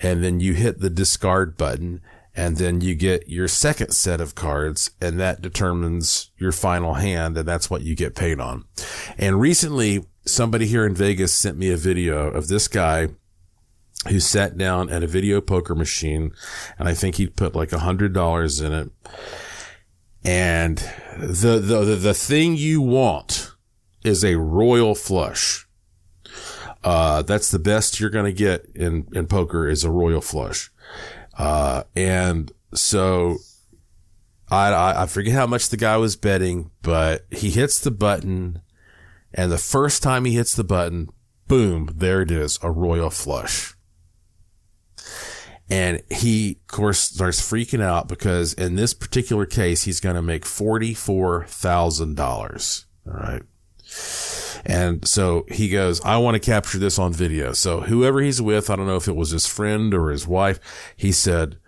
and 0.00 0.24
then 0.24 0.40
you 0.40 0.54
hit 0.54 0.80
the 0.80 0.90
discard 0.90 1.56
button 1.56 2.00
and 2.36 2.56
then 2.56 2.80
you 2.80 2.94
get 2.94 3.28
your 3.28 3.48
second 3.48 3.92
set 3.92 4.20
of 4.20 4.34
cards 4.34 4.90
and 5.00 5.20
that 5.20 5.40
determines 5.40 6.30
your 6.36 6.52
final 6.52 6.94
hand 6.94 7.38
and 7.38 7.46
that's 7.46 7.70
what 7.70 7.82
you 7.82 7.94
get 7.94 8.16
paid 8.16 8.40
on. 8.40 8.64
And 9.16 9.40
recently 9.40 10.06
somebody 10.26 10.66
here 10.66 10.84
in 10.84 10.94
Vegas 10.94 11.32
sent 11.32 11.56
me 11.56 11.70
a 11.70 11.76
video 11.76 12.28
of 12.28 12.48
this 12.48 12.66
guy 12.66 13.08
who 14.08 14.20
sat 14.20 14.58
down 14.58 14.90
at 14.90 15.02
a 15.02 15.06
video 15.06 15.40
poker 15.40 15.74
machine 15.74 16.32
and 16.78 16.88
I 16.88 16.94
think 16.94 17.16
he 17.16 17.26
put 17.26 17.54
like 17.54 17.72
a 17.72 17.78
hundred 17.78 18.12
dollars 18.12 18.60
in 18.60 18.72
it. 18.72 18.90
And 20.24 20.78
the, 21.18 21.60
the, 21.60 21.96
the 21.96 22.14
thing 22.14 22.56
you 22.56 22.80
want 22.80 23.52
is 24.02 24.24
a 24.24 24.36
royal 24.36 24.94
flush. 24.94 25.66
Uh, 26.82 27.22
that's 27.22 27.50
the 27.50 27.58
best 27.58 27.98
you're 27.98 28.10
going 28.10 28.26
to 28.26 28.32
get 28.32 28.66
in, 28.74 29.06
in 29.14 29.26
poker 29.26 29.68
is 29.68 29.84
a 29.84 29.90
royal 29.90 30.20
flush. 30.20 30.70
Uh, 31.36 31.82
and 31.96 32.52
so 32.74 33.38
I, 34.50 35.02
I, 35.02 35.06
forget 35.06 35.34
how 35.34 35.46
much 35.46 35.68
the 35.68 35.76
guy 35.76 35.96
was 35.96 36.14
betting, 36.14 36.70
but 36.82 37.26
he 37.30 37.50
hits 37.50 37.80
the 37.80 37.90
button 37.90 38.60
and 39.34 39.50
the 39.50 39.58
first 39.58 40.02
time 40.02 40.24
he 40.24 40.34
hits 40.34 40.54
the 40.54 40.64
button, 40.64 41.10
boom, 41.48 41.90
there 41.94 42.22
it 42.22 42.30
is, 42.30 42.58
a 42.62 42.70
royal 42.70 43.10
flush. 43.10 43.74
And 45.68 46.02
he, 46.10 46.60
of 46.62 46.68
course, 46.68 47.00
starts 47.00 47.40
freaking 47.40 47.82
out 47.82 48.06
because 48.06 48.54
in 48.54 48.76
this 48.76 48.94
particular 48.94 49.44
case, 49.44 49.82
he's 49.82 49.98
going 49.98 50.14
to 50.14 50.22
make 50.22 50.44
$44,000. 50.44 52.84
All 53.06 53.12
right. 53.12 53.42
And 54.64 55.06
so 55.06 55.44
he 55.48 55.68
goes, 55.68 56.00
I 56.02 56.16
want 56.16 56.34
to 56.34 56.40
capture 56.40 56.78
this 56.78 56.98
on 56.98 57.12
video. 57.12 57.52
So 57.52 57.82
whoever 57.82 58.20
he's 58.20 58.40
with, 58.40 58.70
I 58.70 58.76
don't 58.76 58.86
know 58.86 58.96
if 58.96 59.08
it 59.08 59.16
was 59.16 59.30
his 59.30 59.46
friend 59.46 59.92
or 59.92 60.10
his 60.10 60.26
wife, 60.26 60.58
he 60.96 61.12
said, 61.12 61.58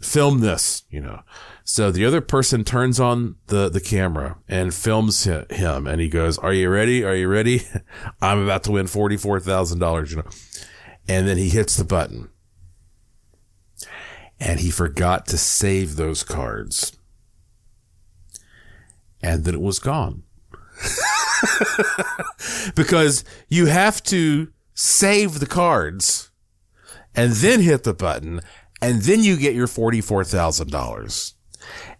film 0.00 0.40
this, 0.40 0.84
you 0.90 1.00
know. 1.00 1.22
So 1.64 1.90
the 1.90 2.06
other 2.06 2.22
person 2.22 2.64
turns 2.64 2.98
on 2.98 3.36
the, 3.48 3.68
the 3.68 3.80
camera 3.80 4.38
and 4.48 4.72
films 4.72 5.24
him 5.24 5.86
and 5.86 6.00
he 6.00 6.08
goes, 6.08 6.38
are 6.38 6.54
you 6.54 6.70
ready? 6.70 7.04
Are 7.04 7.14
you 7.14 7.28
ready? 7.28 7.62
I'm 8.22 8.42
about 8.42 8.64
to 8.64 8.72
win 8.72 8.86
$44,000, 8.86 10.10
you 10.10 10.16
know. 10.16 10.22
And 11.06 11.28
then 11.28 11.36
he 11.36 11.50
hits 11.50 11.76
the 11.76 11.84
button 11.84 12.30
and 14.40 14.60
he 14.60 14.70
forgot 14.70 15.26
to 15.26 15.36
save 15.36 15.96
those 15.96 16.22
cards. 16.22 16.96
And 19.20 19.44
then 19.44 19.54
it 19.54 19.60
was 19.60 19.78
gone. 19.78 20.22
because 22.74 23.24
you 23.48 23.66
have 23.66 24.02
to 24.04 24.48
save 24.74 25.40
the 25.40 25.46
cards 25.46 26.30
and 27.14 27.32
then 27.32 27.60
hit 27.60 27.84
the 27.84 27.94
button 27.94 28.40
and 28.80 29.02
then 29.02 29.22
you 29.22 29.36
get 29.36 29.54
your 29.54 29.66
$44,000. 29.66 31.34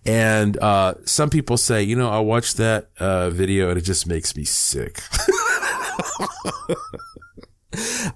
And, 0.07 0.57
uh, 0.59 0.95
some 1.05 1.29
people 1.29 1.57
say, 1.57 1.83
you 1.83 1.97
know, 1.97 2.09
I 2.09 2.21
watched 2.21 2.57
that, 2.57 2.91
uh, 2.99 3.31
video 3.31 3.69
and 3.69 3.79
it 3.79 3.83
just 3.83 4.07
makes 4.07 4.37
me 4.37 4.45
sick. 4.45 5.01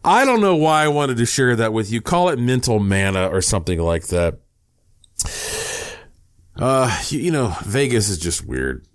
I 0.05 0.25
don't 0.25 0.41
know 0.41 0.57
why 0.57 0.85
I 0.85 0.89
wanted 0.89 1.17
to 1.19 1.27
share 1.27 1.55
that 1.57 1.73
with 1.73 1.91
you. 1.91 2.01
Call 2.01 2.29
it 2.31 2.39
mental 2.39 2.79
manna 2.79 3.29
or 3.29 3.43
something 3.43 3.79
like 3.79 4.07
that. 4.09 4.39
Uh, 6.57 7.03
you, 7.09 7.21
you 7.21 7.31
know, 7.31 7.55
Vegas 7.65 8.09
is 8.09 8.19
just 8.19 8.47
weird. 8.47 8.87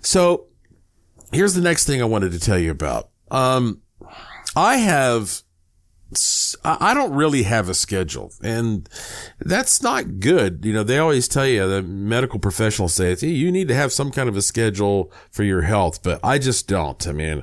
So 0.00 0.46
here's 1.32 1.54
the 1.54 1.60
next 1.60 1.86
thing 1.86 2.00
I 2.00 2.04
wanted 2.04 2.32
to 2.32 2.38
tell 2.38 2.58
you 2.58 2.70
about. 2.70 3.10
Um, 3.30 3.82
I 4.54 4.76
have, 4.76 5.42
I 6.62 6.92
don't 6.92 7.14
really 7.14 7.44
have 7.44 7.70
a 7.70 7.74
schedule 7.74 8.32
and 8.42 8.86
that's 9.40 9.82
not 9.82 10.20
good. 10.20 10.62
You 10.64 10.74
know, 10.74 10.82
they 10.82 10.98
always 10.98 11.26
tell 11.26 11.46
you 11.46 11.66
the 11.66 11.82
medical 11.82 12.38
professionals 12.38 12.92
say 12.92 13.16
hey, 13.16 13.28
you 13.28 13.50
need 13.50 13.68
to 13.68 13.74
have 13.74 13.92
some 13.92 14.10
kind 14.10 14.28
of 14.28 14.36
a 14.36 14.42
schedule 14.42 15.10
for 15.30 15.42
your 15.42 15.62
health, 15.62 16.02
but 16.02 16.20
I 16.22 16.38
just 16.38 16.68
don't. 16.68 17.06
I 17.08 17.12
mean, 17.12 17.42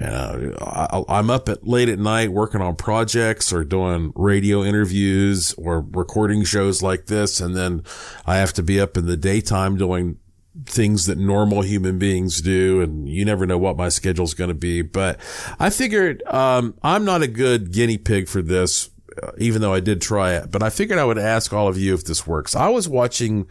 uh, 0.00 1.04
I, 1.08 1.18
am 1.20 1.30
up 1.30 1.48
at 1.48 1.64
late 1.64 1.88
at 1.88 2.00
night 2.00 2.32
working 2.32 2.60
on 2.60 2.74
projects 2.74 3.52
or 3.52 3.62
doing 3.62 4.12
radio 4.16 4.64
interviews 4.64 5.54
or 5.56 5.86
recording 5.92 6.42
shows 6.42 6.82
like 6.82 7.06
this. 7.06 7.40
And 7.40 7.54
then 7.54 7.84
I 8.26 8.38
have 8.38 8.52
to 8.54 8.64
be 8.64 8.80
up 8.80 8.96
in 8.96 9.06
the 9.06 9.16
daytime 9.16 9.76
doing 9.76 10.18
things 10.66 11.06
that 11.06 11.18
normal 11.18 11.62
human 11.62 11.98
beings 11.98 12.40
do. 12.40 12.80
And 12.80 13.08
you 13.08 13.24
never 13.24 13.46
know 13.46 13.58
what 13.58 13.76
my 13.76 13.88
schedule 13.88 14.24
is 14.24 14.34
going 14.34 14.48
to 14.48 14.54
be. 14.54 14.82
But 14.82 15.18
I 15.58 15.70
figured, 15.70 16.22
um, 16.26 16.74
I'm 16.82 17.04
not 17.04 17.22
a 17.22 17.28
good 17.28 17.72
guinea 17.72 17.98
pig 17.98 18.28
for 18.28 18.42
this, 18.42 18.90
uh, 19.22 19.32
even 19.38 19.62
though 19.62 19.74
I 19.74 19.80
did 19.80 20.00
try 20.00 20.34
it, 20.34 20.50
but 20.50 20.62
I 20.62 20.70
figured 20.70 20.98
I 20.98 21.04
would 21.04 21.18
ask 21.18 21.52
all 21.52 21.68
of 21.68 21.78
you 21.78 21.94
if 21.94 22.04
this 22.04 22.26
works. 22.26 22.54
I 22.54 22.68
was 22.68 22.88
watching 22.88 23.46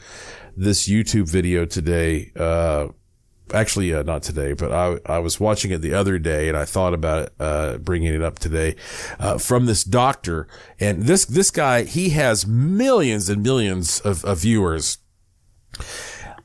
this 0.56 0.88
YouTube 0.88 1.30
video 1.30 1.66
today, 1.66 2.32
uh, 2.36 2.88
actually 3.54 3.94
uh, 3.94 4.04
not 4.04 4.24
today, 4.24 4.54
but 4.54 4.72
I 4.72 4.98
I 5.06 5.20
was 5.20 5.40
watching 5.40 5.72
it 5.72 5.80
the 5.80 5.94
other 5.94 6.20
day 6.20 6.48
and 6.48 6.58
I 6.58 6.66
thought 6.66 6.94
about 6.94 7.30
uh, 7.40 7.78
bringing 7.78 8.14
it 8.14 8.22
up 8.22 8.40
today 8.40 8.76
uh, 9.20 9.38
from 9.38 9.66
this 9.66 9.84
doctor 9.84 10.48
and 10.80 11.04
this 11.04 11.26
this 11.26 11.52
guy 11.52 11.84
he 11.84 12.10
has 12.10 12.48
millions 12.48 13.30
and 13.30 13.44
millions 13.44 14.00
of, 14.02 14.24
of 14.26 14.40
viewers 14.40 15.00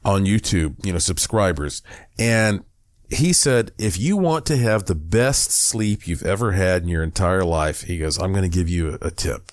on 0.07 0.25
YouTube, 0.25 0.77
you 0.87 0.93
know, 0.93 0.99
subscribers. 1.01 1.83
And 2.17 2.65
he 3.11 3.33
said, 3.33 3.73
if 3.77 3.99
you 3.99 4.17
want 4.17 4.47
to 4.47 4.57
have 4.57 4.85
the 4.85 4.95
best 4.95 5.51
sleep 5.51 6.07
you've 6.07 6.25
ever 6.25 6.53
had 6.53 6.83
in 6.83 6.89
your 6.89 7.03
entire 7.03 7.45
life, 7.45 7.83
he 7.83 7.99
goes, 7.99 8.17
I'm 8.17 8.33
going 8.33 8.49
to 8.49 8.57
give 8.57 8.69
you 8.69 8.99
a, 9.03 9.11
tip. 9.11 9.51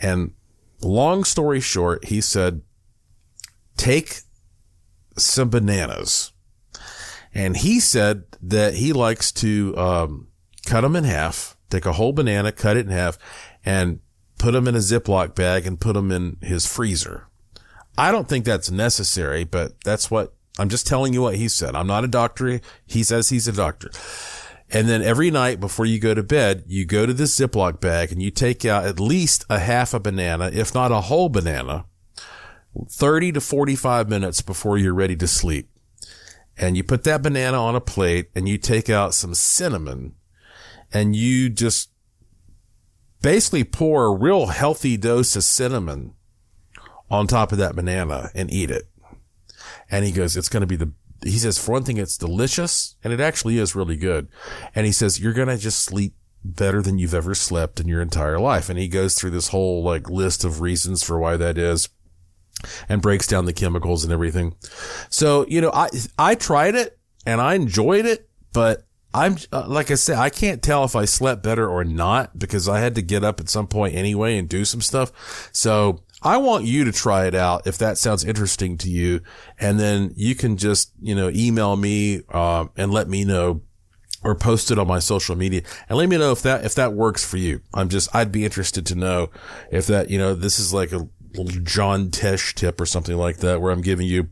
And 0.00 0.34
long 0.80 1.24
story 1.24 1.60
short, 1.60 2.04
he 2.06 2.20
said, 2.20 2.62
take 3.76 4.20
some 5.16 5.50
bananas. 5.50 6.32
And 7.34 7.56
he 7.56 7.80
said 7.80 8.24
that 8.40 8.74
he 8.74 8.92
likes 8.92 9.32
to, 9.32 9.76
um, 9.76 10.28
cut 10.64 10.82
them 10.82 10.94
in 10.94 11.04
half, 11.04 11.56
take 11.70 11.86
a 11.86 11.92
whole 11.92 12.12
banana, 12.12 12.52
cut 12.52 12.76
it 12.76 12.86
in 12.86 12.92
half 12.92 13.18
and 13.64 13.98
put 14.38 14.52
them 14.52 14.68
in 14.68 14.76
a 14.76 14.78
Ziploc 14.78 15.34
bag 15.34 15.66
and 15.66 15.80
put 15.80 15.94
them 15.94 16.12
in 16.12 16.36
his 16.40 16.66
freezer. 16.66 17.26
I 17.96 18.10
don't 18.10 18.28
think 18.28 18.44
that's 18.44 18.70
necessary, 18.70 19.44
but 19.44 19.80
that's 19.84 20.10
what 20.10 20.34
I'm 20.58 20.68
just 20.68 20.86
telling 20.86 21.12
you 21.12 21.22
what 21.22 21.36
he 21.36 21.48
said. 21.48 21.74
I'm 21.74 21.86
not 21.86 22.04
a 22.04 22.08
doctor. 22.08 22.60
He 22.86 23.02
says 23.02 23.28
he's 23.28 23.48
a 23.48 23.52
doctor. 23.52 23.90
And 24.70 24.88
then 24.88 25.02
every 25.02 25.30
night 25.30 25.60
before 25.60 25.84
you 25.84 25.98
go 25.98 26.14
to 26.14 26.22
bed, 26.22 26.64
you 26.66 26.86
go 26.86 27.04
to 27.04 27.12
this 27.12 27.38
Ziploc 27.38 27.80
bag 27.80 28.10
and 28.10 28.22
you 28.22 28.30
take 28.30 28.64
out 28.64 28.86
at 28.86 28.98
least 28.98 29.44
a 29.50 29.58
half 29.58 29.92
a 29.92 30.00
banana, 30.00 30.50
if 30.52 30.74
not 30.74 30.90
a 30.90 31.02
whole 31.02 31.28
banana, 31.28 31.84
30 32.90 33.32
to 33.32 33.40
45 33.40 34.08
minutes 34.08 34.40
before 34.40 34.78
you're 34.78 34.94
ready 34.94 35.16
to 35.16 35.26
sleep. 35.26 35.68
And 36.56 36.76
you 36.76 36.84
put 36.84 37.04
that 37.04 37.22
banana 37.22 37.62
on 37.62 37.74
a 37.74 37.80
plate 37.80 38.30
and 38.34 38.48
you 38.48 38.56
take 38.56 38.88
out 38.88 39.14
some 39.14 39.34
cinnamon 39.34 40.14
and 40.92 41.14
you 41.14 41.50
just 41.50 41.90
basically 43.20 43.64
pour 43.64 44.06
a 44.06 44.16
real 44.16 44.46
healthy 44.46 44.96
dose 44.96 45.36
of 45.36 45.44
cinnamon 45.44 46.14
on 47.12 47.26
top 47.26 47.52
of 47.52 47.58
that 47.58 47.76
banana 47.76 48.30
and 48.34 48.50
eat 48.50 48.70
it. 48.70 48.88
And 49.90 50.04
he 50.04 50.10
goes, 50.10 50.34
it's 50.34 50.48
going 50.48 50.62
to 50.62 50.66
be 50.66 50.76
the, 50.76 50.92
he 51.22 51.36
says, 51.38 51.58
for 51.58 51.72
one 51.72 51.84
thing, 51.84 51.98
it's 51.98 52.16
delicious 52.16 52.96
and 53.04 53.12
it 53.12 53.20
actually 53.20 53.58
is 53.58 53.76
really 53.76 53.96
good. 53.96 54.28
And 54.74 54.86
he 54.86 54.92
says, 54.92 55.20
you're 55.20 55.34
going 55.34 55.48
to 55.48 55.58
just 55.58 55.80
sleep 55.80 56.14
better 56.42 56.80
than 56.80 56.98
you've 56.98 57.14
ever 57.14 57.34
slept 57.34 57.78
in 57.78 57.86
your 57.86 58.00
entire 58.00 58.40
life. 58.40 58.70
And 58.70 58.78
he 58.78 58.88
goes 58.88 59.14
through 59.14 59.30
this 59.30 59.48
whole 59.48 59.82
like 59.82 60.08
list 60.08 60.42
of 60.42 60.62
reasons 60.62 61.02
for 61.02 61.18
why 61.18 61.36
that 61.36 61.58
is 61.58 61.90
and 62.88 63.02
breaks 63.02 63.26
down 63.26 63.44
the 63.44 63.52
chemicals 63.52 64.04
and 64.04 64.12
everything. 64.12 64.56
So, 65.10 65.46
you 65.48 65.60
know, 65.60 65.70
I, 65.72 65.90
I 66.18 66.34
tried 66.34 66.74
it 66.74 66.98
and 67.26 67.42
I 67.42 67.54
enjoyed 67.54 68.06
it, 68.06 68.28
but 68.54 68.86
I'm, 69.12 69.36
uh, 69.52 69.66
like 69.68 69.90
I 69.90 69.96
said, 69.96 70.16
I 70.16 70.30
can't 70.30 70.62
tell 70.62 70.84
if 70.84 70.96
I 70.96 71.04
slept 71.04 71.42
better 71.42 71.68
or 71.68 71.84
not 71.84 72.38
because 72.38 72.70
I 72.70 72.80
had 72.80 72.94
to 72.94 73.02
get 73.02 73.22
up 73.22 73.38
at 73.38 73.50
some 73.50 73.66
point 73.66 73.94
anyway 73.94 74.38
and 74.38 74.48
do 74.48 74.64
some 74.64 74.80
stuff. 74.80 75.50
So 75.52 76.02
I 76.22 76.36
want 76.36 76.64
you 76.64 76.84
to 76.84 76.92
try 76.92 77.26
it 77.26 77.34
out 77.34 77.66
if 77.66 77.78
that 77.78 77.98
sounds 77.98 78.24
interesting 78.24 78.78
to 78.78 78.90
you. 78.90 79.20
And 79.58 79.78
then 79.78 80.12
you 80.16 80.34
can 80.34 80.56
just, 80.56 80.92
you 81.00 81.14
know, 81.14 81.30
email 81.34 81.76
me, 81.76 82.22
um, 82.30 82.70
and 82.76 82.92
let 82.92 83.08
me 83.08 83.24
know 83.24 83.62
or 84.24 84.34
post 84.36 84.70
it 84.70 84.78
on 84.78 84.86
my 84.86 85.00
social 85.00 85.34
media 85.34 85.62
and 85.88 85.98
let 85.98 86.08
me 86.08 86.16
know 86.16 86.30
if 86.30 86.42
that, 86.42 86.64
if 86.64 86.76
that 86.76 86.92
works 86.92 87.24
for 87.24 87.38
you. 87.38 87.60
I'm 87.74 87.88
just, 87.88 88.14
I'd 88.14 88.30
be 88.30 88.44
interested 88.44 88.86
to 88.86 88.94
know 88.94 89.30
if 89.70 89.86
that, 89.88 90.10
you 90.10 90.18
know, 90.18 90.34
this 90.34 90.58
is 90.58 90.72
like 90.72 90.92
a 90.92 91.08
little 91.34 91.60
John 91.62 92.10
Tesh 92.10 92.54
tip 92.54 92.80
or 92.80 92.86
something 92.86 93.16
like 93.16 93.38
that 93.38 93.60
where 93.60 93.72
I'm 93.72 93.80
giving 93.80 94.06
you, 94.06 94.28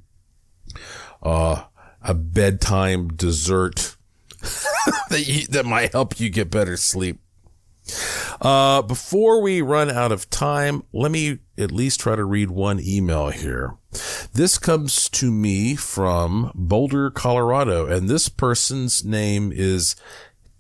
uh, 1.22 1.64
a 2.02 2.14
bedtime 2.14 3.08
dessert 3.08 3.96
that 5.10 5.24
you, 5.26 5.46
that 5.48 5.66
might 5.66 5.92
help 5.92 6.20
you 6.20 6.30
get 6.30 6.50
better 6.50 6.76
sleep. 6.76 7.20
Uh, 8.40 8.82
before 8.82 9.42
we 9.42 9.60
run 9.60 9.90
out 9.90 10.12
of 10.12 10.30
time, 10.30 10.84
let 10.92 11.10
me 11.10 11.38
at 11.60 11.72
least 11.72 12.00
try 12.00 12.16
to 12.16 12.24
read 12.24 12.50
one 12.50 12.80
email 12.82 13.28
here. 13.28 13.76
This 14.32 14.58
comes 14.58 15.08
to 15.10 15.30
me 15.30 15.76
from 15.76 16.52
Boulder, 16.54 17.10
Colorado, 17.10 17.86
and 17.86 18.08
this 18.08 18.28
person's 18.28 19.04
name 19.04 19.52
is 19.54 19.96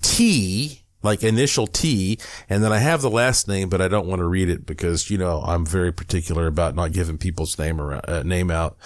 T 0.02 0.80
like 1.02 1.22
initial 1.22 1.66
T, 1.66 2.18
and 2.48 2.62
then 2.62 2.72
I 2.72 2.78
have 2.78 3.00
the 3.00 3.10
last 3.10 3.48
name, 3.48 3.68
but 3.68 3.80
I 3.80 3.88
don't 3.88 4.06
want 4.06 4.20
to 4.20 4.26
read 4.26 4.50
it 4.50 4.66
because 4.66 5.10
you 5.10 5.18
know 5.18 5.40
I'm 5.42 5.64
very 5.64 5.92
particular 5.92 6.46
about 6.46 6.74
not 6.74 6.92
giving 6.92 7.18
people's 7.18 7.58
name 7.58 7.80
around, 7.80 8.08
uh, 8.08 8.22
name 8.22 8.50
out. 8.50 8.76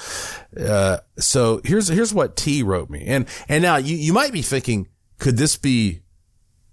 Uh, 0.59 0.99
so 1.19 1.61
here's 1.65 1.89
here's 1.89 2.15
what 2.15 2.37
T 2.37 2.63
wrote 2.63 2.91
me, 2.91 3.05
and 3.07 3.27
and 3.49 3.63
now 3.63 3.77
you 3.77 3.97
you 3.97 4.13
might 4.13 4.33
be 4.33 4.43
thinking, 4.43 4.89
could 5.19 5.37
this 5.37 5.57
be 5.57 6.03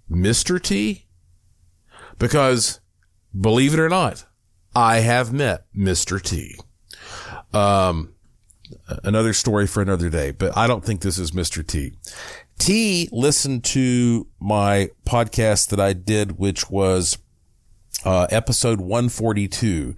Mister 0.08 0.58
T? 0.58 1.06
Because 2.18 2.80
believe 3.38 3.74
it 3.74 3.80
or 3.80 3.88
not, 3.88 4.24
I 4.74 5.00
have 5.00 5.32
met 5.32 5.66
Mister 5.74 6.18
T. 6.18 6.56
Um, 7.52 8.14
another 9.04 9.32
story 9.32 9.66
for 9.66 9.82
another 9.82 10.08
day, 10.08 10.30
but 10.30 10.56
I 10.56 10.66
don't 10.66 10.84
think 10.84 11.00
this 11.00 11.18
is 11.18 11.32
Mr. 11.32 11.66
T. 11.66 11.92
T 12.58 13.08
listened 13.12 13.64
to 13.64 14.26
my 14.40 14.90
podcast 15.06 15.68
that 15.68 15.80
I 15.80 15.92
did, 15.92 16.38
which 16.38 16.70
was 16.70 17.18
uh, 18.04 18.26
episode 18.30 18.80
142 18.80 19.94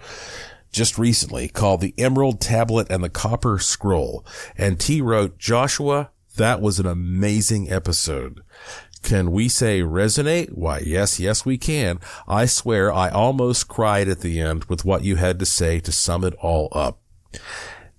just 0.73 0.99
recently 0.99 1.49
called 1.49 1.81
The 1.81 1.95
Emerald 1.97 2.41
Tablet 2.41 2.89
and 2.91 3.03
the 3.03 3.09
Copper 3.09 3.59
Scroll. 3.61 4.27
And 4.59 4.81
T 4.81 5.01
wrote, 5.01 5.39
Joshua, 5.39 6.11
that 6.37 6.61
was 6.61 6.81
an 6.81 6.87
amazing 6.87 7.71
episode. 7.71 8.43
Can 9.05 9.33
we 9.33 9.51
say 9.51 9.83
resonate? 9.83 10.53
Why, 10.55 10.79
yes, 10.79 11.21
yes, 11.21 11.45
we 11.45 11.59
can. 11.59 12.01
I 12.27 12.47
swear 12.47 12.91
I 12.91 13.11
almost 13.11 13.69
cried 13.69 14.09
at 14.09 14.21
the 14.21 14.41
end 14.41 14.65
with 14.65 14.87
what 14.87 15.05
you 15.05 15.17
had 15.17 15.39
to 15.41 15.47
say 15.47 15.79
to 15.81 15.93
sum 15.93 16.25
it 16.25 16.33
all 16.41 16.69
up. 16.73 17.03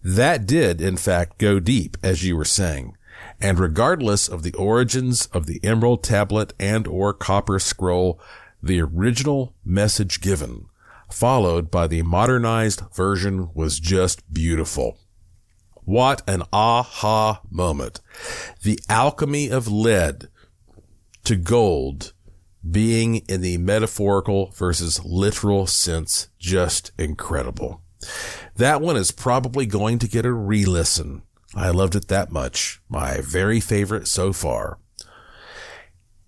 That 0.04 0.48
did, 0.48 0.82
in 0.82 0.98
fact, 0.98 1.38
go 1.38 1.60
deep, 1.60 1.96
as 2.02 2.24
you 2.24 2.36
were 2.36 2.44
saying. 2.44 2.98
And 3.40 3.60
regardless 3.60 4.28
of 4.28 4.42
the 4.42 4.54
origins 4.54 5.28
of 5.28 5.46
the 5.46 5.60
emerald 5.64 6.04
tablet 6.04 6.54
and 6.60 6.88
or 6.88 7.14
copper 7.14 7.60
scroll, 7.60 8.20
the 8.64 8.82
original 8.82 9.54
message 9.64 10.22
given, 10.22 10.66
followed 11.12 11.70
by 11.70 11.86
the 11.86 12.02
modernized 12.02 12.82
version 12.96 13.52
was 13.54 13.80
just 13.80 14.34
beautiful. 14.34 14.98
What 15.84 16.28
an 16.28 16.42
aha 16.52 17.42
moment. 17.52 18.02
The 18.64 18.80
alchemy 18.90 19.50
of 19.50 19.68
lead 19.68 20.30
to 21.26 21.36
gold 21.36 22.14
being 22.70 23.18
in 23.28 23.42
the 23.42 23.58
metaphorical 23.58 24.52
versus 24.56 25.04
literal 25.06 25.68
sense 25.68 26.30
just 26.40 26.92
incredible. 26.98 27.82
That 28.56 28.82
one 28.82 28.98
is 28.98 29.12
probably 29.12 29.66
going 29.66 30.00
to 30.00 30.08
get 30.08 30.26
a 30.26 30.32
re-listen. 30.32 31.24
I 31.56 31.70
loved 31.70 31.96
it 31.96 32.08
that 32.08 32.32
much. 32.32 32.82
My 32.90 33.22
very 33.22 33.60
favorite 33.60 34.08
so 34.08 34.34
far. 34.34 34.80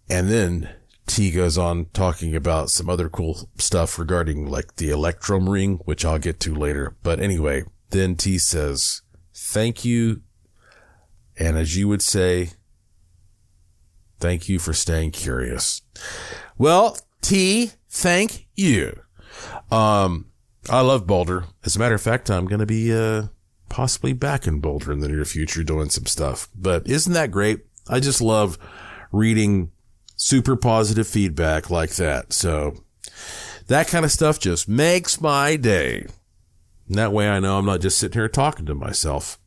And 0.09 0.29
then 0.29 0.69
T 1.05 1.31
goes 1.31 1.57
on 1.57 1.87
talking 1.93 2.35
about 2.35 2.69
some 2.69 2.89
other 2.89 3.09
cool 3.09 3.49
stuff 3.57 3.97
regarding 3.97 4.45
like 4.45 4.75
the 4.75 4.89
electrum 4.89 5.49
ring, 5.49 5.79
which 5.85 6.05
I'll 6.05 6.19
get 6.19 6.39
to 6.41 6.55
later. 6.55 6.95
But 7.03 7.19
anyway, 7.19 7.63
then 7.89 8.15
T 8.15 8.37
says, 8.37 9.01
thank 9.33 9.83
you. 9.83 10.21
And 11.37 11.57
as 11.57 11.75
you 11.75 11.87
would 11.87 12.01
say, 12.01 12.51
thank 14.19 14.49
you 14.49 14.59
for 14.59 14.73
staying 14.73 15.11
curious. 15.11 15.81
Well, 16.57 16.97
T, 17.21 17.71
thank 17.89 18.47
you. 18.55 19.01
Um, 19.71 20.27
I 20.69 20.81
love 20.81 21.07
Boulder. 21.07 21.45
As 21.63 21.75
a 21.75 21.79
matter 21.79 21.95
of 21.95 22.01
fact, 22.01 22.29
I'm 22.29 22.45
going 22.45 22.59
to 22.59 22.65
be 22.65 22.93
uh, 22.93 23.27
possibly 23.69 24.13
back 24.13 24.47
in 24.47 24.59
Boulder 24.59 24.91
in 24.91 24.99
the 24.99 25.07
near 25.07 25.25
future 25.25 25.63
doing 25.63 25.89
some 25.89 26.05
stuff. 26.05 26.49
But 26.55 26.87
isn't 26.87 27.13
that 27.13 27.31
great? 27.31 27.61
I 27.87 27.99
just 27.99 28.21
love 28.21 28.57
reading 29.11 29.71
super 30.15 30.55
positive 30.55 31.07
feedback 31.07 31.69
like 31.69 31.91
that. 31.91 32.33
So 32.33 32.83
that 33.67 33.87
kind 33.87 34.03
of 34.03 34.11
stuff 34.11 34.39
just 34.39 34.67
makes 34.67 35.21
my 35.21 35.55
day. 35.55 36.05
And 36.87 36.97
that 36.97 37.11
way 37.11 37.29
I 37.29 37.39
know 37.39 37.57
I'm 37.57 37.65
not 37.65 37.81
just 37.81 37.99
sitting 37.99 38.19
here 38.19 38.29
talking 38.29 38.65
to 38.65 38.75
myself. 38.75 39.39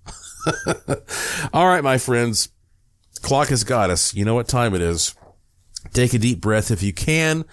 All 1.52 1.66
right, 1.66 1.84
my 1.84 1.98
friends. 1.98 2.50
Clock 3.22 3.48
has 3.48 3.64
got 3.64 3.90
us. 3.90 4.14
You 4.14 4.24
know 4.24 4.34
what 4.34 4.48
time 4.48 4.74
it 4.74 4.80
is. 4.80 5.14
Take 5.92 6.14
a 6.14 6.18
deep 6.18 6.40
breath 6.40 6.70
if 6.70 6.82
you 6.82 6.92
can. 6.92 7.44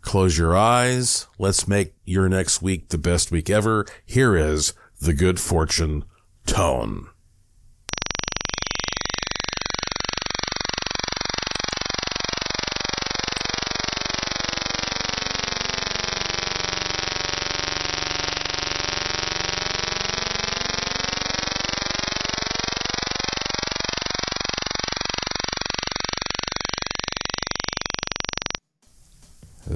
Close 0.00 0.38
your 0.38 0.56
eyes. 0.56 1.26
Let's 1.38 1.66
make 1.66 1.94
your 2.04 2.28
next 2.28 2.62
week 2.62 2.90
the 2.90 2.98
best 2.98 3.30
week 3.30 3.50
ever. 3.50 3.86
Here 4.04 4.36
is 4.36 4.72
the 5.00 5.12
good 5.12 5.40
fortune 5.40 6.04
tone. 6.46 7.08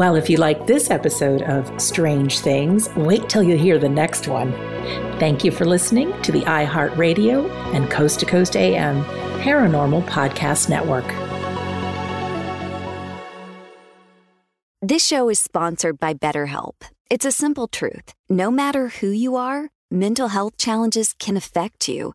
Well, 0.00 0.14
if 0.14 0.30
you 0.30 0.38
like 0.38 0.66
this 0.66 0.90
episode 0.90 1.42
of 1.42 1.78
Strange 1.78 2.38
Things, 2.38 2.88
wait 2.96 3.28
till 3.28 3.42
you 3.42 3.58
hear 3.58 3.78
the 3.78 3.86
next 3.86 4.28
one. 4.28 4.50
Thank 5.20 5.44
you 5.44 5.50
for 5.50 5.66
listening 5.66 6.18
to 6.22 6.32
the 6.32 6.40
iHeartRadio 6.40 7.50
and 7.74 7.90
Coast 7.90 8.18
to 8.20 8.24
Coast 8.24 8.56
AM 8.56 9.04
Paranormal 9.42 10.02
Podcast 10.06 10.70
Network. 10.70 11.04
This 14.80 15.06
show 15.06 15.28
is 15.28 15.38
sponsored 15.38 16.00
by 16.00 16.14
BetterHelp. 16.14 16.76
It's 17.10 17.26
a 17.26 17.30
simple 17.30 17.68
truth. 17.68 18.14
No 18.30 18.50
matter 18.50 18.88
who 18.88 19.08
you 19.08 19.36
are, 19.36 19.68
mental 19.90 20.28
health 20.28 20.56
challenges 20.56 21.12
can 21.12 21.36
affect 21.36 21.88
you, 21.88 22.14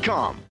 Indeed.com. 0.00 0.49